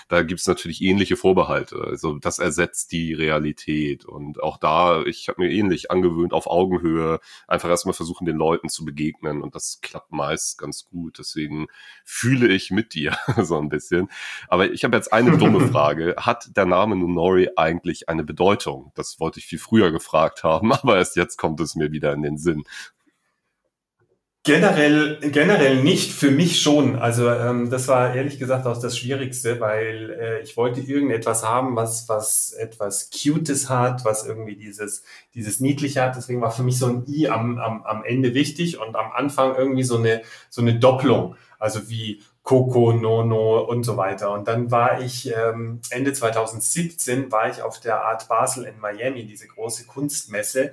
da 0.08 0.24
gibt 0.24 0.40
es 0.40 0.48
natürlich 0.48 0.82
ähnliche 0.82 1.16
Vorbehalte. 1.16 1.82
Also 1.86 2.18
das 2.18 2.40
ersetzt 2.40 2.92
die 2.92 3.14
Realität. 3.14 4.06
Und 4.06 4.42
auch 4.42 4.58
da, 4.58 5.04
ich 5.04 5.28
habe 5.30 5.42
mir 5.42 5.52
ähnlich 5.52 5.92
angewöhnt, 5.92 6.34
auf 6.34 6.48
Augenhöhe 6.48 7.20
einfach 7.48 7.70
erstmal 7.70 7.94
versuchen, 7.94 8.26
den 8.26 8.38
Leuten 8.38 8.70
zu 8.70 8.86
begegnen. 8.86 9.42
Und 9.42 9.56
das 9.56 9.80
klappt 9.82 10.12
meist 10.12 10.58
ganz 10.58 10.88
gut. 10.90 11.20
Deswegen 11.20 11.68
fühle 12.04 12.48
ich 12.48 12.72
mit 12.72 12.94
dir 12.94 13.18
so 13.42 13.58
ein 13.58 13.70
bisschen. 13.70 14.10
Aber 14.52 14.70
ich 14.70 14.84
habe 14.84 14.98
jetzt 14.98 15.14
eine 15.14 15.38
dumme 15.38 15.66
Frage. 15.72 16.14
Hat 16.18 16.58
der 16.58 16.66
Name 16.66 16.98
Nunori 16.98 17.48
eigentlich 17.56 18.10
eine 18.10 18.26
Bedeutung? 18.26 18.92
Das 18.96 19.18
wollte 19.18 19.40
ich 19.40 19.46
viel 19.46 19.60
früher 19.60 19.94
gefragt 19.94 20.44
haben, 20.44 20.74
aber 20.74 20.98
erst 20.98 21.16
jetzt 21.16 21.38
kommt 21.38 21.62
es 21.62 21.76
mir 21.76 21.94
wieder 21.94 22.12
in 22.12 22.22
den 22.22 22.38
Sinn. 22.38 22.66
Generell, 24.44 25.20
generell 25.22 25.82
nicht, 25.82 26.12
für 26.12 26.32
mich 26.32 26.62
schon. 26.62 26.98
Also 26.98 27.30
ähm, 27.30 27.70
das 27.70 27.88
war 27.88 28.14
ehrlich 28.14 28.40
gesagt 28.40 28.66
auch 28.66 28.78
das 28.78 28.98
Schwierigste, 28.98 29.62
weil 29.62 30.10
äh, 30.20 30.42
ich 30.42 30.58
wollte 30.58 30.82
irgendetwas 30.82 31.46
haben, 31.46 31.78
was, 31.78 32.10
was 32.10 32.52
etwas 32.52 33.10
Cutes 33.12 33.70
hat, 33.70 34.04
was 34.04 34.26
irgendwie 34.26 34.58
dieses, 34.58 35.04
dieses 35.34 35.62
Niedliche 35.62 36.02
hat. 36.02 36.18
Deswegen 36.18 36.42
war 36.42 36.52
für 36.52 36.64
mich 36.64 36.78
so 36.78 36.88
ein 36.88 37.06
I 37.08 37.30
am, 37.30 37.58
am, 37.58 37.84
am 37.84 38.04
Ende 38.04 38.34
wichtig 38.34 38.80
und 38.80 38.98
am 38.98 39.12
Anfang 39.14 39.56
irgendwie 39.56 39.84
so 39.84 39.98
eine, 39.98 40.24
so 40.50 40.62
eine 40.62 40.78
Doppelung. 40.78 41.36
Also 41.58 41.90
wie 41.90 42.24
Coco, 42.44 42.92
Nono 42.94 43.62
und 43.62 43.84
so 43.84 43.98
weiter. 43.98 44.32
Und 44.32 44.48
dann 44.48 44.72
war 44.72 45.02
ich 45.02 45.32
ähm, 45.32 45.82
Ende 45.90 46.12
2017 46.12 47.32
war 47.32 47.50
ich 47.50 47.62
auf 47.62 47.80
der 47.80 48.04
Art 48.04 48.28
Basel 48.28 48.66
in 48.66 48.80
Miami, 48.80 49.26
diese 49.26 49.48
große 49.48 49.86
Kunstmesse. 49.86 50.72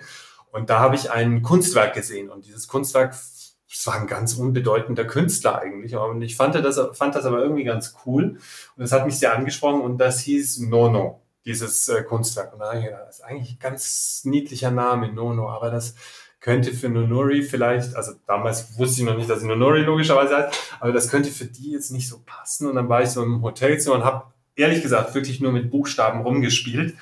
Und 0.50 0.70
da 0.70 0.80
habe 0.80 0.94
ich 0.94 1.10
ein 1.10 1.42
Kunstwerk 1.42 1.94
gesehen. 1.94 2.30
Und 2.30 2.46
dieses 2.46 2.68
Kunstwerk, 2.68 3.10
das 3.10 3.86
war 3.86 3.94
ein 3.94 4.06
ganz 4.06 4.34
unbedeutender 4.34 5.04
Künstler 5.04 5.60
eigentlich. 5.60 5.94
Und 5.94 6.22
ich 6.22 6.36
fand 6.36 6.54
das, 6.54 6.80
fand 6.94 7.14
das 7.14 7.26
aber 7.26 7.42
irgendwie 7.42 7.64
ganz 7.64 7.94
cool. 8.06 8.38
Und 8.76 8.82
das 8.82 8.92
hat 8.92 9.04
mich 9.04 9.18
sehr 9.18 9.36
angesprochen. 9.36 9.82
Und 9.82 9.98
das 9.98 10.20
hieß 10.20 10.60
Nono, 10.60 11.20
dieses 11.44 11.86
äh, 11.88 12.02
Kunstwerk. 12.02 12.54
Und 12.54 12.60
da 12.60 12.72
habe 12.72 12.80
ich 12.80 12.86
das 12.86 13.18
ist 13.18 13.24
eigentlich 13.24 13.52
ein 13.52 13.58
ganz 13.60 14.22
niedlicher 14.24 14.70
Name, 14.70 15.12
Nono. 15.12 15.50
Aber 15.50 15.70
das 15.70 15.94
könnte 16.40 16.72
für 16.72 16.88
Nonori 16.88 17.42
vielleicht, 17.42 17.96
also 17.96 18.12
damals 18.26 18.78
wusste 18.78 19.02
ich 19.02 19.08
noch 19.08 19.16
nicht, 19.16 19.28
dass 19.28 19.40
sie 19.40 19.46
Nonori 19.46 19.80
logischerweise 19.80 20.36
heißt, 20.36 20.76
aber 20.80 20.92
das 20.92 21.08
könnte 21.08 21.30
für 21.30 21.46
die 21.46 21.72
jetzt 21.72 21.90
nicht 21.90 22.08
so 22.08 22.22
passen. 22.24 22.68
Und 22.68 22.76
dann 22.76 22.88
war 22.88 23.02
ich 23.02 23.10
so 23.10 23.22
im 23.22 23.42
Hotelzimmer 23.42 23.96
und 23.96 24.04
habe 24.04 24.26
ehrlich 24.54 24.82
gesagt 24.82 25.14
wirklich 25.14 25.40
nur 25.40 25.52
mit 25.52 25.70
Buchstaben 25.70 26.20
rumgespielt 26.20 26.96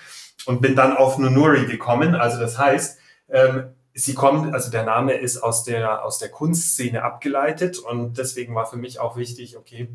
und 0.46 0.62
bin 0.62 0.74
dann 0.74 0.96
auf 0.96 1.18
Nonori 1.18 1.66
gekommen. 1.66 2.14
Also 2.14 2.38
das 2.38 2.58
heißt, 2.58 2.98
ähm, 3.28 3.74
sie 3.94 4.14
kommt, 4.14 4.54
also 4.54 4.70
der 4.70 4.84
Name 4.84 5.14
ist 5.14 5.38
aus 5.38 5.64
der, 5.64 6.04
aus 6.04 6.18
der 6.18 6.28
Kunstszene 6.28 7.02
abgeleitet 7.02 7.78
und 7.78 8.18
deswegen 8.18 8.54
war 8.54 8.66
für 8.66 8.76
mich 8.76 9.00
auch 9.00 9.16
wichtig, 9.16 9.56
okay, 9.56 9.88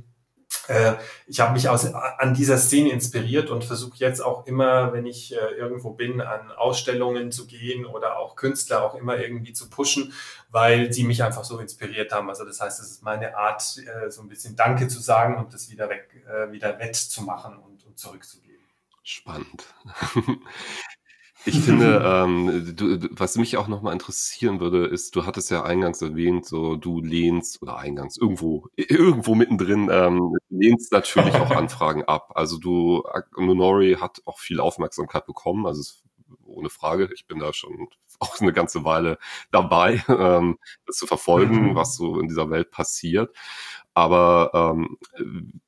äh, 0.71 0.95
ich 1.27 1.39
habe 1.39 1.53
mich 1.53 1.69
aus, 1.69 1.93
an 1.93 2.33
dieser 2.33 2.57
Szene 2.57 2.91
inspiriert 2.91 3.49
und 3.49 3.63
versuche 3.63 3.97
jetzt 3.97 4.21
auch 4.21 4.47
immer, 4.47 4.93
wenn 4.93 5.05
ich 5.05 5.35
äh, 5.35 5.37
irgendwo 5.57 5.91
bin, 5.91 6.21
an 6.21 6.51
Ausstellungen 6.51 7.31
zu 7.31 7.47
gehen 7.47 7.85
oder 7.85 8.17
auch 8.17 8.35
Künstler 8.35 8.83
auch 8.83 8.95
immer 8.95 9.17
irgendwie 9.17 9.53
zu 9.53 9.69
pushen, 9.69 10.13
weil 10.49 10.93
sie 10.93 11.03
mich 11.03 11.23
einfach 11.23 11.43
so 11.43 11.59
inspiriert 11.59 12.11
haben. 12.11 12.29
Also 12.29 12.45
das 12.45 12.61
heißt, 12.61 12.79
es 12.79 12.91
ist 12.91 13.03
meine 13.03 13.37
Art, 13.37 13.61
äh, 13.77 14.09
so 14.09 14.21
ein 14.21 14.29
bisschen 14.29 14.55
Danke 14.55 14.87
zu 14.87 14.99
sagen 14.99 15.37
und 15.37 15.53
das 15.53 15.69
wieder 15.69 15.89
weg, 15.89 16.09
wieder 16.51 16.79
wettzumachen 16.79 17.57
und, 17.57 17.85
und 17.85 17.97
zurückzugeben. 17.97 18.65
Spannend. 19.03 19.65
Ich 21.45 21.59
finde, 21.59 22.03
ähm, 22.05 22.75
du, 22.75 23.09
was 23.11 23.35
mich 23.37 23.57
auch 23.57 23.67
nochmal 23.67 23.93
interessieren 23.93 24.59
würde, 24.59 24.85
ist, 24.85 25.15
du 25.15 25.25
hattest 25.25 25.49
ja 25.49 25.63
eingangs 25.63 26.01
erwähnt, 26.01 26.45
so 26.45 26.75
du 26.75 27.01
lehnst 27.01 27.61
oder 27.61 27.77
eingangs 27.77 28.17
irgendwo 28.17 28.67
irgendwo 28.75 29.33
mittendrin 29.33 29.89
ähm, 29.91 30.35
lehnst 30.49 30.91
natürlich 30.91 31.33
auch 31.35 31.51
Anfragen 31.51 32.03
ab. 32.03 32.31
Also 32.35 32.57
du 32.57 33.03
Nonori 33.35 33.97
hat 33.99 34.21
auch 34.25 34.39
viel 34.39 34.59
Aufmerksamkeit 34.59 35.25
bekommen, 35.25 35.65
also 35.65 35.81
ohne 36.45 36.69
Frage. 36.69 37.09
Ich 37.13 37.25
bin 37.25 37.39
da 37.39 37.53
schon 37.53 37.87
auch 38.19 38.39
eine 38.39 38.53
ganze 38.53 38.83
Weile 38.83 39.17
dabei, 39.51 40.03
ähm, 40.09 40.57
das 40.85 40.97
zu 40.97 41.07
verfolgen, 41.07 41.71
mhm. 41.71 41.75
was 41.75 41.95
so 41.95 42.19
in 42.19 42.27
dieser 42.27 42.49
Welt 42.49 42.71
passiert. 42.71 43.35
Aber 43.93 44.51
ähm, 44.53 44.97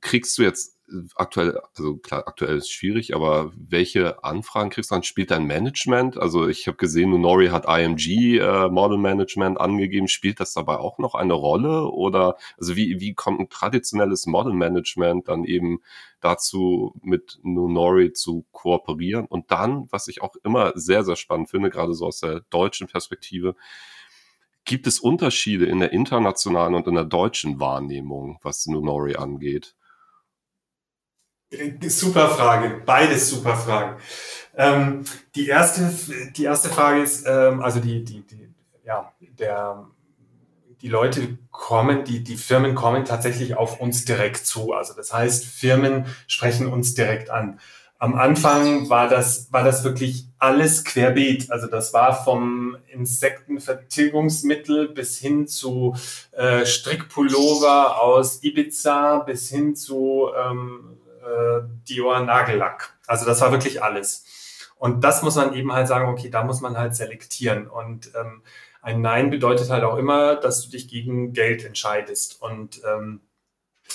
kriegst 0.01 0.37
du 0.37 0.43
jetzt 0.43 0.72
aktuell, 1.15 1.59
also 1.75 1.97
klar, 1.97 2.27
aktuell 2.27 2.57
ist 2.57 2.71
schwierig, 2.71 3.15
aber 3.15 3.51
welche 3.55 4.23
Anfragen 4.23 4.69
kriegst 4.69 4.91
du 4.91 4.95
dann? 4.95 5.03
Spielt 5.03 5.31
dein 5.31 5.45
Management? 5.45 6.17
Also 6.17 6.47
ich 6.47 6.67
habe 6.67 6.77
gesehen, 6.77 7.11
Nunori 7.11 7.47
hat 7.47 7.65
IMG 7.67 8.37
äh, 8.37 8.69
Model 8.69 8.97
Management 8.97 9.59
angegeben. 9.59 10.07
Spielt 10.07 10.39
das 10.39 10.53
dabei 10.53 10.77
auch 10.77 10.99
noch 10.99 11.15
eine 11.15 11.33
Rolle? 11.33 11.89
Oder 11.89 12.37
also 12.57 12.75
wie, 12.75 12.99
wie 12.99 13.13
kommt 13.13 13.39
ein 13.39 13.49
traditionelles 13.49 14.25
Model 14.25 14.53
Management 14.53 15.27
dann 15.27 15.45
eben 15.45 15.79
dazu, 16.21 16.93
mit 17.01 17.39
Nunori 17.43 18.13
zu 18.13 18.45
kooperieren? 18.51 19.25
Und 19.25 19.51
dann, 19.51 19.87
was 19.89 20.07
ich 20.07 20.21
auch 20.21 20.35
immer 20.43 20.73
sehr, 20.75 21.03
sehr 21.03 21.15
spannend 21.15 21.49
finde, 21.49 21.69
gerade 21.69 21.93
so 21.93 22.07
aus 22.07 22.19
der 22.19 22.41
deutschen 22.49 22.87
Perspektive, 22.87 23.55
gibt 24.65 24.87
es 24.87 24.99
Unterschiede 24.99 25.65
in 25.65 25.79
der 25.79 25.91
internationalen 25.91 26.75
und 26.75 26.87
in 26.87 26.95
der 26.95 27.05
deutschen 27.05 27.59
Wahrnehmung, 27.59 28.39
was 28.43 28.65
Nunori 28.65 29.15
angeht? 29.15 29.75
Super 31.87 32.29
Frage, 32.29 32.81
beides 32.85 33.29
super 33.29 33.55
Fragen. 33.55 33.97
Ähm, 34.55 35.03
die, 35.35 35.47
erste, 35.47 35.91
die 36.35 36.43
erste 36.43 36.69
Frage 36.69 37.01
ist, 37.01 37.25
ähm, 37.27 37.61
also 37.61 37.79
die, 37.79 38.03
die, 38.03 38.21
die, 38.21 38.49
ja, 38.85 39.11
der, 39.19 39.87
die 40.81 40.89
Leute 40.89 41.37
kommen, 41.51 42.03
die, 42.03 42.23
die 42.23 42.37
Firmen 42.37 42.75
kommen 42.75 43.05
tatsächlich 43.05 43.55
auf 43.55 43.79
uns 43.79 44.05
direkt 44.05 44.45
zu. 44.45 44.73
Also 44.73 44.93
das 44.93 45.13
heißt, 45.13 45.45
Firmen 45.45 46.05
sprechen 46.27 46.67
uns 46.67 46.93
direkt 46.93 47.29
an. 47.29 47.59
Am 47.97 48.15
Anfang 48.15 48.89
war 48.89 49.07
das, 49.07 49.47
war 49.53 49.63
das 49.63 49.85
wirklich 49.85 50.25
alles 50.37 50.83
querbeet. 50.83 51.49
Also 51.51 51.67
das 51.67 51.93
war 51.93 52.23
vom 52.25 52.75
Insektenvertilgungsmittel 52.91 54.89
bis 54.89 55.17
hin 55.17 55.47
zu 55.47 55.95
äh, 56.33 56.65
Strickpullover 56.65 58.01
aus 58.01 58.43
Ibiza 58.43 59.19
bis 59.19 59.49
hin 59.49 59.77
zu 59.77 60.27
ähm, 60.37 60.97
äh, 61.23 61.61
Dior 61.87 62.19
Nagellack. 62.19 62.97
Also 63.07 63.25
das 63.25 63.41
war 63.41 63.51
wirklich 63.51 63.81
alles. 63.81 64.25
Und 64.75 65.03
das 65.03 65.23
muss 65.23 65.35
man 65.35 65.53
eben 65.53 65.71
halt 65.71 65.87
sagen, 65.87 66.09
okay, 66.09 66.29
da 66.29 66.43
muss 66.43 66.61
man 66.61 66.77
halt 66.77 66.95
selektieren. 66.95 67.67
Und 67.67 68.11
ähm, 68.15 68.43
ein 68.81 69.01
Nein 69.01 69.29
bedeutet 69.29 69.69
halt 69.69 69.83
auch 69.83 69.97
immer, 69.97 70.35
dass 70.35 70.61
du 70.61 70.69
dich 70.69 70.89
gegen 70.89 71.31
Geld 71.31 71.63
entscheidest. 71.63 72.41
Und 72.41 72.81
ähm, 72.85 73.21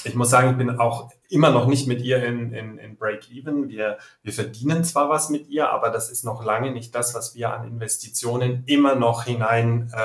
ich 0.04 0.14
muss 0.14 0.30
sagen, 0.30 0.50
ich 0.50 0.56
bin 0.56 0.78
auch 0.78 1.10
immer 1.28 1.50
noch 1.50 1.66
nicht 1.66 1.86
mit 1.86 2.00
ihr 2.00 2.24
in, 2.24 2.52
in, 2.52 2.78
in 2.78 2.96
Break-Even. 2.96 3.68
Wir, 3.68 3.98
wir 4.22 4.32
verdienen 4.32 4.84
zwar 4.84 5.08
was 5.10 5.28
mit 5.28 5.48
ihr, 5.48 5.68
aber 5.70 5.90
das 5.90 6.10
ist 6.10 6.24
noch 6.24 6.44
lange 6.44 6.70
nicht 6.70 6.94
das, 6.94 7.14
was 7.14 7.34
wir 7.34 7.52
an 7.52 7.66
Investitionen 7.66 8.62
immer 8.66 8.94
noch 8.94 9.24
hinein 9.24 9.92
äh, 9.94 10.00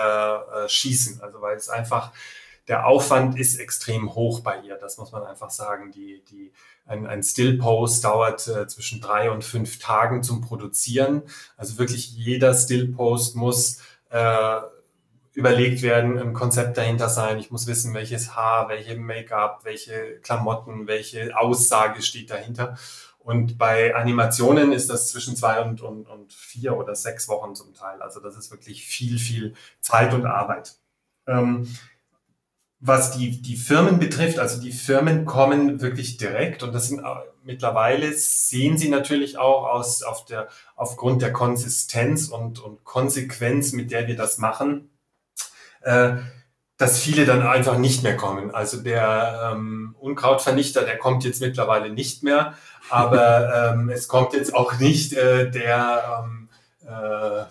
äh, 0.66 0.68
schießen. 0.68 1.22
Also 1.22 1.42
weil 1.42 1.56
es 1.56 1.70
einfach, 1.70 2.12
der 2.68 2.88
Aufwand 2.88 3.40
ist 3.40 3.60
extrem 3.60 4.16
hoch 4.16 4.42
bei 4.42 4.60
ihr. 4.62 4.76
Das 4.76 4.98
muss 4.98 5.12
man 5.12 5.24
einfach 5.24 5.50
sagen. 5.50 5.92
Die, 5.92 6.24
die, 6.30 6.52
ein, 6.86 7.08
ein 7.08 7.24
Still-Post 7.24 8.04
dauert 8.04 8.48
äh, 8.48 8.68
zwischen 8.68 9.02
drei 9.02 9.32
und 9.32 9.44
fünf 9.44 9.80
Tagen 9.80 10.24
zum 10.24 10.42
Produzieren. 10.42 11.24
Also 11.58 11.78
wirklich 11.78 12.12
jeder 12.12 12.54
Still-Post 12.54 13.36
muss 13.36 13.80
äh, 14.10 14.60
überlegt 15.34 15.82
werden, 15.82 16.20
ein 16.20 16.34
Konzept 16.34 16.78
dahinter 16.78 17.10
sein. 17.10 17.40
Ich 17.40 17.52
muss 17.52 17.68
wissen, 17.68 17.94
welches 17.94 18.36
Haar, 18.36 18.70
welche 18.70 18.96
Make-up, 18.96 19.62
welche 19.64 20.20
Klamotten, 20.22 20.88
welche 20.88 21.38
Aussage 21.38 22.02
steht 22.02 22.30
dahinter. 22.30 22.78
Und 23.18 23.58
bei 23.58 23.96
Animationen 23.96 24.74
ist 24.74 24.90
das 24.90 25.10
zwischen 25.10 25.36
zwei 25.36 25.62
und, 25.62 25.82
und, 25.82 26.08
und 26.08 26.34
vier 26.34 26.76
oder 26.76 26.94
sechs 26.94 27.30
Wochen 27.30 27.56
zum 27.56 27.74
Teil. 27.74 28.02
Also 28.02 28.20
das 28.20 28.36
ist 28.36 28.52
wirklich 28.52 28.86
viel, 28.86 29.18
viel 29.18 29.54
Zeit 29.80 30.14
und 30.14 30.26
Arbeit. 30.26 30.76
Ähm, 31.26 31.74
was 32.86 33.12
die, 33.12 33.42
die 33.42 33.56
Firmen 33.56 33.98
betrifft, 33.98 34.40
also 34.40 34.60
die 34.60 34.74
Firmen 34.74 35.24
kommen 35.24 35.80
wirklich 35.80 36.18
direkt 36.18 36.64
und 36.64 36.74
das 36.74 36.90
sind 36.90 37.02
mittlerweile 37.42 38.12
sehen 38.14 38.78
sie 38.78 38.90
natürlich 38.90 39.38
auch 39.38 39.66
aus, 39.68 40.04
auf 40.04 40.26
der, 40.26 40.50
aufgrund 40.76 41.22
der 41.22 41.32
Konsistenz 41.32 42.28
und, 42.28 42.60
und 42.60 42.84
Konsequenz, 42.84 43.72
mit 43.72 43.92
der 43.92 44.08
wir 44.08 44.18
das 44.18 44.38
machen, 44.38 44.90
äh, 45.82 46.16
dass 46.78 47.00
viele 47.00 47.26
dann 47.26 47.42
einfach 47.42 47.78
nicht 47.78 48.04
mehr 48.04 48.18
kommen. 48.18 48.54
Also 48.54 48.82
der 48.82 49.54
ähm, 49.54 49.96
Unkrautvernichter, 50.00 50.84
der 50.84 50.98
kommt 50.98 51.24
jetzt 51.24 51.40
mittlerweile 51.40 51.90
nicht 51.90 52.22
mehr, 52.24 52.56
aber 52.90 53.74
ähm, 53.76 53.90
es 53.90 54.10
kommt 54.10 54.34
jetzt 54.34 54.54
auch 54.54 54.78
nicht 54.80 55.14
äh, 55.14 55.50
der, 55.50 56.26
ähm, 56.26 56.50
äh, 56.86 57.46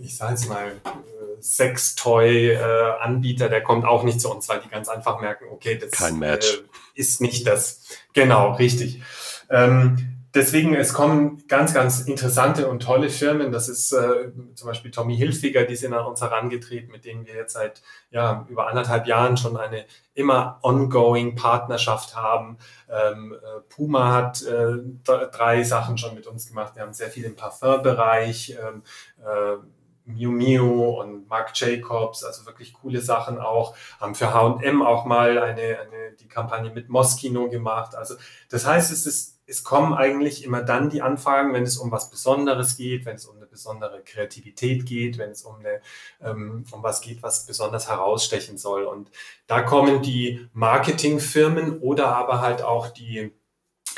ich 0.00 0.16
sage 0.16 0.34
es 0.34 0.48
mal, 0.48 0.68
äh, 0.68 1.40
Sextoy-Anbieter, 1.40 3.48
der 3.48 3.62
kommt 3.62 3.84
auch 3.84 4.02
nicht 4.02 4.20
zu 4.20 4.28
uns, 4.30 4.48
weil 4.48 4.60
die 4.60 4.68
ganz 4.68 4.88
einfach 4.88 5.20
merken, 5.20 5.46
okay, 5.50 5.78
das 5.78 5.92
Kein 5.92 6.18
Match. 6.18 6.54
Äh, 6.54 6.62
ist 6.94 7.20
nicht 7.20 7.46
das. 7.46 7.82
Genau, 8.12 8.52
richtig. 8.52 9.02
Ähm, 9.50 10.14
deswegen, 10.34 10.74
es 10.74 10.94
kommen 10.94 11.44
ganz, 11.48 11.74
ganz 11.74 12.02
interessante 12.02 12.68
und 12.68 12.82
tolle 12.82 13.10
Firmen. 13.10 13.52
Das 13.52 13.68
ist 13.68 13.92
äh, 13.92 14.32
zum 14.54 14.68
Beispiel 14.68 14.90
Tommy 14.90 15.16
Hilfiger, 15.16 15.64
die 15.64 15.76
sind 15.76 15.92
an 15.92 16.06
uns 16.06 16.20
herangetreten, 16.20 16.90
mit 16.90 17.04
denen 17.04 17.26
wir 17.26 17.34
jetzt 17.34 17.54
seit 17.54 17.82
ja, 18.10 18.46
über 18.48 18.68
anderthalb 18.68 19.06
Jahren 19.06 19.36
schon 19.36 19.56
eine 19.56 19.84
immer 20.14 20.58
ongoing 20.62 21.36
Partnerschaft 21.36 22.16
haben. 22.16 22.58
Ähm, 22.90 23.34
äh, 23.34 23.60
Puma 23.68 24.12
hat 24.12 24.42
äh, 24.42 24.78
drei 25.04 25.62
Sachen 25.62 25.98
schon 25.98 26.14
mit 26.14 26.26
uns 26.26 26.48
gemacht. 26.48 26.76
Wir 26.76 26.82
haben 26.82 26.92
sehr 26.92 27.10
viel 27.10 27.24
im 27.24 27.36
Parfumbereich. 27.36 28.56
Ähm, 28.60 28.82
äh, 29.24 29.56
Miu 30.04 30.30
Miu 30.30 31.00
und 31.00 31.28
Marc 31.28 31.52
Jacobs, 31.54 32.24
also 32.24 32.46
wirklich 32.46 32.74
coole 32.74 33.00
Sachen 33.00 33.38
auch, 33.38 33.74
haben 34.00 34.14
für 34.14 34.32
H&M 34.34 34.82
auch 34.82 35.04
mal 35.04 35.38
eine, 35.38 35.78
eine, 35.80 36.12
die 36.18 36.28
Kampagne 36.28 36.70
mit 36.70 36.88
Moschino 36.88 37.48
gemacht. 37.48 37.94
Also 37.94 38.14
das 38.48 38.66
heißt, 38.66 38.92
es 38.92 39.06
ist 39.06 39.34
es 39.46 39.62
kommen 39.62 39.92
eigentlich 39.92 40.44
immer 40.44 40.62
dann 40.62 40.88
die 40.88 41.02
Anfragen, 41.02 41.52
wenn 41.52 41.64
es 41.64 41.76
um 41.76 41.90
was 41.90 42.10
Besonderes 42.10 42.76
geht, 42.76 43.04
wenn 43.04 43.16
es 43.16 43.26
um 43.26 43.36
eine 43.36 43.46
besondere 43.46 44.02
Kreativität 44.02 44.86
geht, 44.86 45.18
wenn 45.18 45.30
es 45.30 45.42
um, 45.42 45.56
eine, 45.56 45.80
ähm, 46.22 46.64
um 46.70 46.82
was 46.82 47.00
geht, 47.00 47.22
was 47.22 47.46
besonders 47.46 47.88
herausstechen 47.88 48.56
soll. 48.56 48.84
Und 48.84 49.10
da 49.46 49.62
kommen 49.62 50.02
die 50.02 50.48
Marketingfirmen 50.54 51.80
oder 51.80 52.16
aber 52.16 52.40
halt 52.40 52.62
auch 52.62 52.88
die 52.88 53.32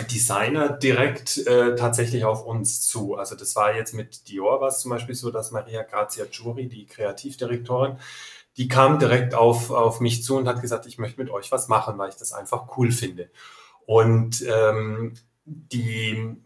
Designer 0.04 0.68
direkt 0.70 1.38
äh, 1.46 1.74
tatsächlich 1.74 2.24
auf 2.24 2.44
uns 2.44 2.86
zu. 2.86 3.16
Also 3.16 3.34
das 3.34 3.56
war 3.56 3.74
jetzt 3.74 3.94
mit 3.94 4.28
Dior 4.28 4.60
was 4.60 4.80
zum 4.80 4.90
Beispiel 4.90 5.14
so, 5.14 5.30
dass 5.30 5.50
Maria 5.50 5.82
Grazia 5.82 6.26
Giuri, 6.26 6.68
die 6.68 6.86
Kreativdirektorin, 6.86 7.98
die 8.56 8.68
kam 8.68 8.98
direkt 8.98 9.34
auf, 9.34 9.70
auf 9.70 10.00
mich 10.00 10.22
zu 10.22 10.36
und 10.36 10.48
hat 10.48 10.60
gesagt, 10.60 10.86
ich 10.86 10.98
möchte 10.98 11.20
mit 11.20 11.30
euch 11.30 11.52
was 11.52 11.68
machen, 11.68 11.98
weil 11.98 12.08
ich 12.08 12.16
das 12.16 12.32
einfach 12.32 12.76
cool 12.76 12.90
finde. 12.90 13.30
Und 13.86 14.44
ähm, 14.46 15.14
die 15.44 16.36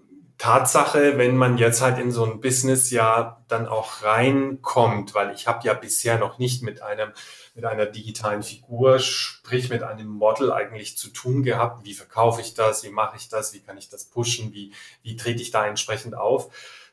Tatsache, 0.41 1.19
wenn 1.19 1.37
man 1.37 1.59
jetzt 1.59 1.83
halt 1.83 1.99
in 1.99 2.13
so 2.13 2.25
ein 2.25 2.41
Business 2.41 2.91
ja 2.91 3.45
dann 3.49 3.69
auch 3.69 4.03
reinkommt, 4.03 5.15
weil 5.15 5.35
ich 5.35 5.47
habe 5.47 5.67
ja 5.67 5.75
bisher 5.75 6.19
noch 6.19 6.39
nicht 6.39 6.63
mit 6.63 6.81
einem 6.81 7.13
mit 7.55 7.67
einer 7.67 7.85
digitalen 7.85 8.43
Figur, 8.43 9.01
sprich 9.01 9.69
mit 9.69 9.83
einem 9.83 10.07
Model 10.07 10.51
eigentlich 10.51 10.97
zu 10.97 11.11
tun 11.11 11.43
gehabt. 11.43 11.85
Wie 11.85 11.93
verkaufe 11.93 12.41
ich 12.41 12.55
das? 12.55 12.85
Wie 12.85 12.91
mache 12.91 13.19
ich 13.19 13.29
das? 13.29 13.53
Wie 13.53 13.61
kann 13.61 13.77
ich 13.77 13.91
das 13.91 14.07
pushen? 14.07 14.55
Wie, 14.55 14.73
wie 15.03 15.17
trete 15.17 15.43
ich 15.43 15.51
da 15.51 15.67
entsprechend 15.67 16.15
auf? 16.15 16.49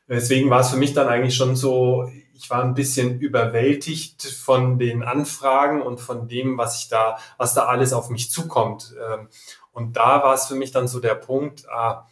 Deswegen 0.08 0.50
war 0.50 0.60
es 0.60 0.68
für 0.68 0.76
mich 0.76 0.92
dann 0.92 1.08
eigentlich 1.08 1.36
schon 1.36 1.56
so, 1.56 2.10
ich 2.34 2.50
war 2.50 2.62
ein 2.62 2.74
bisschen 2.74 3.18
überwältigt 3.18 4.24
von 4.24 4.78
den 4.78 5.02
Anfragen 5.02 5.80
und 5.80 6.00
von 6.00 6.28
dem, 6.28 6.58
was 6.58 6.82
ich 6.82 6.88
da, 6.88 7.18
was 7.38 7.54
da 7.54 7.64
alles 7.64 7.94
auf 7.94 8.10
mich 8.10 8.30
zukommt. 8.30 8.94
Ähm, 9.10 9.28
und 9.72 9.96
da 9.96 10.22
war 10.22 10.34
es 10.34 10.46
für 10.46 10.54
mich 10.54 10.70
dann 10.70 10.88
so 10.88 11.00
der 11.00 11.14
Punkt, 11.14 11.66
ah, 11.70 12.06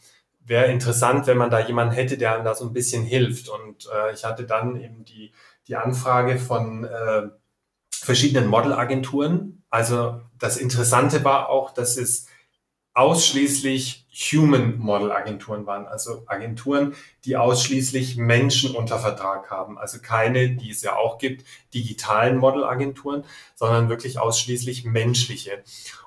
wäre 0.47 0.66
interessant, 0.66 1.26
wenn 1.26 1.36
man 1.36 1.51
da 1.51 1.61
jemanden 1.61 1.94
hätte, 1.94 2.16
der 2.16 2.34
einem 2.34 2.44
da 2.44 2.55
so 2.55 2.64
ein 2.64 2.72
bisschen 2.72 3.05
hilft. 3.05 3.49
Und 3.49 3.88
äh, 3.92 4.12
ich 4.14 4.24
hatte 4.24 4.44
dann 4.44 4.80
eben 4.80 5.05
die, 5.05 5.32
die 5.66 5.76
Anfrage 5.76 6.38
von 6.38 6.84
äh, 6.84 7.28
verschiedenen 7.90 8.49
Modelagenturen. 8.49 9.64
Also 9.70 10.20
das 10.38 10.57
Interessante 10.57 11.24
war 11.24 11.49
auch, 11.49 11.72
dass 11.74 11.97
es 11.97 12.28
ausschließlich 12.94 14.07
Human 14.32 14.78
Model 14.78 15.12
Agenturen 15.12 15.66
waren, 15.66 15.86
also 15.86 16.22
Agenturen, 16.26 16.94
die 17.26 17.36
ausschließlich 17.36 18.16
Menschen 18.16 18.74
unter 18.74 18.99
Vertrag 18.99 19.51
haben, 19.51 19.76
also 19.76 19.99
keine, 20.01 20.57
die 20.57 20.70
es 20.70 20.80
ja 20.80 20.97
auch 20.97 21.18
gibt, 21.18 21.44
digitalen 21.74 22.38
Model 22.38 22.64
Agenturen, 22.64 23.24
sondern 23.55 23.90
wirklich 23.90 24.18
ausschließlich 24.18 24.86
menschliche. 24.86 25.62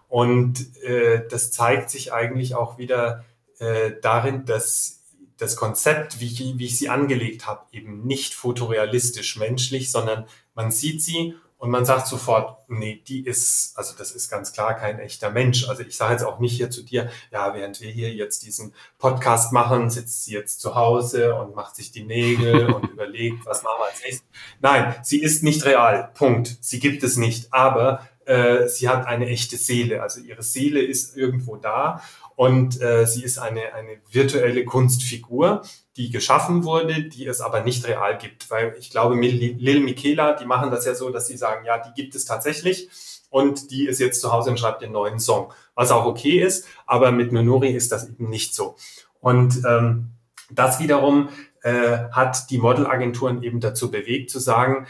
Und 0.08 0.76
äh, 0.82 1.28
das 1.30 1.52
zeigt 1.52 1.92
sich 1.92 2.12
eigentlich 2.12 2.56
auch 2.56 2.80
wieder 2.80 3.24
äh, 3.60 3.92
darin, 4.02 4.46
dass 4.46 5.04
das 5.38 5.56
Konzept, 5.56 6.20
wie 6.20 6.26
ich, 6.26 6.58
wie 6.58 6.66
ich 6.66 6.78
sie 6.78 6.90
angelegt 6.90 7.48
habe, 7.48 7.66
eben 7.72 8.06
nicht 8.06 8.34
fotorealistisch 8.34 9.38
menschlich, 9.38 9.92
sondern 9.92 10.26
man 10.54 10.72
sieht 10.72 11.02
sie 11.02 11.36
und 11.60 11.72
man 11.72 11.84
sagt 11.84 12.08
sofort, 12.08 12.58
nee, 12.70 13.04
die 13.06 13.26
ist, 13.26 13.78
also 13.78 13.94
das 13.98 14.14
ist 14.14 14.30
ganz 14.30 14.54
klar 14.54 14.76
kein 14.76 14.98
echter 15.00 15.30
Mensch. 15.30 15.68
Also 15.68 15.84
ich 15.84 15.98
sage 15.98 16.14
jetzt 16.14 16.24
auch 16.24 16.40
nicht 16.40 16.56
hier 16.56 16.70
zu 16.70 16.84
dir, 16.84 17.10
ja, 17.32 17.54
während 17.54 17.82
wir 17.82 17.92
hier 17.92 18.14
jetzt 18.14 18.46
diesen 18.46 18.74
Podcast 18.98 19.52
machen, 19.52 19.90
sitzt 19.90 20.24
sie 20.24 20.34
jetzt 20.34 20.62
zu 20.62 20.76
Hause 20.76 21.36
und 21.36 21.56
macht 21.56 21.76
sich 21.76 21.92
die 21.92 22.04
Nägel 22.04 22.70
und 22.74 22.90
überlegt, 22.90 23.46
was 23.46 23.64
machen 23.64 23.80
wir 23.80 23.88
als 23.88 24.02
nächstes. 24.02 24.28
Nein, 24.62 24.96
sie 25.04 25.22
ist 25.22 25.44
nicht 25.44 25.66
real. 25.66 26.12
Punkt. 26.14 26.58
Sie 26.62 26.80
gibt 26.80 27.04
es 27.04 27.18
nicht. 27.18 27.54
Aber 27.54 28.08
äh, 28.30 28.68
sie 28.68 28.88
hat 28.88 29.08
eine 29.08 29.28
echte 29.28 29.58
Seele. 29.58 30.04
Also 30.04 30.22
ihre 30.22 30.44
Seele 30.44 30.82
ist 30.82 31.18
irgendwo 31.18 31.56
da 31.56 32.04
und 32.36 32.80
äh, 32.80 33.08
sie 33.08 33.24
ist 33.24 33.40
eine, 33.40 33.74
eine 33.74 33.98
virtuelle 34.12 34.66
Kunstfigur, 34.66 35.64
die 35.98 36.12
geschaffen 36.12 36.64
wurde, 36.64 37.04
die 37.06 37.26
es 37.26 37.42
aber 37.42 37.64
nicht 37.64 37.88
real 37.88 38.20
gibt. 38.20 38.52
Weil 38.52 38.76
ich 38.78 38.92
glaube, 38.92 39.20
Lil 39.20 39.80
Michaela, 39.80 40.34
die 40.34 40.46
machen 40.46 40.70
das 40.70 40.86
ja 40.86 40.94
so, 40.94 41.10
dass 41.10 41.26
sie 41.26 41.38
sagen, 41.38 41.66
ja, 41.66 41.80
die 41.80 41.92
gibt 42.00 42.14
es 42.14 42.26
tatsächlich 42.26 42.88
und 43.32 43.72
die 43.72 43.88
ist 43.88 44.00
jetzt 44.00 44.22
zu 44.22 44.32
Hause 44.32 44.52
und 44.52 44.60
schreibt 44.60 44.84
den 44.84 44.92
neuen 44.92 45.20
Song. 45.20 45.52
Was 45.74 45.90
auch 45.90 46.06
okay 46.06 46.40
ist, 46.40 46.68
aber 46.86 47.12
mit 47.12 47.32
Nonori 47.32 47.72
ist 47.72 47.92
das 47.92 48.08
eben 48.08 48.30
nicht 48.30 48.54
so. 48.54 48.76
Und 49.22 49.64
ähm, 49.68 50.12
das 50.52 50.80
wiederum 50.80 51.30
äh, 51.64 51.98
hat 52.12 52.52
die 52.52 52.60
Modelagenturen 52.60 53.42
eben 53.42 53.60
dazu 53.60 53.90
bewegt 53.90 54.30
zu 54.30 54.38
sagen, 54.40 54.86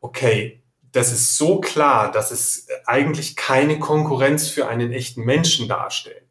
okay, 0.00 0.62
das 0.96 1.12
ist 1.12 1.36
so 1.36 1.60
klar, 1.60 2.10
dass 2.10 2.30
es 2.30 2.68
eigentlich 2.86 3.36
keine 3.36 3.78
Konkurrenz 3.78 4.48
für 4.48 4.66
einen 4.66 4.92
echten 4.92 5.24
Menschen 5.24 5.68
darstellt. 5.68 6.24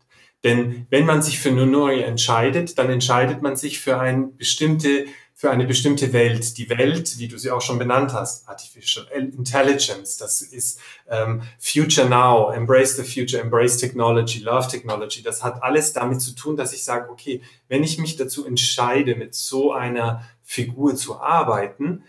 Denn 0.43 0.87
wenn 0.89 1.05
man 1.05 1.21
sich 1.21 1.39
für 1.39 1.51
Nonori 1.51 2.01
entscheidet, 2.01 2.79
dann 2.79 2.89
entscheidet 2.89 3.43
man 3.43 3.55
sich 3.55 3.79
für 3.79 3.99
eine 3.99 4.27
bestimmte 4.27 5.05
für 5.37 5.51
eine 5.51 5.65
bestimmte 5.65 6.13
Welt. 6.13 6.57
Die 6.57 6.69
Welt, 6.69 7.19
wie 7.19 7.27
du 7.27 7.37
sie 7.37 7.51
auch 7.51 7.61
schon 7.61 7.77
benannt 7.77 8.13
hast, 8.13 8.47
Artificial 8.47 9.05
Intelligence, 9.13 10.17
das 10.17 10.41
ist 10.41 10.79
ähm, 11.09 11.41
Future 11.59 12.07
Now, 12.07 12.51
Embrace 12.51 12.95
the 12.95 13.03
Future, 13.03 13.43
Embrace 13.43 13.77
Technology, 13.77 14.39
Love 14.39 14.69
Technology. 14.69 15.21
Das 15.21 15.43
hat 15.43 15.61
alles 15.61 15.91
damit 15.91 16.21
zu 16.21 16.33
tun, 16.33 16.55
dass 16.55 16.73
ich 16.73 16.85
sage, 16.85 17.11
okay, 17.11 17.41
wenn 17.67 17.83
ich 17.83 17.99
mich 17.99 18.15
dazu 18.15 18.47
entscheide, 18.47 19.15
mit 19.15 19.35
so 19.35 19.73
einer 19.73 20.25
Figur 20.41 20.95
zu 20.95 21.19
arbeiten, 21.19 22.03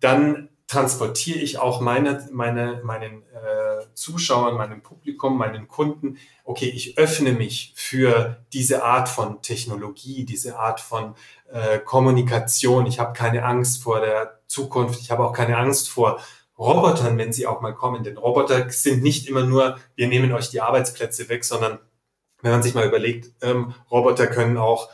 dann 0.00 0.48
transportiere 0.72 1.38
ich 1.38 1.58
auch 1.58 1.82
meine, 1.82 2.26
meine, 2.32 2.80
meinen 2.82 3.22
äh, 3.34 3.84
Zuschauern, 3.92 4.54
meinem 4.54 4.82
Publikum, 4.82 5.36
meinen 5.36 5.68
Kunden, 5.68 6.16
okay, 6.44 6.64
ich 6.64 6.96
öffne 6.96 7.32
mich 7.32 7.74
für 7.76 8.38
diese 8.54 8.82
Art 8.82 9.10
von 9.10 9.42
Technologie, 9.42 10.24
diese 10.24 10.58
Art 10.58 10.80
von 10.80 11.14
äh, 11.52 11.78
Kommunikation. 11.78 12.86
Ich 12.86 12.98
habe 12.98 13.12
keine 13.12 13.44
Angst 13.44 13.82
vor 13.82 14.00
der 14.00 14.40
Zukunft, 14.46 15.00
ich 15.02 15.10
habe 15.10 15.26
auch 15.26 15.34
keine 15.34 15.58
Angst 15.58 15.90
vor 15.90 16.20
Robotern, 16.58 17.18
wenn 17.18 17.34
sie 17.34 17.46
auch 17.46 17.60
mal 17.60 17.74
kommen. 17.74 18.02
Denn 18.02 18.16
Roboter 18.16 18.70
sind 18.70 19.02
nicht 19.02 19.28
immer 19.28 19.44
nur, 19.44 19.78
wir 19.94 20.08
nehmen 20.08 20.32
euch 20.32 20.48
die 20.48 20.62
Arbeitsplätze 20.62 21.28
weg, 21.28 21.44
sondern 21.44 21.80
wenn 22.40 22.52
man 22.52 22.62
sich 22.62 22.74
mal 22.74 22.86
überlegt, 22.86 23.30
ähm, 23.42 23.74
Roboter 23.90 24.26
können 24.26 24.56
auch 24.56 24.88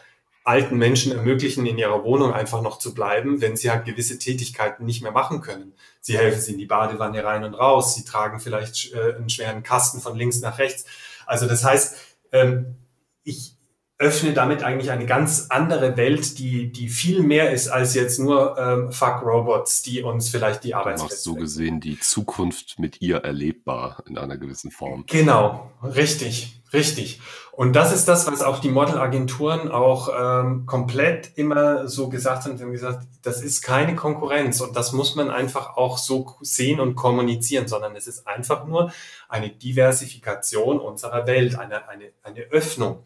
alten 0.48 0.78
Menschen 0.78 1.12
ermöglichen, 1.12 1.66
in 1.66 1.76
ihrer 1.76 2.02
Wohnung 2.04 2.32
einfach 2.32 2.62
noch 2.62 2.78
zu 2.78 2.94
bleiben, 2.94 3.40
wenn 3.42 3.56
sie 3.56 3.70
halt 3.70 3.84
gewisse 3.84 4.18
Tätigkeiten 4.18 4.86
nicht 4.86 5.02
mehr 5.02 5.12
machen 5.12 5.42
können. 5.42 5.74
Sie 6.00 6.16
helfen 6.16 6.40
sie 6.40 6.52
in 6.52 6.58
die 6.58 6.66
Badewanne 6.66 7.22
rein 7.22 7.44
und 7.44 7.54
raus, 7.54 7.94
sie 7.94 8.04
tragen 8.04 8.40
vielleicht 8.40 8.92
äh, 8.94 9.14
einen 9.16 9.28
schweren 9.28 9.62
Kasten 9.62 10.00
von 10.00 10.16
links 10.16 10.40
nach 10.40 10.58
rechts. 10.58 10.86
Also 11.26 11.46
das 11.46 11.64
heißt, 11.64 11.96
ähm, 12.32 12.76
ich 13.24 13.58
öffne 13.98 14.32
damit 14.32 14.62
eigentlich 14.62 14.90
eine 14.90 15.06
ganz 15.06 15.46
andere 15.50 15.96
Welt, 15.96 16.38
die, 16.38 16.72
die 16.72 16.88
viel 16.88 17.22
mehr 17.22 17.50
ist 17.50 17.68
als 17.68 17.94
jetzt 17.94 18.18
nur 18.18 18.56
ähm, 18.56 18.92
Fuck 18.92 19.22
Robots, 19.22 19.82
die 19.82 20.02
uns 20.02 20.30
vielleicht 20.30 20.64
die 20.64 20.74
Arbeitsplätze. 20.74 21.08
Du 21.08 21.14
machst 21.14 21.24
so 21.24 21.34
gesehen 21.34 21.80
die 21.80 21.98
Zukunft 21.98 22.78
mit 22.78 23.02
ihr 23.02 23.18
erlebbar 23.18 24.02
in 24.08 24.16
einer 24.16 24.38
gewissen 24.38 24.70
Form. 24.70 25.04
Genau, 25.08 25.72
richtig. 25.82 26.54
Richtig. 26.72 27.20
Und 27.58 27.72
das 27.72 27.92
ist 27.92 28.06
das, 28.06 28.30
was 28.30 28.40
auch 28.40 28.60
die 28.60 28.68
Modelagenturen 28.68 29.68
auch 29.68 30.10
ähm, 30.16 30.64
komplett 30.64 31.32
immer 31.34 31.88
so 31.88 32.08
gesagt 32.08 32.44
haben. 32.44 32.56
Sie 32.56 32.62
haben 32.62 32.70
gesagt, 32.70 33.04
das 33.22 33.42
ist 33.42 33.62
keine 33.62 33.96
Konkurrenz 33.96 34.60
und 34.60 34.76
das 34.76 34.92
muss 34.92 35.16
man 35.16 35.28
einfach 35.28 35.76
auch 35.76 35.98
so 35.98 36.36
sehen 36.40 36.78
und 36.78 36.94
kommunizieren, 36.94 37.66
sondern 37.66 37.96
es 37.96 38.06
ist 38.06 38.28
einfach 38.28 38.64
nur 38.64 38.92
eine 39.28 39.50
Diversifikation 39.50 40.78
unserer 40.78 41.26
Welt, 41.26 41.58
eine, 41.58 41.88
eine, 41.88 42.12
eine 42.22 42.42
Öffnung. 42.42 43.02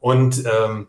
Und 0.00 0.42
ähm, 0.44 0.88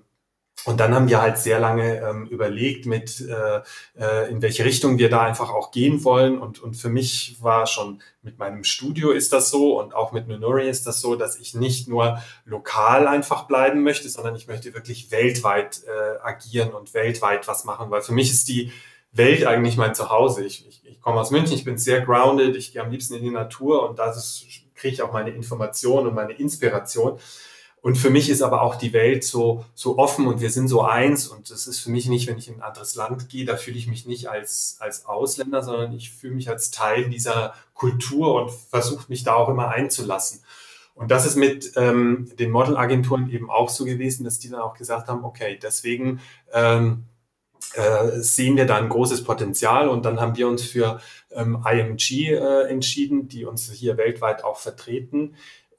und 0.65 0.79
dann 0.79 0.95
haben 0.95 1.07
wir 1.09 1.21
halt 1.21 1.37
sehr 1.37 1.59
lange 1.59 2.01
ähm, 2.01 2.25
überlegt, 2.25 2.87
mit 2.87 3.21
äh, 3.21 3.61
äh, 3.99 4.31
in 4.31 4.41
welche 4.41 4.65
Richtung 4.65 4.97
wir 4.97 5.09
da 5.09 5.21
einfach 5.21 5.51
auch 5.51 5.69
gehen 5.69 6.03
wollen. 6.03 6.39
Und, 6.39 6.59
und 6.59 6.73
für 6.73 6.89
mich 6.89 7.37
war 7.39 7.67
schon 7.67 8.01
mit 8.23 8.39
meinem 8.39 8.63
Studio 8.63 9.11
ist 9.11 9.31
das 9.31 9.51
so 9.51 9.79
und 9.79 9.93
auch 9.93 10.11
mit 10.11 10.27
Nunuri 10.27 10.67
ist 10.67 10.87
das 10.87 11.01
so, 11.01 11.15
dass 11.15 11.37
ich 11.37 11.53
nicht 11.53 11.87
nur 11.87 12.19
lokal 12.45 13.07
einfach 13.07 13.43
bleiben 13.43 13.83
möchte, 13.83 14.09
sondern 14.09 14.35
ich 14.35 14.47
möchte 14.47 14.73
wirklich 14.73 15.11
weltweit 15.11 15.83
äh, 15.85 16.17
agieren 16.23 16.71
und 16.71 16.95
weltweit 16.95 17.47
was 17.47 17.65
machen, 17.65 17.91
weil 17.91 18.01
für 18.01 18.13
mich 18.13 18.31
ist 18.31 18.47
die 18.47 18.71
Welt 19.11 19.45
eigentlich 19.45 19.77
mein 19.77 19.93
Zuhause. 19.93 20.43
Ich, 20.43 20.67
ich, 20.67 20.81
ich 20.83 20.99
komme 20.99 21.19
aus 21.19 21.29
München, 21.29 21.53
ich 21.53 21.63
bin 21.63 21.77
sehr 21.77 22.01
grounded, 22.01 22.55
ich 22.55 22.73
gehe 22.73 22.81
am 22.81 22.89
liebsten 22.89 23.13
in 23.13 23.23
die 23.23 23.29
Natur 23.29 23.87
und 23.87 23.99
da 23.99 24.11
kriege 24.73 24.93
ich 24.95 25.01
auch 25.03 25.13
meine 25.13 25.29
Information 25.29 26.07
und 26.07 26.15
meine 26.15 26.33
Inspiration. 26.33 27.19
Und 27.85 27.99
für 27.99 28.09
mich 28.09 28.31
ist 28.31 28.41
aber 28.41 28.63
auch 28.63 28.77
die 28.77 28.93
Welt 28.93 29.23
so, 29.23 29.63
so 29.75 29.99
offen 29.99 30.25
und 30.25 30.41
wir 30.41 30.49
sind 30.49 30.69
so 30.69 30.81
eins. 30.81 31.27
Und 31.27 31.51
das 31.51 31.67
ist 31.67 31.81
für 31.81 31.91
mich 31.91 32.09
nicht, 32.09 32.25
wenn 32.25 32.39
ich 32.39 32.47
in 32.47 32.55
ein 32.55 32.61
anderes 32.63 32.95
Land 32.95 33.29
gehe, 33.29 33.45
da 33.45 33.57
fühle 33.57 33.77
ich 33.77 33.85
mich 33.85 34.07
nicht 34.07 34.27
als, 34.27 34.77
als 34.79 35.05
Ausländer, 35.05 35.61
sondern 35.61 35.93
ich 35.93 36.09
fühle 36.09 36.33
mich 36.33 36.49
als 36.49 36.71
Teil 36.71 37.09
dieser 37.09 37.53
Kultur 37.75 38.41
und 38.41 38.49
versuche 38.49 39.05
mich 39.07 39.23
da 39.23 39.35
auch 39.35 39.49
immer 39.49 39.67
einzulassen. 39.67 40.41
Und 40.95 41.11
das 41.11 41.27
ist 41.27 41.35
mit 41.35 41.73
ähm, 41.75 42.31
den 42.39 42.49
Modelagenturen 42.49 43.29
eben 43.29 43.51
auch 43.51 43.69
so 43.69 43.85
gewesen, 43.85 44.23
dass 44.23 44.39
die 44.39 44.49
dann 44.49 44.61
auch 44.61 44.73
gesagt 44.73 45.07
haben, 45.07 45.23
okay, 45.23 45.59
deswegen 45.61 46.21
ähm, 46.53 47.03
äh, 47.75 48.19
sehen 48.19 48.57
wir 48.57 48.65
da 48.65 48.77
ein 48.77 48.89
großes 48.89 49.23
Potenzial 49.23 49.89
und 49.89 50.05
dann 50.05 50.19
haben 50.19 50.35
wir 50.37 50.47
uns 50.47 50.63
für 50.63 51.01
ähm, 51.31 51.63
IMG 51.63 52.31
äh, 52.31 52.63
entschieden, 52.67 53.27
die 53.27 53.45
uns 53.45 53.71
hier 53.71 53.97
weltweit 53.97 54.43
auch 54.43 54.57
vertreten, 54.57 55.35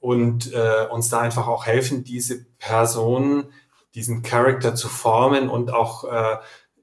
und 0.07 0.53
äh, 0.53 0.87
uns 0.89 1.09
da 1.09 1.19
einfach 1.19 1.47
auch 1.47 1.65
helfen, 1.65 2.05
diese 2.05 2.45
Person, 2.59 3.49
diesen 3.93 4.21
Charakter 4.21 4.73
zu 4.73 4.87
formen 4.87 5.49
und 5.49 5.73
auch 5.73 6.05
äh, 6.05 6.37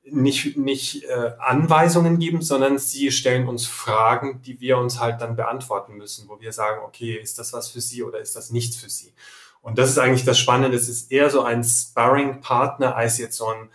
nicht, 0.04 0.58
nicht 0.58 1.04
äh, 1.04 1.32
Anweisungen 1.38 2.18
geben, 2.18 2.42
sondern 2.42 2.76
sie 2.78 3.10
stellen 3.10 3.48
uns 3.48 3.64
Fragen, 3.64 4.42
die 4.42 4.60
wir 4.60 4.76
uns 4.76 5.00
halt 5.00 5.22
dann 5.22 5.36
beantworten 5.36 5.94
müssen, 5.94 6.28
wo 6.28 6.38
wir 6.38 6.52
sagen, 6.52 6.82
okay, 6.84 7.14
ist 7.14 7.38
das 7.38 7.54
was 7.54 7.70
für 7.70 7.80
sie 7.80 8.02
oder 8.02 8.18
ist 8.18 8.36
das 8.36 8.50
nichts 8.50 8.76
für 8.76 8.90
sie? 8.90 9.14
Und 9.62 9.78
das 9.78 9.88
ist 9.88 9.98
eigentlich 9.98 10.26
das 10.26 10.38
Spannende. 10.38 10.76
Es 10.76 10.90
ist 10.90 11.10
eher 11.10 11.30
so 11.30 11.40
ein 11.40 11.64
Sparring-Partner 11.64 12.94
als 12.94 13.16
jetzt 13.16 13.38
so 13.38 13.46
ein 13.46 13.70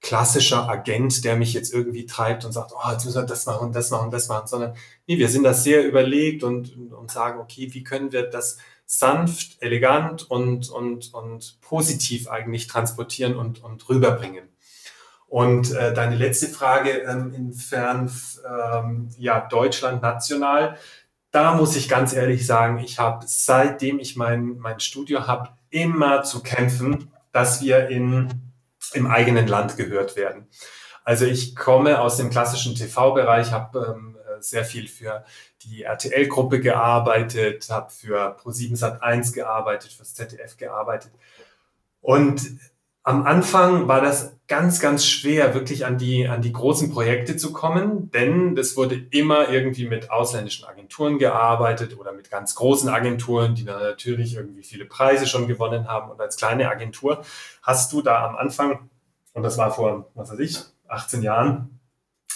klassischer 0.00 0.66
Agent, 0.66 1.26
der 1.26 1.36
mich 1.36 1.52
jetzt 1.52 1.74
irgendwie 1.74 2.06
treibt 2.06 2.46
und 2.46 2.52
sagt, 2.52 2.72
oh, 2.72 2.90
jetzt 2.90 3.04
müssen 3.04 3.20
wir 3.20 3.26
das 3.26 3.44
machen, 3.44 3.70
das 3.70 3.90
machen, 3.90 4.10
das 4.10 4.28
machen, 4.28 4.46
sondern 4.46 4.74
nee, 5.06 5.18
wir 5.18 5.28
sind 5.28 5.42
da 5.42 5.52
sehr 5.52 5.86
überlegt 5.86 6.42
und, 6.42 6.74
und 6.92 7.10
sagen, 7.10 7.38
okay, 7.38 7.68
wie 7.74 7.84
können 7.84 8.12
wir 8.12 8.22
das 8.22 8.56
sanft, 8.86 9.62
elegant 9.62 10.30
und, 10.30 10.70
und, 10.70 11.12
und 11.14 11.60
positiv 11.60 12.28
eigentlich 12.28 12.66
transportieren 12.66 13.36
und, 13.36 13.62
und 13.62 13.88
rüberbringen. 13.88 14.48
Und 15.26 15.72
äh, 15.72 15.92
deine 15.92 16.16
letzte 16.16 16.48
Frage, 16.48 16.90
ähm, 16.90 17.32
inwiefern 17.34 18.10
ähm, 18.48 19.10
ja, 19.18 19.40
Deutschland 19.40 20.02
national, 20.02 20.76
da 21.32 21.54
muss 21.54 21.74
ich 21.74 21.88
ganz 21.88 22.12
ehrlich 22.12 22.46
sagen, 22.46 22.78
ich 22.78 23.00
habe 23.00 23.24
seitdem 23.26 23.98
ich 23.98 24.14
mein, 24.14 24.56
mein 24.58 24.78
Studio 24.78 25.26
habe, 25.26 25.48
immer 25.70 26.22
zu 26.22 26.42
kämpfen, 26.42 27.10
dass 27.32 27.60
wir 27.60 27.88
in, 27.88 28.52
im 28.92 29.08
eigenen 29.08 29.48
Land 29.48 29.76
gehört 29.76 30.14
werden. 30.14 30.46
Also 31.02 31.26
ich 31.26 31.56
komme 31.56 32.00
aus 32.00 32.16
dem 32.16 32.30
klassischen 32.30 32.76
TV-Bereich, 32.76 33.50
habe 33.50 33.94
ähm, 33.96 34.13
sehr 34.40 34.64
viel 34.64 34.88
für 34.88 35.24
die 35.62 35.82
RTL-Gruppe 35.82 36.60
gearbeitet, 36.60 37.68
habe 37.70 37.90
für 37.90 38.36
Pro7 38.38 38.78
Sat1 38.78 39.34
gearbeitet, 39.34 39.92
fürs 39.92 40.14
ZDF 40.14 40.56
gearbeitet. 40.56 41.12
Und 42.00 42.58
am 43.06 43.26
Anfang 43.26 43.86
war 43.86 44.00
das 44.00 44.34
ganz, 44.48 44.80
ganz 44.80 45.04
schwer, 45.04 45.52
wirklich 45.54 45.84
an 45.84 45.98
die, 45.98 46.26
an 46.26 46.40
die 46.40 46.52
großen 46.52 46.90
Projekte 46.90 47.36
zu 47.36 47.52
kommen, 47.52 48.10
denn 48.10 48.56
das 48.56 48.78
wurde 48.78 48.94
immer 49.10 49.50
irgendwie 49.50 49.86
mit 49.86 50.10
ausländischen 50.10 50.66
Agenturen 50.66 51.18
gearbeitet 51.18 51.98
oder 51.98 52.12
mit 52.12 52.30
ganz 52.30 52.54
großen 52.54 52.88
Agenturen, 52.88 53.54
die 53.54 53.64
dann 53.64 53.82
natürlich 53.82 54.36
irgendwie 54.36 54.62
viele 54.62 54.86
Preise 54.86 55.26
schon 55.26 55.46
gewonnen 55.46 55.86
haben. 55.86 56.10
Und 56.10 56.20
als 56.20 56.38
kleine 56.38 56.70
Agentur 56.70 57.22
hast 57.62 57.92
du 57.92 58.00
da 58.00 58.26
am 58.26 58.36
Anfang, 58.36 58.88
und 59.34 59.42
das 59.42 59.58
war 59.58 59.70
vor, 59.70 60.10
was 60.14 60.30
weiß 60.30 60.38
ich, 60.38 60.58
18 60.88 61.22
Jahren, 61.22 61.73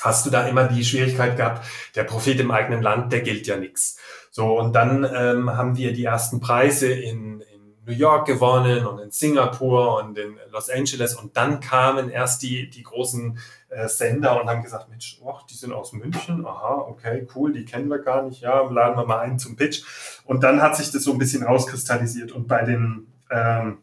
hast 0.03 0.27
du 0.27 0.31
da 0.31 0.47
immer 0.47 0.65
die 0.65 0.85
Schwierigkeit 0.85 1.37
gehabt, 1.37 1.67
der 1.95 2.05
Prophet 2.05 2.39
im 2.41 2.51
eigenen 2.51 2.83
Land, 2.83 3.13
der 3.13 3.21
gilt 3.21 3.47
ja 3.47 3.57
nichts. 3.57 3.99
So, 4.31 4.59
und 4.59 4.73
dann 4.73 5.05
ähm, 5.05 5.51
haben 5.57 5.77
wir 5.77 5.93
die 5.93 6.05
ersten 6.05 6.41
Preise 6.41 6.93
in, 6.93 7.41
in 7.41 7.75
New 7.87 7.93
York 7.93 8.27
gewonnen 8.27 8.87
und 8.87 8.99
in 8.99 9.11
Singapur 9.11 10.03
und 10.03 10.19
in 10.19 10.39
Los 10.51 10.71
Angeles 10.71 11.15
und 11.15 11.37
dann 11.37 11.61
kamen 11.61 12.11
erst 12.11 12.43
die, 12.43 12.69
die 12.71 12.83
großen 12.83 13.39
äh, 13.71 13.89
Sender 13.89 14.41
und 14.41 14.49
haben 14.49 14.63
gesagt, 14.63 14.89
Mensch, 14.89 15.19
oh, 15.23 15.39
die 15.51 15.55
sind 15.55 15.73
aus 15.73 15.93
München, 15.93 16.47
aha, 16.47 16.85
okay, 16.89 17.27
cool, 17.35 17.53
die 17.53 17.65
kennen 17.65 17.89
wir 17.89 17.99
gar 17.99 18.23
nicht, 18.23 18.43
ja, 18.43 18.61
laden 18.61 18.97
wir 18.97 19.07
mal 19.07 19.21
ein 19.21 19.39
zum 19.39 19.57
Pitch. 19.57 19.83
Und 20.25 20.45
dann 20.45 20.63
hat 20.63 20.77
sich 20.77 20.91
das 20.91 21.03
so 21.03 21.13
ein 21.13 21.19
bisschen 21.19 21.43
rauskristallisiert 21.43 22.33
und 22.33 22.47
bei 22.47 22.65
den 22.65 23.09
ähm, 23.31 23.79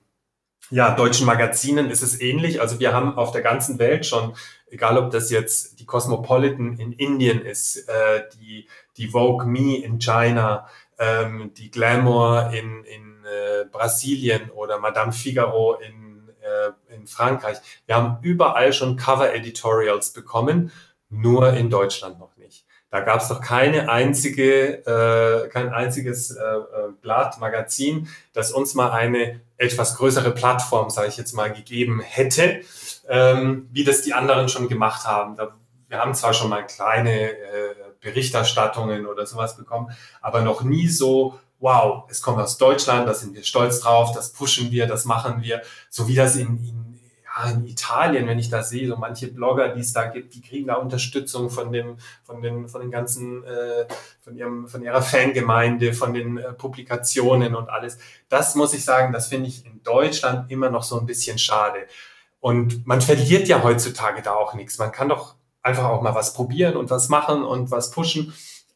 ja, 0.71 0.95
deutschen 0.95 1.25
Magazinen 1.25 1.89
ist 1.89 2.01
es 2.01 2.19
ähnlich. 2.19 2.61
Also 2.61 2.79
wir 2.79 2.93
haben 2.93 3.15
auf 3.15 3.31
der 3.31 3.41
ganzen 3.41 3.77
Welt 3.79 4.05
schon 4.05 4.33
egal 4.75 4.97
ob 4.97 5.09
das 5.09 5.29
jetzt 5.29 5.79
die 5.79 5.85
Cosmopolitan 5.85 6.77
in 6.77 6.91
Indien 6.91 7.41
ist, 7.41 7.87
äh, 7.87 8.23
die, 8.37 8.67
die 8.97 9.07
Vogue 9.07 9.47
Me 9.47 9.77
in 9.77 9.99
China, 9.99 10.67
ähm, 10.99 11.53
die 11.57 11.71
Glamour 11.71 12.51
in, 12.53 12.83
in 12.83 13.23
äh, 13.25 13.65
Brasilien 13.71 14.49
oder 14.51 14.77
Madame 14.79 15.13
Figaro 15.13 15.75
in, 15.75 16.29
äh, 16.41 16.93
in 16.93 17.07
Frankreich. 17.07 17.57
Wir 17.85 17.95
haben 17.95 18.17
überall 18.21 18.73
schon 18.73 18.97
Cover-Editorials 18.97 20.11
bekommen, 20.11 20.71
nur 21.09 21.53
in 21.53 21.69
Deutschland 21.69 22.19
noch 22.19 22.35
nicht. 22.35 22.65
Da 22.89 22.99
gab 22.99 23.21
es 23.21 23.29
doch 23.29 23.41
keine 23.41 23.89
einzige, 23.89 24.85
äh, 24.85 25.47
kein 25.49 25.69
einziges 25.69 26.31
äh, 26.31 26.43
äh, 26.43 26.91
Blatt, 27.01 27.39
Magazin, 27.39 28.09
das 28.33 28.51
uns 28.51 28.73
mal 28.73 28.91
eine 28.91 29.39
etwas 29.57 29.95
größere 29.95 30.31
Plattform, 30.31 30.89
sage 30.89 31.07
ich 31.07 31.17
jetzt 31.17 31.33
mal, 31.33 31.51
gegeben 31.51 32.01
hätte 32.01 32.61
ähm, 33.07 33.69
wie 33.71 33.83
das 33.83 34.01
die 34.01 34.13
anderen 34.13 34.49
schon 34.49 34.67
gemacht 34.67 35.05
haben. 35.05 35.37
Da, 35.37 35.55
wir 35.87 35.99
haben 35.99 36.13
zwar 36.13 36.33
schon 36.33 36.49
mal 36.49 36.65
kleine 36.65 37.31
äh, 37.31 37.75
Berichterstattungen 38.01 39.05
oder 39.05 39.25
sowas 39.25 39.57
bekommen, 39.57 39.91
aber 40.21 40.41
noch 40.41 40.63
nie 40.63 40.87
so 40.87 41.39
wow, 41.59 42.03
es 42.09 42.21
kommt 42.21 42.37
aus 42.39 42.57
Deutschland, 42.57 43.07
da 43.07 43.13
sind 43.13 43.33
wir 43.33 43.43
stolz 43.43 43.79
drauf, 43.79 44.11
das 44.13 44.33
pushen 44.33 44.71
wir, 44.71 44.87
das 44.87 45.05
machen 45.05 45.41
wir, 45.41 45.61
so 45.89 46.07
wie 46.07 46.13
das 46.13 46.35
in, 46.35 46.57
in 46.57 46.85
ja, 47.35 47.51
in 47.51 47.65
Italien, 47.65 48.27
wenn 48.27 48.39
ich 48.39 48.49
da 48.49 48.63
sehe, 48.63 48.87
so 48.87 48.95
manche 48.95 49.27
Blogger, 49.27 49.69
die 49.69 49.81
es 49.81 49.93
da 49.93 50.05
gibt, 50.05 50.33
die 50.35 50.41
kriegen 50.41 50.67
da 50.67 50.75
Unterstützung 50.75 51.49
von 51.49 51.71
dem, 51.71 51.97
von 52.23 52.41
den, 52.41 52.67
von 52.67 52.81
den 52.81 52.91
ganzen, 52.91 53.43
äh, 53.43 53.85
von 54.21 54.37
ihrem, 54.37 54.67
von 54.67 54.81
ihrer 54.81 55.01
Fangemeinde, 55.01 55.93
von 55.93 56.13
den 56.13 56.37
äh, 56.37 56.53
Publikationen 56.53 57.55
und 57.55 57.69
alles. 57.69 57.97
Das 58.29 58.55
muss 58.55 58.73
ich 58.73 58.85
sagen, 58.85 59.11
das 59.11 59.27
finde 59.27 59.49
ich 59.49 59.65
in 59.65 59.83
Deutschland 59.83 60.49
immer 60.49 60.69
noch 60.69 60.83
so 60.83 60.99
ein 60.99 61.05
bisschen 61.05 61.37
schade. 61.37 61.87
Und 62.39 62.85
man 62.85 63.01
verliert 63.01 63.47
ja 63.47 63.63
heutzutage 63.63 64.21
da 64.21 64.33
auch 64.33 64.53
nichts. 64.53 64.77
Man 64.77 64.91
kann 64.91 65.09
doch 65.09 65.35
einfach 65.61 65.85
auch 65.85 66.01
mal 66.01 66.13
was 66.13 66.33
probieren 66.33 66.77
und 66.77 66.89
was 66.89 67.09
machen 67.09 67.43
und 67.43 67.71
was 67.71 67.91
pushen. 67.91 68.33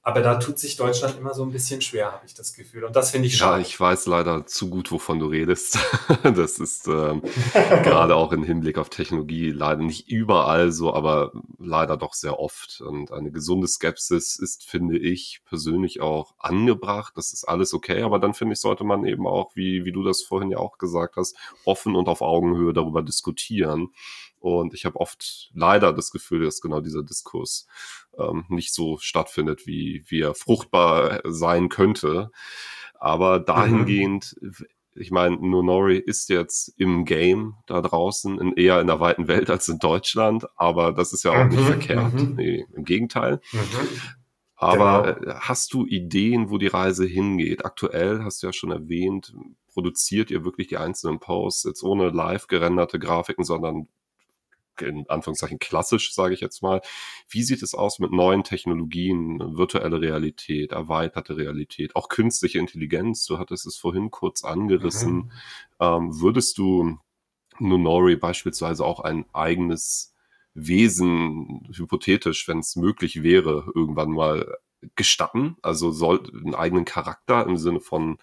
Aber 0.10 0.22
da 0.22 0.36
tut 0.38 0.58
sich 0.58 0.76
Deutschland 0.76 1.20
immer 1.20 1.36
so 1.36 1.44
ein 1.44 1.52
bisschen 1.52 1.82
schwer, 1.82 2.12
habe 2.12 2.26
ich 2.26 2.34
das 2.34 2.54
Gefühl. 2.54 2.84
Und 2.84 2.96
das 2.96 3.12
finde 3.12 3.28
ich 3.28 3.38
schade. 3.38 3.62
Ja, 3.62 3.68
ich 3.68 3.80
weiß 3.80 4.08
leider 4.08 4.48
zu 4.48 4.68
gut, 4.72 4.92
wovon 4.92 5.20
du 5.20 5.28
redest. 5.28 5.78
das 6.24 6.58
ist 6.58 6.88
ähm, 6.88 7.22
gerade 7.54 8.16
auch 8.16 8.32
im 8.32 8.44
Hinblick 8.44 8.80
auf 8.80 8.90
Technologie 8.90 9.52
leider 9.52 9.84
nicht 9.84 10.10
überall 10.10 10.72
so, 10.72 10.96
aber 10.96 11.32
leider 11.60 11.96
doch 11.96 12.16
sehr 12.16 12.40
oft. 12.40 12.82
Und 12.82 13.12
eine 13.12 13.30
gesunde 13.30 13.68
Skepsis 13.68 14.36
ist, 14.38 14.64
finde 14.64 14.98
ich, 14.98 15.42
persönlich 15.48 16.02
auch 16.02 16.34
angebracht. 16.40 17.14
Das 17.16 17.32
ist 17.32 17.44
alles 17.44 17.76
okay, 17.76 18.02
aber 18.02 18.18
dann 18.18 18.34
finde 18.34 18.54
ich, 18.54 18.60
sollte 18.60 18.86
man 18.86 19.06
eben 19.06 19.28
auch, 19.28 19.56
wie, 19.56 19.86
wie 19.86 19.92
du 19.92 20.04
das 20.04 20.24
vorhin 20.24 20.50
ja 20.50 20.58
auch 20.58 20.80
gesagt 20.80 21.18
hast, 21.18 21.36
offen 21.66 21.96
und 21.96 22.08
auf 22.08 22.22
Augenhöhe 22.22 22.74
darüber 22.74 23.04
diskutieren. 23.04 23.90
Und 24.40 24.74
ich 24.74 24.86
habe 24.86 25.00
oft 25.00 25.52
leider 25.54 25.94
das 25.94 26.12
Gefühl, 26.12 26.46
dass 26.46 26.62
genau 26.62 26.82
dieser 26.82 27.04
Diskurs 27.04 27.68
ähm, 28.18 28.46
nicht 28.50 28.74
so 28.74 28.98
stattfindet, 28.98 29.68
wie, 29.68 30.04
wie 30.08 30.22
er 30.22 30.34
fruchtbar 30.34 31.22
sein 31.26 31.70
könnte. 31.70 32.32
Aber 32.96 33.40
dahingehend, 33.40 34.36
mhm. 34.42 34.54
ich 34.96 35.12
meine, 35.12 35.38
Nonori 35.38 35.98
ist 35.98 36.30
jetzt 36.30 36.74
im 36.78 37.06
Game 37.06 37.56
da 37.66 37.82
draußen, 37.82 38.40
in, 38.40 38.54
eher 38.54 38.82
in 38.82 38.88
der 38.88 39.00
weiten 39.00 39.28
Welt 39.28 39.50
als 39.50 39.68
in 39.70 39.80
Deutschland, 39.80 40.46
aber 40.56 40.92
das 40.92 41.14
ist 41.14 41.24
ja 41.24 41.32
auch 41.32 41.46
mhm. 41.46 41.50
nicht 41.52 41.66
verkehrt. 41.66 42.14
Mhm. 42.14 42.36
Nee, 42.36 42.66
Im 42.74 42.84
Gegenteil. 42.84 43.40
Mhm. 43.52 43.60
Aber 44.56 45.14
genau. 45.14 45.32
Äh, 45.32 45.36
hast 45.40 45.74
du 45.74 45.86
Ideen, 45.86 46.50
wo 46.50 46.58
die 46.58 46.68
Reise 46.68 47.06
hingeht? 47.06 47.64
Aktuell 47.64 48.24
hast 48.24 48.44
du 48.44 48.48
ja 48.48 48.54
schon 48.54 48.72
erwähnt, 48.72 49.34
produziert 49.72 50.32
ihr 50.32 50.44
wirklich 50.44 50.68
die 50.68 50.78
einzelnen 50.78 51.20
Posts 51.20 51.64
jetzt 51.64 51.84
ohne 51.84 52.10
live 52.10 52.48
gerenderte 52.48 53.00
Grafiken, 53.00 53.46
sondern 53.46 53.88
in 54.82 55.10
Anführungszeichen 55.10 55.60
klassisch, 55.60 56.14
sage 56.14 56.34
ich 56.34 56.42
jetzt 56.42 56.62
mal. 56.62 56.82
Wie 57.30 57.44
sieht 57.44 57.64
es 57.64 57.74
aus 57.74 58.00
mit 58.00 58.12
neuen 58.12 58.44
Technologien, 58.44 59.58
virtuelle 59.58 60.02
Realität, 60.02 60.72
erweiterte 60.72 61.38
Realität, 61.38 61.96
auch 61.96 62.10
künstliche 62.10 62.60
Intelligenz? 62.60 63.26
Du 63.26 63.38
hattest 63.38 63.66
es 63.66 63.78
vorhin 63.78 64.12
kurz 64.12 64.44
angerissen. 64.44 65.16
Mhm. 65.16 65.32
Ähm, 65.80 66.22
würdest 66.22 66.58
du 66.58 67.00
Nunori 67.60 68.16
beispielsweise 68.16 68.86
auch 68.86 69.00
ein 69.02 69.26
eigenes 69.34 70.14
Wesen, 70.54 71.70
hypothetisch, 71.74 72.48
wenn 72.48 72.60
es 72.60 72.76
möglich 72.76 73.24
wäre, 73.24 73.72
irgendwann 73.76 74.12
mal 74.12 74.58
gestatten? 74.96 75.58
Also 75.62 75.92
soll 75.92 76.24
einen 76.34 76.56
eigenen 76.56 76.86
Charakter 76.86 77.46
im 77.46 77.58
Sinne 77.58 77.80
von 77.80 78.18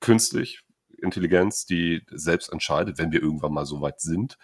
künstlich 0.00 0.62
Intelligenz, 1.00 1.64
die 1.64 2.02
selbst 2.10 2.52
entscheidet, 2.52 2.98
wenn 2.98 3.12
wir 3.12 3.22
irgendwann 3.22 3.52
mal 3.52 3.66
so 3.66 3.80
weit 3.80 4.00
sind. 4.00 4.38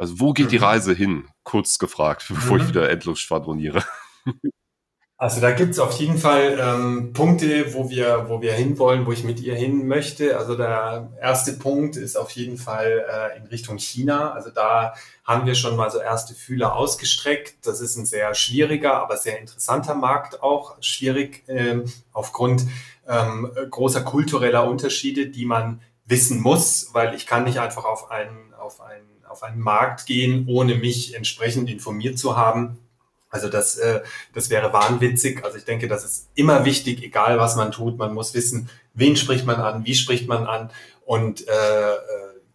Also 0.00 0.18
wo 0.18 0.32
geht 0.32 0.46
mhm. 0.46 0.50
die 0.50 0.56
Reise 0.56 0.94
hin? 0.94 1.28
Kurz 1.44 1.78
gefragt, 1.78 2.24
bevor 2.26 2.56
mhm. 2.56 2.62
ich 2.62 2.68
wieder 2.70 2.88
endlos 2.88 3.20
schwadroniere. 3.20 3.84
Also 5.22 5.42
da 5.42 5.50
gibt 5.50 5.72
es 5.72 5.78
auf 5.78 5.92
jeden 5.98 6.16
Fall 6.16 6.58
ähm, 6.58 7.12
Punkte, 7.12 7.74
wo 7.74 7.90
wir, 7.90 8.30
wo 8.30 8.40
wir 8.40 8.54
hinwollen, 8.54 9.04
wo 9.04 9.12
ich 9.12 9.22
mit 9.22 9.38
ihr 9.40 9.54
hin 9.54 9.86
möchte. 9.86 10.38
Also 10.38 10.56
der 10.56 11.12
erste 11.20 11.52
Punkt 11.52 11.96
ist 11.96 12.16
auf 12.16 12.30
jeden 12.30 12.56
Fall 12.56 13.04
äh, 13.06 13.36
in 13.36 13.46
Richtung 13.48 13.76
China. 13.76 14.32
Also 14.32 14.48
da 14.48 14.94
haben 15.24 15.44
wir 15.44 15.54
schon 15.54 15.76
mal 15.76 15.90
so 15.90 15.98
erste 16.00 16.34
Fühler 16.34 16.74
ausgestreckt. 16.74 17.66
Das 17.66 17.82
ist 17.82 17.96
ein 17.96 18.06
sehr 18.06 18.34
schwieriger, 18.34 18.94
aber 18.94 19.18
sehr 19.18 19.38
interessanter 19.38 19.94
Markt 19.94 20.42
auch. 20.42 20.80
Schwierig 20.80 21.44
ähm, 21.48 21.84
aufgrund 22.14 22.64
ähm, 23.06 23.50
großer 23.68 24.00
kultureller 24.00 24.66
Unterschiede, 24.66 25.26
die 25.26 25.44
man 25.44 25.82
wissen 26.06 26.40
muss, 26.40 26.94
weil 26.94 27.14
ich 27.14 27.26
kann 27.26 27.44
nicht 27.44 27.60
einfach 27.60 27.84
auf 27.84 28.10
einen, 28.10 28.54
auf 28.54 28.80
einen 28.80 29.19
auf 29.30 29.42
einen 29.42 29.60
Markt 29.60 30.06
gehen, 30.06 30.46
ohne 30.48 30.74
mich 30.74 31.14
entsprechend 31.14 31.70
informiert 31.70 32.18
zu 32.18 32.36
haben. 32.36 32.78
Also 33.30 33.48
das, 33.48 33.78
äh, 33.78 34.00
das 34.34 34.50
wäre 34.50 34.72
wahnwitzig. 34.72 35.44
Also 35.44 35.56
ich 35.56 35.64
denke, 35.64 35.86
das 35.86 36.04
ist 36.04 36.28
immer 36.34 36.64
wichtig, 36.64 37.02
egal 37.02 37.38
was 37.38 37.54
man 37.54 37.70
tut. 37.70 37.96
Man 37.96 38.12
muss 38.12 38.34
wissen, 38.34 38.68
wen 38.94 39.16
spricht 39.16 39.46
man 39.46 39.56
an, 39.56 39.84
wie 39.84 39.94
spricht 39.94 40.26
man 40.26 40.46
an 40.46 40.70
und 41.06 41.46
äh, 41.46 41.52
äh, 41.52 41.96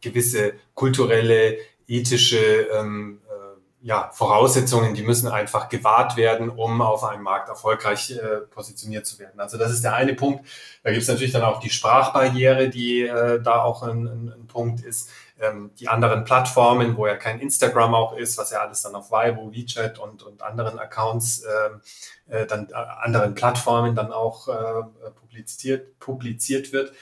gewisse 0.02 0.54
kulturelle, 0.74 1.58
ethische 1.88 2.68
ähm, 2.74 3.22
äh, 3.30 3.88
ja, 3.88 4.10
Voraussetzungen, 4.14 4.96
die 4.96 5.04
müssen 5.04 5.30
einfach 5.30 5.70
gewahrt 5.70 6.18
werden, 6.18 6.50
um 6.50 6.82
auf 6.82 7.06
einem 7.06 7.24
Markt 7.24 7.48
erfolgreich 7.48 8.12
äh, 8.12 8.42
positioniert 8.50 9.06
zu 9.06 9.18
werden. 9.18 9.40
Also 9.40 9.58
das 9.58 9.72
ist 9.72 9.84
der 9.84 9.94
eine 9.94 10.14
Punkt. 10.14 10.46
Da 10.84 10.92
gibt 10.92 11.04
es 11.04 11.08
natürlich 11.08 11.32
dann 11.32 11.44
auch 11.44 11.62
die 11.62 11.70
Sprachbarriere, 11.70 12.70
die 12.70 13.04
äh, 13.04 13.42
da 13.42 13.64
auch 13.64 13.82
ein, 13.84 14.08
ein, 14.08 14.34
ein 14.36 14.48
Punkt 14.48 14.84
ist 14.84 15.10
ähm, 15.40 15.72
die 15.80 15.88
anderen 15.88 16.24
Plattformen, 16.24 16.96
wo 16.98 17.08
ja 17.08 17.16
kein 17.16 17.40
Instagram 17.40 17.94
auch 17.94 18.16
ist, 18.16 18.38
was 18.38 18.52
ja 18.52 18.60
alles 18.60 18.82
dann 18.82 18.96
auf 18.96 19.12
Weibo, 19.12 19.52
WeChat 19.52 20.00
und, 20.00 20.24
und 20.24 20.42
anderen 20.42 20.80
Accounts, 20.80 21.44
ähm, 21.44 21.82
äh, 22.28 22.46
dann 22.46 22.70
äh, 22.70 22.74
anderen 22.74 23.36
Plattformen 23.36 23.96
dann 23.96 24.12
auch 24.12 24.48
äh, 24.48 24.84
publiziert, 25.20 26.00
publiziert 26.00 26.72
wird. 26.72 26.94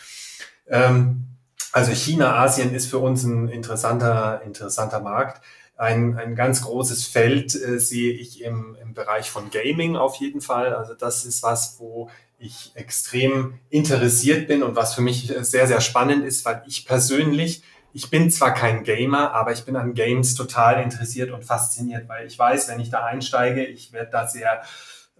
Ähm, 0.67 1.25
also 1.71 1.91
China, 1.91 2.35
Asien 2.35 2.73
ist 2.73 2.87
für 2.87 2.99
uns 2.99 3.23
ein 3.23 3.49
interessanter, 3.49 4.41
interessanter 4.43 4.99
Markt. 4.99 5.41
Ein, 5.75 6.17
ein 6.17 6.35
ganz 6.35 6.61
großes 6.61 7.07
Feld 7.07 7.55
äh, 7.55 7.79
sehe 7.79 8.13
ich 8.13 8.41
im, 8.41 8.77
im 8.81 8.93
Bereich 8.93 9.29
von 9.29 9.49
Gaming 9.49 9.95
auf 9.95 10.15
jeden 10.15 10.41
Fall. 10.41 10.73
Also 10.75 10.93
das 10.93 11.25
ist 11.25 11.41
was, 11.43 11.79
wo 11.79 12.09
ich 12.37 12.71
extrem 12.75 13.59
interessiert 13.69 14.47
bin 14.47 14.63
und 14.63 14.75
was 14.75 14.93
für 14.93 15.01
mich 15.01 15.33
sehr, 15.41 15.67
sehr 15.67 15.81
spannend 15.81 16.25
ist, 16.25 16.45
weil 16.45 16.63
ich 16.67 16.85
persönlich 16.85 17.63
ich 17.93 18.09
bin 18.09 18.29
zwar 18.31 18.53
kein 18.53 18.83
Gamer, 18.83 19.31
aber 19.33 19.51
ich 19.53 19.65
bin 19.65 19.75
an 19.75 19.93
Games 19.93 20.33
total 20.35 20.81
interessiert 20.81 21.31
und 21.31 21.45
fasziniert, 21.45 22.09
weil 22.09 22.25
ich 22.25 22.37
weiß, 22.37 22.67
wenn 22.69 22.79
ich 22.79 22.89
da 22.89 23.05
einsteige, 23.05 23.63
ich 23.63 23.93
werde 23.93 24.11
da 24.11 24.27
sehr 24.27 24.63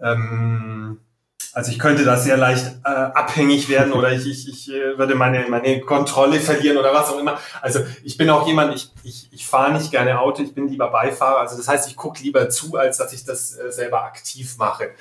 ähm, 0.01 0.99
also 1.53 1.71
ich 1.71 1.77
könnte 1.77 2.03
da 2.03 2.17
sehr 2.17 2.35
leicht 2.35 2.65
äh, 2.83 2.89
abhängig 2.89 3.69
werden 3.69 3.93
oder 3.93 4.11
ich, 4.11 4.25
ich, 4.25 4.49
ich 4.49 4.73
äh, 4.73 4.97
würde 4.97 5.13
meine, 5.13 5.47
meine 5.49 5.81
Kontrolle 5.81 6.39
verlieren 6.39 6.77
oder 6.77 6.93
was 6.93 7.09
auch 7.09 7.19
immer. 7.19 7.39
Also 7.61 7.81
ich 8.03 8.17
bin 8.17 8.29
auch 8.31 8.47
jemand, 8.47 8.75
ich, 8.75 8.91
ich, 9.03 9.27
ich 9.31 9.45
fahre 9.45 9.71
nicht 9.73 9.91
gerne 9.91 10.19
Auto, 10.19 10.41
ich 10.41 10.55
bin 10.55 10.67
lieber 10.67 10.89
Beifahrer. 10.89 11.41
Also 11.41 11.55
das 11.55 11.67
heißt, 11.67 11.87
ich 11.89 11.95
gucke 11.95 12.23
lieber 12.23 12.49
zu, 12.49 12.75
als 12.75 12.97
dass 12.97 13.13
ich 13.13 13.23
das 13.23 13.55
äh, 13.55 13.71
selber 13.71 14.03
aktiv 14.03 14.57
mache. 14.57 14.91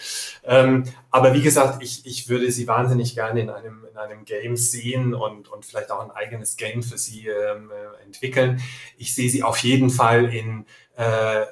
Ähm, 0.44 0.84
aber 1.10 1.32
wie 1.32 1.42
gesagt, 1.42 1.82
ich, 1.82 2.04
ich 2.04 2.28
würde 2.28 2.52
sie 2.52 2.68
wahnsinnig 2.68 3.14
gerne 3.14 3.40
in 3.40 3.50
einem, 3.50 3.86
in 3.90 3.96
einem 3.96 4.24
Game 4.26 4.56
sehen 4.56 5.14
und, 5.14 5.48
und 5.48 5.64
vielleicht 5.64 5.90
auch 5.90 6.00
ein 6.00 6.10
eigenes 6.10 6.56
Game 6.56 6.82
für 6.82 6.98
sie 6.98 7.28
ähm, 7.28 7.70
äh, 7.70 8.04
entwickeln. 8.04 8.60
Ich 8.98 9.14
sehe 9.14 9.30
sie 9.30 9.42
auf 9.42 9.58
jeden 9.58 9.88
Fall 9.88 10.26
in 10.26 10.66
äh, 10.98 11.42
äh, 11.42 11.46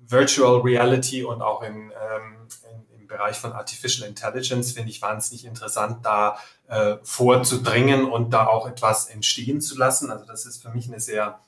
Virtual 0.00 0.60
Reality 0.60 1.22
und 1.24 1.40
auch 1.40 1.62
in 1.62 1.90
ähm, 1.90 2.42
Bereich 3.12 3.36
von 3.36 3.52
Artificial 3.52 4.08
Intelligence 4.08 4.72
finde 4.72 4.90
ich 4.90 5.02
wahnsinnig 5.02 5.44
interessant, 5.44 6.04
da 6.04 6.38
äh, 6.68 6.96
vorzudringen 7.02 8.04
und 8.06 8.30
da 8.30 8.46
auch 8.46 8.66
etwas 8.66 9.06
entstehen 9.06 9.60
zu 9.60 9.76
lassen. 9.76 10.10
Also 10.10 10.24
das 10.24 10.46
ist 10.46 10.62
für 10.62 10.70
mich 10.70 10.88
eine 10.88 11.00
sehr 11.00 11.38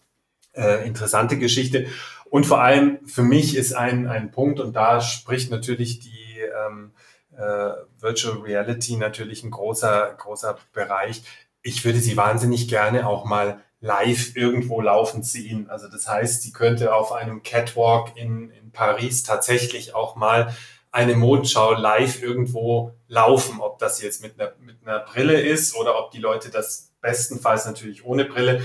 äh, 0.52 0.86
interessante 0.86 1.38
Geschichte. 1.38 1.86
Und 2.30 2.44
vor 2.44 2.60
allem 2.60 3.06
für 3.06 3.22
mich 3.22 3.56
ist 3.56 3.74
ein, 3.74 4.06
ein 4.08 4.30
Punkt, 4.30 4.60
und 4.60 4.74
da 4.74 5.00
spricht 5.00 5.50
natürlich 5.50 6.00
die 6.00 6.40
ähm, 6.40 6.92
äh, 7.36 7.72
Virtual 7.98 8.38
Reality 8.38 8.96
natürlich 8.96 9.42
ein 9.42 9.50
großer, 9.50 10.14
großer 10.18 10.58
Bereich. 10.72 11.22
Ich 11.62 11.84
würde 11.84 12.00
sie 12.00 12.16
wahnsinnig 12.16 12.68
gerne 12.68 13.06
auch 13.06 13.24
mal 13.24 13.60
live 13.80 14.34
irgendwo 14.34 14.80
laufen 14.80 15.22
sehen. 15.22 15.68
Also 15.70 15.88
das 15.88 16.08
heißt, 16.08 16.42
sie 16.42 16.52
könnte 16.52 16.94
auf 16.94 17.12
einem 17.12 17.42
Catwalk 17.42 18.16
in, 18.16 18.50
in 18.50 18.72
Paris 18.72 19.22
tatsächlich 19.22 19.94
auch 19.94 20.16
mal 20.16 20.54
eine 20.95 21.16
Mondschau 21.16 21.72
live 21.72 22.22
irgendwo 22.22 22.92
laufen, 23.09 23.61
ob 23.61 23.80
das 23.80 24.01
jetzt 24.01 24.22
mit 24.22 24.38
einer, 24.38 24.53
mit 24.61 24.76
einer 24.86 25.01
Brille 25.01 25.40
ist 25.40 25.74
oder 25.74 25.99
ob 25.99 26.12
die 26.12 26.20
Leute 26.20 26.51
das 26.51 26.92
bestenfalls 27.01 27.66
natürlich 27.66 28.05
ohne 28.05 28.24
Brille 28.24 28.62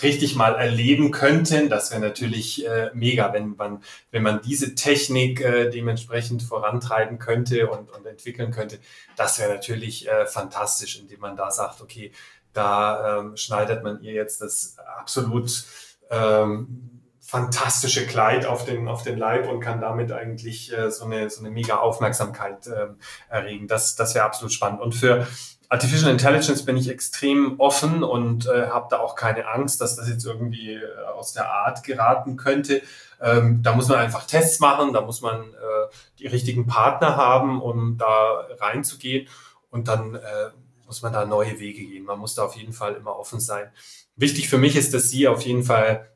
richtig 0.00 0.36
mal 0.36 0.54
erleben 0.54 1.10
könnten. 1.10 1.68
Das 1.68 1.90
wäre 1.90 2.00
natürlich 2.00 2.66
äh, 2.66 2.90
mega, 2.94 3.34
wenn 3.34 3.56
man, 3.56 3.82
wenn 4.10 4.22
man 4.22 4.40
diese 4.40 4.74
Technik 4.74 5.42
äh, 5.42 5.68
dementsprechend 5.68 6.42
vorantreiben 6.42 7.18
könnte 7.18 7.68
und, 7.68 7.90
und 7.90 8.06
entwickeln 8.06 8.52
könnte. 8.52 8.78
Das 9.16 9.38
wäre 9.38 9.52
natürlich 9.52 10.08
äh, 10.08 10.24
fantastisch, 10.24 10.98
indem 10.98 11.20
man 11.20 11.36
da 11.36 11.50
sagt, 11.50 11.82
okay, 11.82 12.10
da 12.54 13.18
ähm, 13.18 13.36
schneidet 13.36 13.84
man 13.84 14.02
ihr 14.02 14.14
jetzt 14.14 14.40
das 14.40 14.76
absolut 14.98 15.64
ähm, 16.10 16.99
fantastische 17.30 18.08
Kleid 18.08 18.44
auf 18.44 18.64
den, 18.64 18.88
auf 18.88 19.04
den 19.04 19.16
Leib 19.16 19.48
und 19.48 19.60
kann 19.60 19.80
damit 19.80 20.10
eigentlich 20.10 20.76
äh, 20.76 20.90
so, 20.90 21.04
eine, 21.04 21.30
so 21.30 21.38
eine 21.38 21.50
mega 21.52 21.76
Aufmerksamkeit 21.76 22.66
ähm, 22.66 22.96
erregen. 23.28 23.68
Das, 23.68 23.94
das 23.94 24.16
wäre 24.16 24.24
absolut 24.24 24.52
spannend. 24.52 24.80
Und 24.80 24.96
für 24.96 25.28
Artificial 25.68 26.10
Intelligence 26.10 26.64
bin 26.64 26.76
ich 26.76 26.88
extrem 26.88 27.60
offen 27.60 28.02
und 28.02 28.46
äh, 28.46 28.66
habe 28.66 28.88
da 28.90 28.98
auch 28.98 29.14
keine 29.14 29.46
Angst, 29.46 29.80
dass 29.80 29.94
das 29.94 30.08
jetzt 30.08 30.26
irgendwie 30.26 30.74
äh, 30.74 30.82
aus 31.16 31.32
der 31.32 31.48
Art 31.48 31.84
geraten 31.84 32.36
könnte. 32.36 32.82
Ähm, 33.20 33.62
da 33.62 33.76
muss 33.76 33.86
man 33.86 33.98
einfach 33.98 34.26
Tests 34.26 34.58
machen, 34.58 34.92
da 34.92 35.00
muss 35.00 35.20
man 35.20 35.54
äh, 35.54 35.94
die 36.18 36.26
richtigen 36.26 36.66
Partner 36.66 37.16
haben, 37.16 37.62
um 37.62 37.96
da 37.96 38.44
reinzugehen 38.58 39.28
und 39.70 39.86
dann 39.86 40.16
äh, 40.16 40.50
muss 40.84 41.02
man 41.02 41.12
da 41.12 41.24
neue 41.24 41.60
Wege 41.60 41.84
gehen. 41.84 42.06
Man 42.06 42.18
muss 42.18 42.34
da 42.34 42.42
auf 42.42 42.56
jeden 42.56 42.72
Fall 42.72 42.94
immer 42.94 43.16
offen 43.16 43.38
sein. 43.38 43.70
Wichtig 44.16 44.48
für 44.48 44.58
mich 44.58 44.74
ist, 44.74 44.92
dass 44.94 45.10
Sie 45.10 45.28
auf 45.28 45.42
jeden 45.42 45.62
Fall 45.62 46.10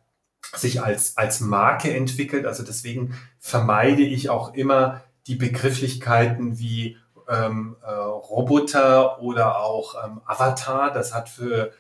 sich 0.55 0.83
als, 0.83 1.17
als 1.17 1.41
Marke 1.41 1.95
entwickelt. 1.95 2.47
Also 2.47 2.63
deswegen 2.63 3.15
vermeide 3.39 4.03
ich 4.03 4.31
auch 4.31 4.55
immer 4.55 5.03
die 5.27 5.37
Begrifflichkeiten 5.37 6.59
wie 6.59 6.97
ähm, 7.29 7.77
äh, 7.83 7.91
Roboter 7.91 9.21
oder 9.23 9.61
auch 9.61 9.95
ähm, 10.05 10.21
Avatar. 10.27 10.93
Das 10.93 11.15
hat 11.15 11.29
für 11.29 11.73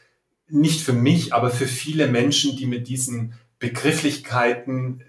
nicht 0.48 0.80
für 0.80 0.92
mich, 0.92 1.32
aber 1.32 1.50
für 1.50 1.66
viele 1.66 2.06
Menschen, 2.06 2.56
die 2.56 2.66
mit 2.66 2.88
diesen 2.88 3.34
Begrifflichkeiten 3.58 5.02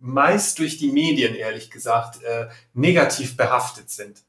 meist 0.00 0.58
durch 0.58 0.78
die 0.78 0.90
Medien, 0.90 1.34
ehrlich 1.34 1.70
gesagt, 1.70 2.22
äh, 2.22 2.48
negativ 2.74 3.36
behaftet 3.36 3.90
sind. 3.90 4.22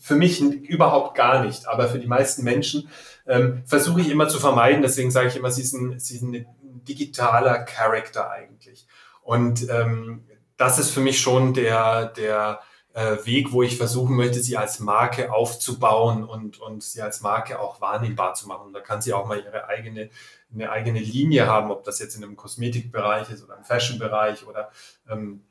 Für 0.00 0.16
mich 0.16 0.40
überhaupt 0.40 1.14
gar 1.14 1.44
nicht, 1.44 1.66
aber 1.66 1.88
für 1.88 1.98
die 1.98 2.06
meisten 2.06 2.42
Menschen 2.42 2.88
ähm, 3.26 3.62
versuche 3.66 4.00
ich 4.00 4.10
immer 4.10 4.28
zu 4.28 4.38
vermeiden. 4.38 4.82
Deswegen 4.82 5.10
sage 5.10 5.28
ich 5.28 5.36
immer, 5.36 5.50
sie 5.50 5.62
sind, 5.62 6.00
sie 6.00 6.18
sind 6.18 6.34
ein 6.34 6.46
digitaler 6.84 7.60
Charakter 7.60 8.30
eigentlich. 8.30 8.86
Und 9.22 9.68
ähm, 9.70 10.26
das 10.56 10.78
ist 10.78 10.90
für 10.90 11.00
mich 11.00 11.20
schon 11.20 11.54
der, 11.54 12.06
der 12.06 12.60
äh, 12.94 13.16
Weg, 13.24 13.52
wo 13.52 13.62
ich 13.62 13.76
versuchen 13.76 14.14
möchte, 14.16 14.40
sie 14.40 14.56
als 14.56 14.78
Marke 14.78 15.32
aufzubauen 15.32 16.24
und, 16.24 16.60
und 16.60 16.82
sie 16.82 17.02
als 17.02 17.20
Marke 17.20 17.58
auch 17.58 17.80
wahrnehmbar 17.80 18.34
zu 18.34 18.46
machen. 18.46 18.72
Da 18.72 18.80
kann 18.80 19.02
sie 19.02 19.12
auch 19.12 19.26
mal 19.26 19.42
ihre 19.42 19.66
eigene, 19.66 20.10
eine 20.52 20.70
eigene 20.70 21.00
Linie 21.00 21.46
haben, 21.46 21.70
ob 21.70 21.84
das 21.84 21.98
jetzt 21.98 22.14
in 22.14 22.22
einem 22.22 22.36
Kosmetikbereich 22.36 23.30
ist 23.30 23.42
oder 23.42 23.56
im 23.56 23.64
Fashionbereich 23.64 24.46
oder 24.46 24.70
ähm, 25.10 25.42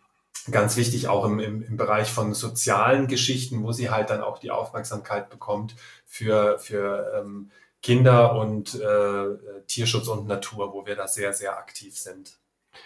ganz 0.52 0.78
wichtig 0.78 1.08
auch 1.08 1.26
im, 1.26 1.40
im, 1.40 1.62
im 1.64 1.78
Bereich 1.78 2.12
von 2.12 2.34
sozialen 2.34 3.08
Geschichten, 3.08 3.64
wo 3.64 3.72
sie 3.74 3.90
halt 3.90 4.10
dann 4.10 4.22
auch 4.22 4.40
die 4.40 4.52
Aufmerksamkeit 4.52 5.30
bekommt 5.30 5.76
für, 6.06 6.60
für 6.60 7.14
ähm, 7.20 7.52
Kinder 7.84 8.36
und 8.36 8.76
äh, 8.76 9.26
Tierschutz 9.68 10.08
und 10.08 10.26
Natur, 10.26 10.74
wo 10.74 10.86
wir 10.86 10.96
da 10.96 11.08
sehr, 11.08 11.34
sehr 11.34 11.58
aktiv 11.58 11.98
sind. 11.98 12.40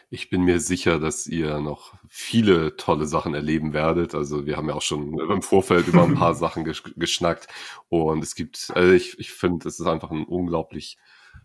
Ich 0.10 0.30
bin 0.30 0.42
mir 0.42 0.60
sicher, 0.60 1.00
dass 1.00 1.28
ihr 1.28 1.60
noch 1.60 1.94
viele 2.10 2.76
tolle 2.76 3.06
Sachen 3.06 3.34
erleben 3.34 3.74
werdet. 3.74 4.16
Also 4.16 4.46
wir 4.46 4.58
haben 4.58 4.68
ja 4.68 4.76
auch 4.76 4.82
schon 4.82 5.18
im 5.18 5.42
Vorfeld 5.42 5.88
über 5.88 6.04
ein 6.04 6.16
paar 6.16 6.34
Sachen 6.36 6.66
geschnackt. 6.66 7.48
Und 7.88 8.24
es 8.24 8.36
gibt, 8.36 8.72
also 8.74 8.92
ich, 8.92 9.18
ich 9.20 9.32
finde, 9.32 9.68
es 9.70 9.80
ist 9.80 9.86
einfach 9.86 10.12
ein 10.12 10.26
unglaublich 10.26 10.98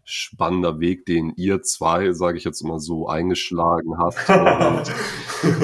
spannender 0.02 0.80
Weg, 0.80 1.06
den 1.06 1.32
ihr 1.36 1.62
zwei, 1.62 2.12
sage 2.14 2.38
ich 2.38 2.44
jetzt 2.44 2.62
immer 2.62 2.80
so, 2.80 3.06
eingeschlagen 3.06 3.98
habt. 3.98 4.90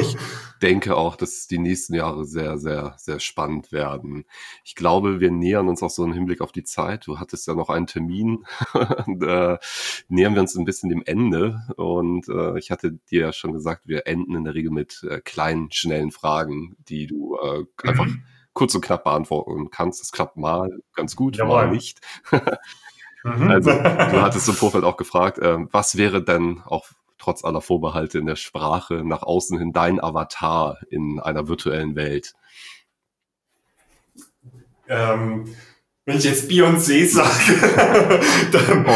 Ich 0.00 0.16
denke 0.62 0.96
auch, 0.96 1.16
dass 1.16 1.46
die 1.46 1.58
nächsten 1.58 1.94
Jahre 1.94 2.24
sehr, 2.24 2.58
sehr, 2.58 2.94
sehr 2.98 3.20
spannend 3.20 3.72
werden. 3.72 4.24
Ich 4.64 4.74
glaube, 4.74 5.20
wir 5.20 5.30
nähern 5.30 5.68
uns 5.68 5.82
auch 5.82 5.90
so 5.90 6.04
im 6.04 6.12
Hinblick 6.12 6.40
auf 6.40 6.52
die 6.52 6.64
Zeit. 6.64 7.06
Du 7.06 7.18
hattest 7.18 7.46
ja 7.46 7.54
noch 7.54 7.68
einen 7.68 7.86
Termin. 7.86 8.44
und, 9.06 9.22
äh, 9.22 9.58
nähern 10.08 10.34
wir 10.34 10.42
uns 10.42 10.56
ein 10.56 10.64
bisschen 10.64 10.90
dem 10.90 11.02
Ende. 11.04 11.62
Und 11.76 12.28
äh, 12.28 12.58
ich 12.58 12.70
hatte 12.70 12.92
dir 13.10 13.20
ja 13.20 13.32
schon 13.32 13.52
gesagt, 13.52 13.86
wir 13.86 14.06
enden 14.06 14.34
in 14.34 14.44
der 14.44 14.54
Regel 14.54 14.70
mit 14.70 15.02
äh, 15.08 15.20
kleinen, 15.20 15.70
schnellen 15.72 16.10
Fragen, 16.10 16.76
die 16.88 17.06
du 17.06 17.36
äh, 17.36 17.64
einfach 17.86 18.06
mhm. 18.06 18.24
kurz 18.52 18.74
und 18.74 18.82
knapp 18.82 19.04
beantworten 19.04 19.70
kannst. 19.70 20.00
Das 20.00 20.12
klappt 20.12 20.36
mal 20.36 20.70
ganz 20.94 21.16
gut, 21.16 21.36
Jawohl. 21.36 21.66
mal 21.66 21.70
nicht. 21.70 22.00
Mhm. 23.24 23.50
Also, 23.50 23.70
du 23.70 23.76
hattest 24.22 24.48
im 24.48 24.54
Vorfeld 24.54 24.84
auch 24.84 24.96
gefragt, 24.96 25.38
äh, 25.38 25.58
was 25.72 25.96
wäre 25.96 26.22
denn 26.22 26.62
auch 26.64 26.86
trotz 27.28 27.44
aller 27.44 27.60
Vorbehalte 27.60 28.18
in 28.18 28.24
der 28.24 28.36
Sprache 28.36 29.02
nach 29.04 29.22
außen 29.22 29.58
hin 29.58 29.74
dein 29.74 30.02
Avatar 30.02 30.78
in 30.88 31.20
einer 31.20 31.46
virtuellen 31.46 31.94
Welt? 31.94 32.32
Ähm, 34.88 35.54
wenn 36.06 36.16
ich 36.16 36.24
jetzt 36.24 36.50
Beyoncé 36.50 37.06
sage, 37.06 38.22
dann, 38.52 38.86
oh. 38.86 38.94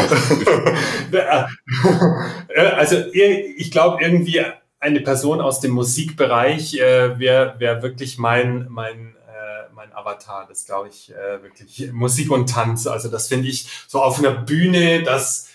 also 2.75 3.03
ich 3.13 3.69
glaube 3.69 4.03
irgendwie 4.03 4.43
eine 4.79 5.01
Person 5.01 5.39
aus 5.39 5.59
dem 5.59 5.71
Musikbereich 5.71 6.73
äh, 6.79 7.19
wäre 7.19 7.59
wär 7.59 7.83
wirklich 7.83 8.17
mein, 8.17 8.65
mein, 8.67 9.15
äh, 9.27 9.71
mein 9.75 9.93
Avatar. 9.93 10.47
Das 10.49 10.65
glaube 10.65 10.87
ich 10.87 11.13
äh, 11.13 11.43
wirklich 11.43 11.91
Musik 11.93 12.31
und 12.31 12.49
Tanz. 12.49 12.87
Also 12.87 13.09
das 13.09 13.27
finde 13.27 13.47
ich 13.47 13.67
so 13.87 14.01
auf 14.01 14.17
einer 14.17 14.31
Bühne, 14.31 15.03
das 15.03 15.49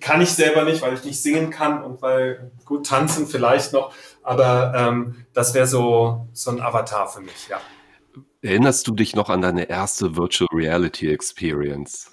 kann 0.00 0.20
ich 0.20 0.30
selber 0.30 0.64
nicht, 0.64 0.82
weil 0.82 0.94
ich 0.94 1.04
nicht 1.04 1.22
singen 1.22 1.50
kann 1.50 1.82
und 1.82 2.02
weil 2.02 2.52
gut 2.64 2.86
tanzen 2.86 3.26
vielleicht 3.26 3.72
noch, 3.72 3.94
aber 4.22 4.72
ähm, 4.76 5.24
das 5.32 5.54
wäre 5.54 5.66
so, 5.66 6.28
so 6.32 6.50
ein 6.50 6.60
Avatar 6.60 7.08
für 7.08 7.20
mich, 7.20 7.48
ja. 7.48 7.60
Erinnerst 8.42 8.86
du 8.86 8.94
dich 8.94 9.14
noch 9.14 9.28
an 9.28 9.42
deine 9.42 9.68
erste 9.68 10.16
Virtual 10.16 10.48
Reality 10.52 11.12
Experience? 11.12 12.10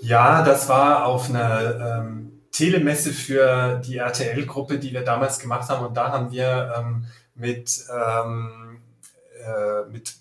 Ja, 0.00 0.42
das 0.42 0.68
war 0.68 1.06
auf 1.06 1.30
einer 1.30 2.00
ähm, 2.00 2.42
Telemesse 2.52 3.12
für 3.12 3.80
die 3.84 3.96
RTL-Gruppe, 3.96 4.78
die 4.78 4.92
wir 4.92 5.02
damals 5.02 5.38
gemacht 5.38 5.68
haben. 5.68 5.86
Und 5.86 5.96
da 5.96 6.12
haben 6.12 6.30
wir 6.30 6.74
ähm, 6.76 7.06
mit, 7.34 7.84
ähm, 7.90 8.80
äh, 9.40 9.90
mit 9.90 10.14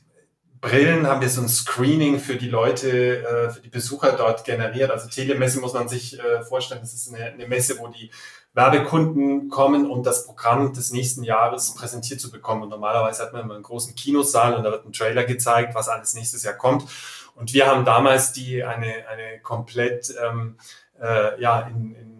Brillen 0.60 1.08
haben 1.08 1.22
wir 1.22 1.30
so 1.30 1.42
ein 1.42 1.50
Screening 1.50 2.20
für 2.20 2.36
die 2.36 2.50
Leute, 2.50 3.24
äh, 3.24 3.50
für 3.50 3.62
die 3.62 3.70
Besucher 3.70 4.14
dort 4.14 4.44
generiert. 4.44 4.90
Also 4.92 5.08
Telemesse 5.08 5.60
muss 5.60 5.74
man 5.74 5.88
sich 5.88 6.20
äh, 6.20 6.44
vorstellen, 6.44 6.82
das 6.82 6.94
ist 6.94 7.14
eine, 7.14 7.26
eine 7.26 7.48
Messe, 7.48 7.78
wo 7.80 7.88
die 7.88 8.12
Werbekunden 8.54 9.50
kommen, 9.50 9.90
um 9.90 10.02
das 10.02 10.26
Programm 10.26 10.74
des 10.74 10.92
nächsten 10.92 11.24
Jahres 11.24 11.76
präsentiert 11.76 12.20
zu 12.20 12.32
bekommen. 12.32 12.64
Und 12.64 12.70
normalerweise 12.70 13.22
hat 13.24 13.34
man 13.34 13.44
immer 13.44 13.54
einen 13.54 13.64
großen 13.64 13.94
Kinosaal 13.94 14.56
und 14.56 14.64
da 14.64 14.72
wird 14.72 14.86
ein 14.86 14.94
Trailer 14.94 15.26
gezeigt, 15.26 15.76
was 15.76 15.90
alles 15.90 16.16
nächstes 16.16 16.42
Jahr 16.44 16.56
kommt. 16.56 16.90
Und 17.36 17.54
wir 17.54 17.68
haben 17.68 17.86
damals 17.86 18.34
die 18.34 18.64
eine, 18.64 19.08
eine 19.08 19.40
komplett 19.42 20.12
ähm, 20.24 20.58
äh, 21.00 21.40
ja, 21.40 21.62
in, 21.68 21.94
in 21.94 22.17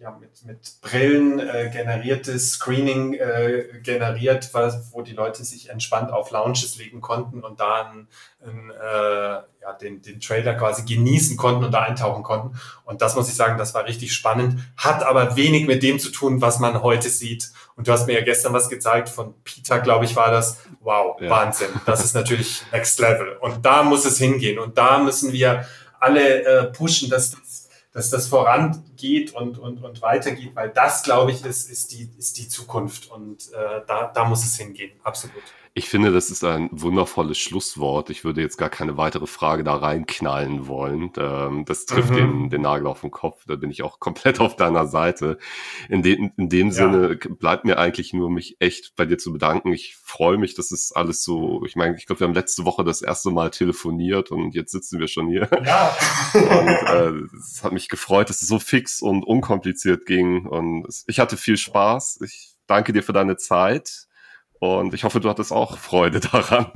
ja, 0.00 0.16
mit, 0.18 0.44
mit 0.46 0.80
Brillen 0.80 1.38
äh, 1.40 1.68
generiertes 1.70 2.52
Screening 2.52 3.12
äh, 3.14 3.80
generiert, 3.82 4.48
was, 4.54 4.92
wo 4.92 5.02
die 5.02 5.12
Leute 5.12 5.44
sich 5.44 5.68
entspannt 5.68 6.10
auf 6.10 6.30
Lounges 6.30 6.76
legen 6.76 7.02
konnten 7.02 7.40
und 7.40 7.60
da 7.60 7.90
einen, 7.90 8.08
einen, 8.42 8.70
äh, 8.70 9.42
ja, 9.60 9.72
den, 9.78 10.00
den 10.00 10.18
Trailer 10.18 10.54
quasi 10.54 10.86
genießen 10.86 11.36
konnten 11.36 11.64
und 11.64 11.72
da 11.72 11.82
eintauchen 11.82 12.22
konnten. 12.22 12.58
Und 12.84 13.02
das 13.02 13.14
muss 13.14 13.28
ich 13.28 13.36
sagen, 13.36 13.58
das 13.58 13.74
war 13.74 13.84
richtig 13.84 14.14
spannend, 14.14 14.60
hat 14.78 15.02
aber 15.02 15.36
wenig 15.36 15.66
mit 15.66 15.82
dem 15.82 15.98
zu 15.98 16.10
tun, 16.10 16.40
was 16.40 16.60
man 16.60 16.82
heute 16.82 17.10
sieht. 17.10 17.50
Und 17.76 17.86
du 17.86 17.92
hast 17.92 18.06
mir 18.06 18.14
ja 18.14 18.24
gestern 18.24 18.54
was 18.54 18.70
gezeigt 18.70 19.10
von 19.10 19.34
Peter, 19.44 19.80
glaube 19.80 20.06
ich, 20.06 20.16
war 20.16 20.30
das. 20.30 20.60
Wow, 20.80 21.20
ja. 21.20 21.28
Wahnsinn. 21.28 21.68
Das 21.84 22.02
ist 22.02 22.14
natürlich 22.14 22.62
Next 22.72 22.98
Level. 23.00 23.36
Und 23.40 23.66
da 23.66 23.82
muss 23.82 24.06
es 24.06 24.16
hingehen. 24.16 24.58
Und 24.58 24.78
da 24.78 24.98
müssen 24.98 25.32
wir 25.32 25.66
alle 25.98 26.42
äh, 26.44 26.64
pushen, 26.72 27.10
dass 27.10 27.36
dass 27.92 28.10
das 28.10 28.28
vorangeht 29.00 29.34
und, 29.34 29.58
und, 29.58 29.82
und 29.82 30.02
weitergeht, 30.02 30.52
weil 30.54 30.70
das, 30.70 31.02
glaube 31.02 31.30
ich, 31.32 31.44
ist, 31.44 31.70
ist, 31.70 31.92
die, 31.92 32.08
ist 32.18 32.38
die 32.38 32.48
Zukunft 32.48 33.10
und 33.10 33.52
äh, 33.52 33.80
da, 33.86 34.10
da 34.14 34.24
muss 34.24 34.44
es 34.44 34.56
hingehen, 34.56 34.92
absolut. 35.02 35.42
Ich 35.72 35.88
finde, 35.88 36.10
das 36.10 36.30
ist 36.30 36.42
ein 36.42 36.68
wundervolles 36.72 37.38
Schlusswort. 37.38 38.10
Ich 38.10 38.24
würde 38.24 38.40
jetzt 38.40 38.56
gar 38.56 38.70
keine 38.70 38.96
weitere 38.96 39.28
Frage 39.28 39.62
da 39.62 39.76
reinknallen 39.76 40.66
wollen. 40.66 41.12
Ähm, 41.16 41.64
das 41.64 41.86
trifft 41.86 42.10
mhm. 42.10 42.16
den, 42.16 42.50
den 42.50 42.62
Nagel 42.62 42.88
auf 42.88 43.02
den 43.02 43.12
Kopf. 43.12 43.44
Da 43.46 43.54
bin 43.54 43.70
ich 43.70 43.84
auch 43.84 44.00
komplett 44.00 44.40
auf 44.40 44.56
deiner 44.56 44.88
Seite. 44.88 45.38
In, 45.88 46.02
de, 46.02 46.30
in 46.36 46.48
dem 46.48 46.68
ja. 46.68 46.72
Sinne 46.72 47.16
bleibt 47.16 47.64
mir 47.64 47.78
eigentlich 47.78 48.12
nur, 48.12 48.30
mich 48.30 48.56
echt 48.58 48.96
bei 48.96 49.06
dir 49.06 49.16
zu 49.16 49.32
bedanken. 49.32 49.72
Ich 49.72 49.96
freue 50.02 50.38
mich, 50.38 50.54
dass 50.54 50.72
es 50.72 50.90
alles 50.90 51.22
so, 51.22 51.64
ich 51.64 51.76
meine, 51.76 51.94
ich 51.96 52.06
glaube, 52.06 52.18
wir 52.18 52.26
haben 52.26 52.34
letzte 52.34 52.64
Woche 52.64 52.82
das 52.82 53.00
erste 53.00 53.30
Mal 53.30 53.50
telefoniert 53.50 54.32
und 54.32 54.56
jetzt 54.56 54.72
sitzen 54.72 54.98
wir 54.98 55.06
schon 55.06 55.28
hier. 55.28 55.48
Ja. 55.64 55.96
und 56.34 56.42
äh, 56.42 57.36
es 57.38 57.62
hat 57.62 57.70
mich 57.70 57.88
gefreut, 57.88 58.28
dass 58.28 58.42
es 58.42 58.48
so 58.48 58.58
fix 58.58 58.89
und 59.00 59.22
unkompliziert 59.22 60.06
ging. 60.06 60.46
Und 60.46 60.86
es, 60.86 61.04
ich 61.06 61.20
hatte 61.20 61.36
viel 61.36 61.56
Spaß. 61.56 62.20
Ich 62.24 62.54
danke 62.66 62.92
dir 62.92 63.02
für 63.02 63.12
deine 63.12 63.36
Zeit. 63.36 64.06
Und 64.58 64.94
ich 64.94 65.04
hoffe, 65.04 65.20
du 65.20 65.28
hattest 65.28 65.52
auch 65.52 65.78
Freude 65.78 66.20
daran. 66.32 66.66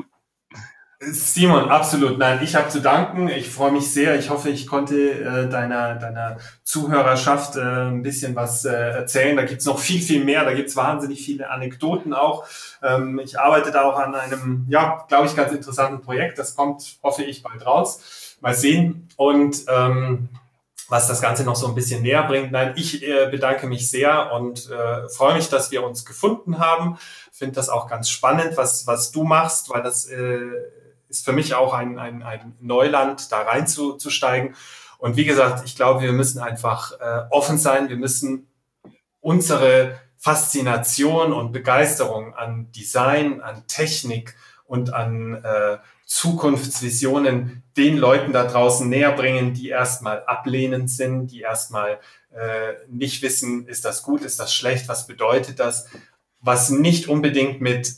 Simon, 1.01 1.71
absolut. 1.71 2.19
Nein, 2.19 2.41
ich 2.43 2.55
habe 2.55 2.69
zu 2.69 2.81
danken. 2.81 3.29
Ich 3.29 3.51
freue 3.51 3.73
mich 3.73 3.93
sehr. 3.93 4.19
Ich 4.19 4.31
hoffe, 4.31 4.49
ich 4.49 4.67
konnte 4.67 5.13
äh, 5.13 5.49
deiner, 5.49 5.97
deiner 5.97 6.39
Zuhörerschaft 6.63 7.57
äh, 7.57 7.61
ein 7.61 8.03
bisschen 8.03 8.35
was 8.35 8.65
äh, 8.65 8.73
erzählen. 8.73 9.37
Da 9.37 9.45
gibt's 9.45 9.67
noch 9.67 9.79
viel, 9.79 10.01
viel 10.01 10.25
mehr. 10.25 10.45
Da 10.45 10.55
gibt's 10.55 10.77
wahnsinnig 10.77 11.25
viele 11.25 11.51
Anekdoten 11.51 12.15
auch. 12.15 12.47
Ähm, 12.83 13.21
ich 13.23 13.39
arbeite 13.39 13.71
da 13.71 13.83
auch 13.83 13.99
an 13.99 14.15
einem, 14.15 14.67
ja, 14.69 15.05
glaube 15.09 15.27
ich, 15.27 15.37
ganz 15.37 15.53
interessanten 15.53 16.01
Projekt. 16.01 16.39
Das 16.39 16.55
kommt, 16.55 16.99
hoffe 17.03 17.23
ich, 17.23 17.43
bald 17.43 17.67
raus. 17.67 18.37
Mal 18.41 18.55
sehen. 18.55 19.09
Und 19.17 19.65
ähm, 19.69 20.29
was 20.89 21.09
das 21.09 21.21
Ganze 21.21 21.45
noch 21.45 21.57
so 21.57 21.67
ein 21.67 21.75
bisschen 21.75 22.03
näher 22.03 22.25
bringt. 22.25 22.53
Nein, 22.53 22.75
ich 22.77 23.03
äh, 23.03 23.29
bedanke 23.31 23.67
mich 23.67 23.91
sehr 23.91 24.33
und 24.33 24.71
äh, 24.71 25.09
freue 25.09 25.35
mich, 25.35 25.49
dass 25.49 25.71
wir 25.71 25.85
uns 25.85 26.05
gefunden 26.05 26.59
haben. 26.59 26.99
Finde 27.33 27.55
das 27.55 27.69
auch 27.69 27.89
ganz 27.89 28.11
spannend, 28.11 28.57
was, 28.57 28.87
was 28.87 29.11
du 29.11 29.25
machst, 29.25 29.71
weil 29.71 29.83
das 29.83 30.07
äh, 30.07 30.41
ist 31.09 31.25
für 31.25 31.33
mich 31.33 31.55
auch 31.55 31.73
ein, 31.73 31.99
ein, 31.99 32.23
ein 32.23 32.57
Neuland, 32.61 33.33
da 33.33 33.43
reinzusteigen. 33.43 34.55
Und 34.99 35.17
wie 35.17 35.25
gesagt, 35.25 35.65
ich 35.65 35.77
glaube, 35.77 36.03
wir 36.03 36.13
müssen 36.13 36.41
einfach 36.41 36.93
äh, 37.01 37.23
offen 37.31 37.59
sein. 37.59 37.89
Wir 37.89 37.97
müssen 37.97 38.49
unsere 39.21 39.99
Faszination 40.17 41.33
und 41.33 41.53
Begeisterung 41.53 42.35
an 42.35 42.71
Design, 42.73 43.41
an 43.41 43.67
Technik 43.67 44.37
und 44.65 44.93
an 44.95 45.35
äh, 45.45 45.79
Zukunftsvisionen 46.05 47.63
den 47.77 47.97
Leuten 47.97 48.33
da 48.33 48.45
draußen 48.45 48.89
näher 48.89 49.13
bringen, 49.13 49.55
die 49.55 49.69
erstmal 49.69 50.25
ablehnend 50.25 50.91
sind, 50.91 51.29
die 51.29 51.41
erstmal 51.41 51.99
äh, 52.31 52.75
nicht 52.89 53.23
wissen, 53.23 53.67
ist 53.67 53.85
das 53.85 54.03
gut, 54.03 54.23
ist 54.23 54.39
das 54.39 54.55
schlecht, 54.55 54.89
was 54.89 55.07
bedeutet 55.07 55.59
das, 55.61 55.89
was 56.41 56.71
nicht 56.71 57.09
unbedingt 57.09 57.61
mit 57.61 57.95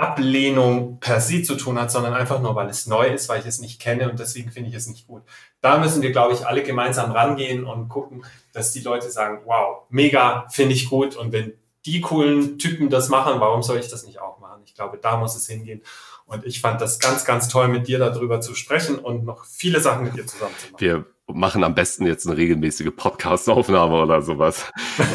Ablehnung 0.00 0.98
per 0.98 1.20
se 1.20 1.42
zu 1.42 1.56
tun 1.56 1.78
hat, 1.78 1.90
sondern 1.90 2.14
einfach 2.14 2.40
nur, 2.40 2.54
weil 2.54 2.68
es 2.68 2.86
neu 2.86 3.08
ist, 3.08 3.28
weil 3.28 3.40
ich 3.40 3.46
es 3.46 3.60
nicht 3.60 3.80
kenne 3.80 4.10
und 4.10 4.18
deswegen 4.18 4.50
finde 4.50 4.70
ich 4.70 4.76
es 4.76 4.86
nicht 4.86 5.06
gut. 5.06 5.22
Da 5.60 5.78
müssen 5.78 6.02
wir, 6.02 6.10
glaube 6.10 6.32
ich, 6.32 6.46
alle 6.46 6.62
gemeinsam 6.62 7.12
rangehen 7.12 7.64
und 7.64 7.88
gucken, 7.88 8.24
dass 8.52 8.72
die 8.72 8.80
Leute 8.80 9.10
sagen, 9.10 9.42
wow, 9.44 9.82
mega, 9.90 10.46
finde 10.50 10.74
ich 10.74 10.88
gut 10.88 11.16
und 11.16 11.32
wenn 11.32 11.52
die 11.86 12.00
coolen 12.00 12.58
Typen 12.58 12.90
das 12.90 13.08
machen, 13.08 13.40
warum 13.40 13.62
soll 13.62 13.78
ich 13.78 13.88
das 13.88 14.04
nicht 14.04 14.20
auch 14.20 14.38
machen? 14.38 14.62
Ich 14.64 14.74
glaube, 14.74 14.98
da 14.98 15.16
muss 15.16 15.36
es 15.36 15.46
hingehen. 15.46 15.82
Und 16.30 16.46
ich 16.46 16.60
fand 16.60 16.80
das 16.80 17.00
ganz, 17.00 17.24
ganz 17.24 17.48
toll, 17.48 17.66
mit 17.66 17.88
dir 17.88 17.98
darüber 17.98 18.40
zu 18.40 18.54
sprechen 18.54 19.00
und 19.00 19.24
noch 19.24 19.46
viele 19.46 19.80
Sachen 19.80 20.04
mit 20.04 20.16
dir 20.16 20.24
zusammen 20.24 20.54
zu 20.58 20.72
machen. 20.72 20.80
Wir 20.80 21.04
machen 21.26 21.64
am 21.64 21.74
besten 21.74 22.06
jetzt 22.06 22.24
eine 22.26 22.36
regelmäßige 22.36 22.90
Podcast-Aufnahme 22.96 24.00
oder 24.00 24.22
sowas. 24.22 24.70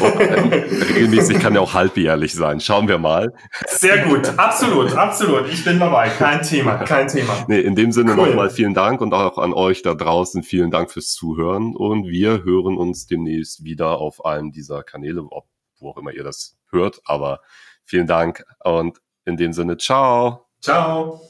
regelmäßig 0.94 1.38
kann 1.38 1.54
ja 1.54 1.60
auch 1.60 1.72
halbjährlich 1.72 2.34
sein. 2.34 2.60
Schauen 2.60 2.86
wir 2.86 2.98
mal. 2.98 3.32
Sehr 3.66 4.04
gut, 4.04 4.28
absolut, 4.38 4.92
absolut. 4.94 5.48
Ich 5.48 5.64
bin 5.64 5.78
dabei. 5.78 6.10
Kein 6.10 6.42
Thema, 6.42 6.76
kein 6.84 7.08
Thema. 7.08 7.46
Nee, 7.48 7.60
in 7.60 7.74
dem 7.74 7.92
Sinne 7.92 8.12
cool. 8.12 8.28
nochmal 8.28 8.50
vielen 8.50 8.74
Dank 8.74 9.00
und 9.00 9.14
auch 9.14 9.38
an 9.38 9.54
euch 9.54 9.80
da 9.80 9.94
draußen 9.94 10.42
vielen 10.42 10.70
Dank 10.70 10.90
fürs 10.90 11.12
Zuhören 11.12 11.74
und 11.74 12.08
wir 12.08 12.44
hören 12.44 12.76
uns 12.76 13.06
demnächst 13.06 13.64
wieder 13.64 13.98
auf 13.98 14.26
einem 14.26 14.52
dieser 14.52 14.82
Kanäle, 14.82 15.22
wo 15.22 15.88
auch 15.88 15.96
immer 15.96 16.12
ihr 16.12 16.24
das 16.24 16.58
hört. 16.70 17.00
Aber 17.06 17.40
vielen 17.84 18.06
Dank 18.06 18.44
und 18.64 19.00
in 19.24 19.38
dem 19.38 19.54
Sinne, 19.54 19.78
ciao. 19.78 20.45
Ciao. 20.66 21.20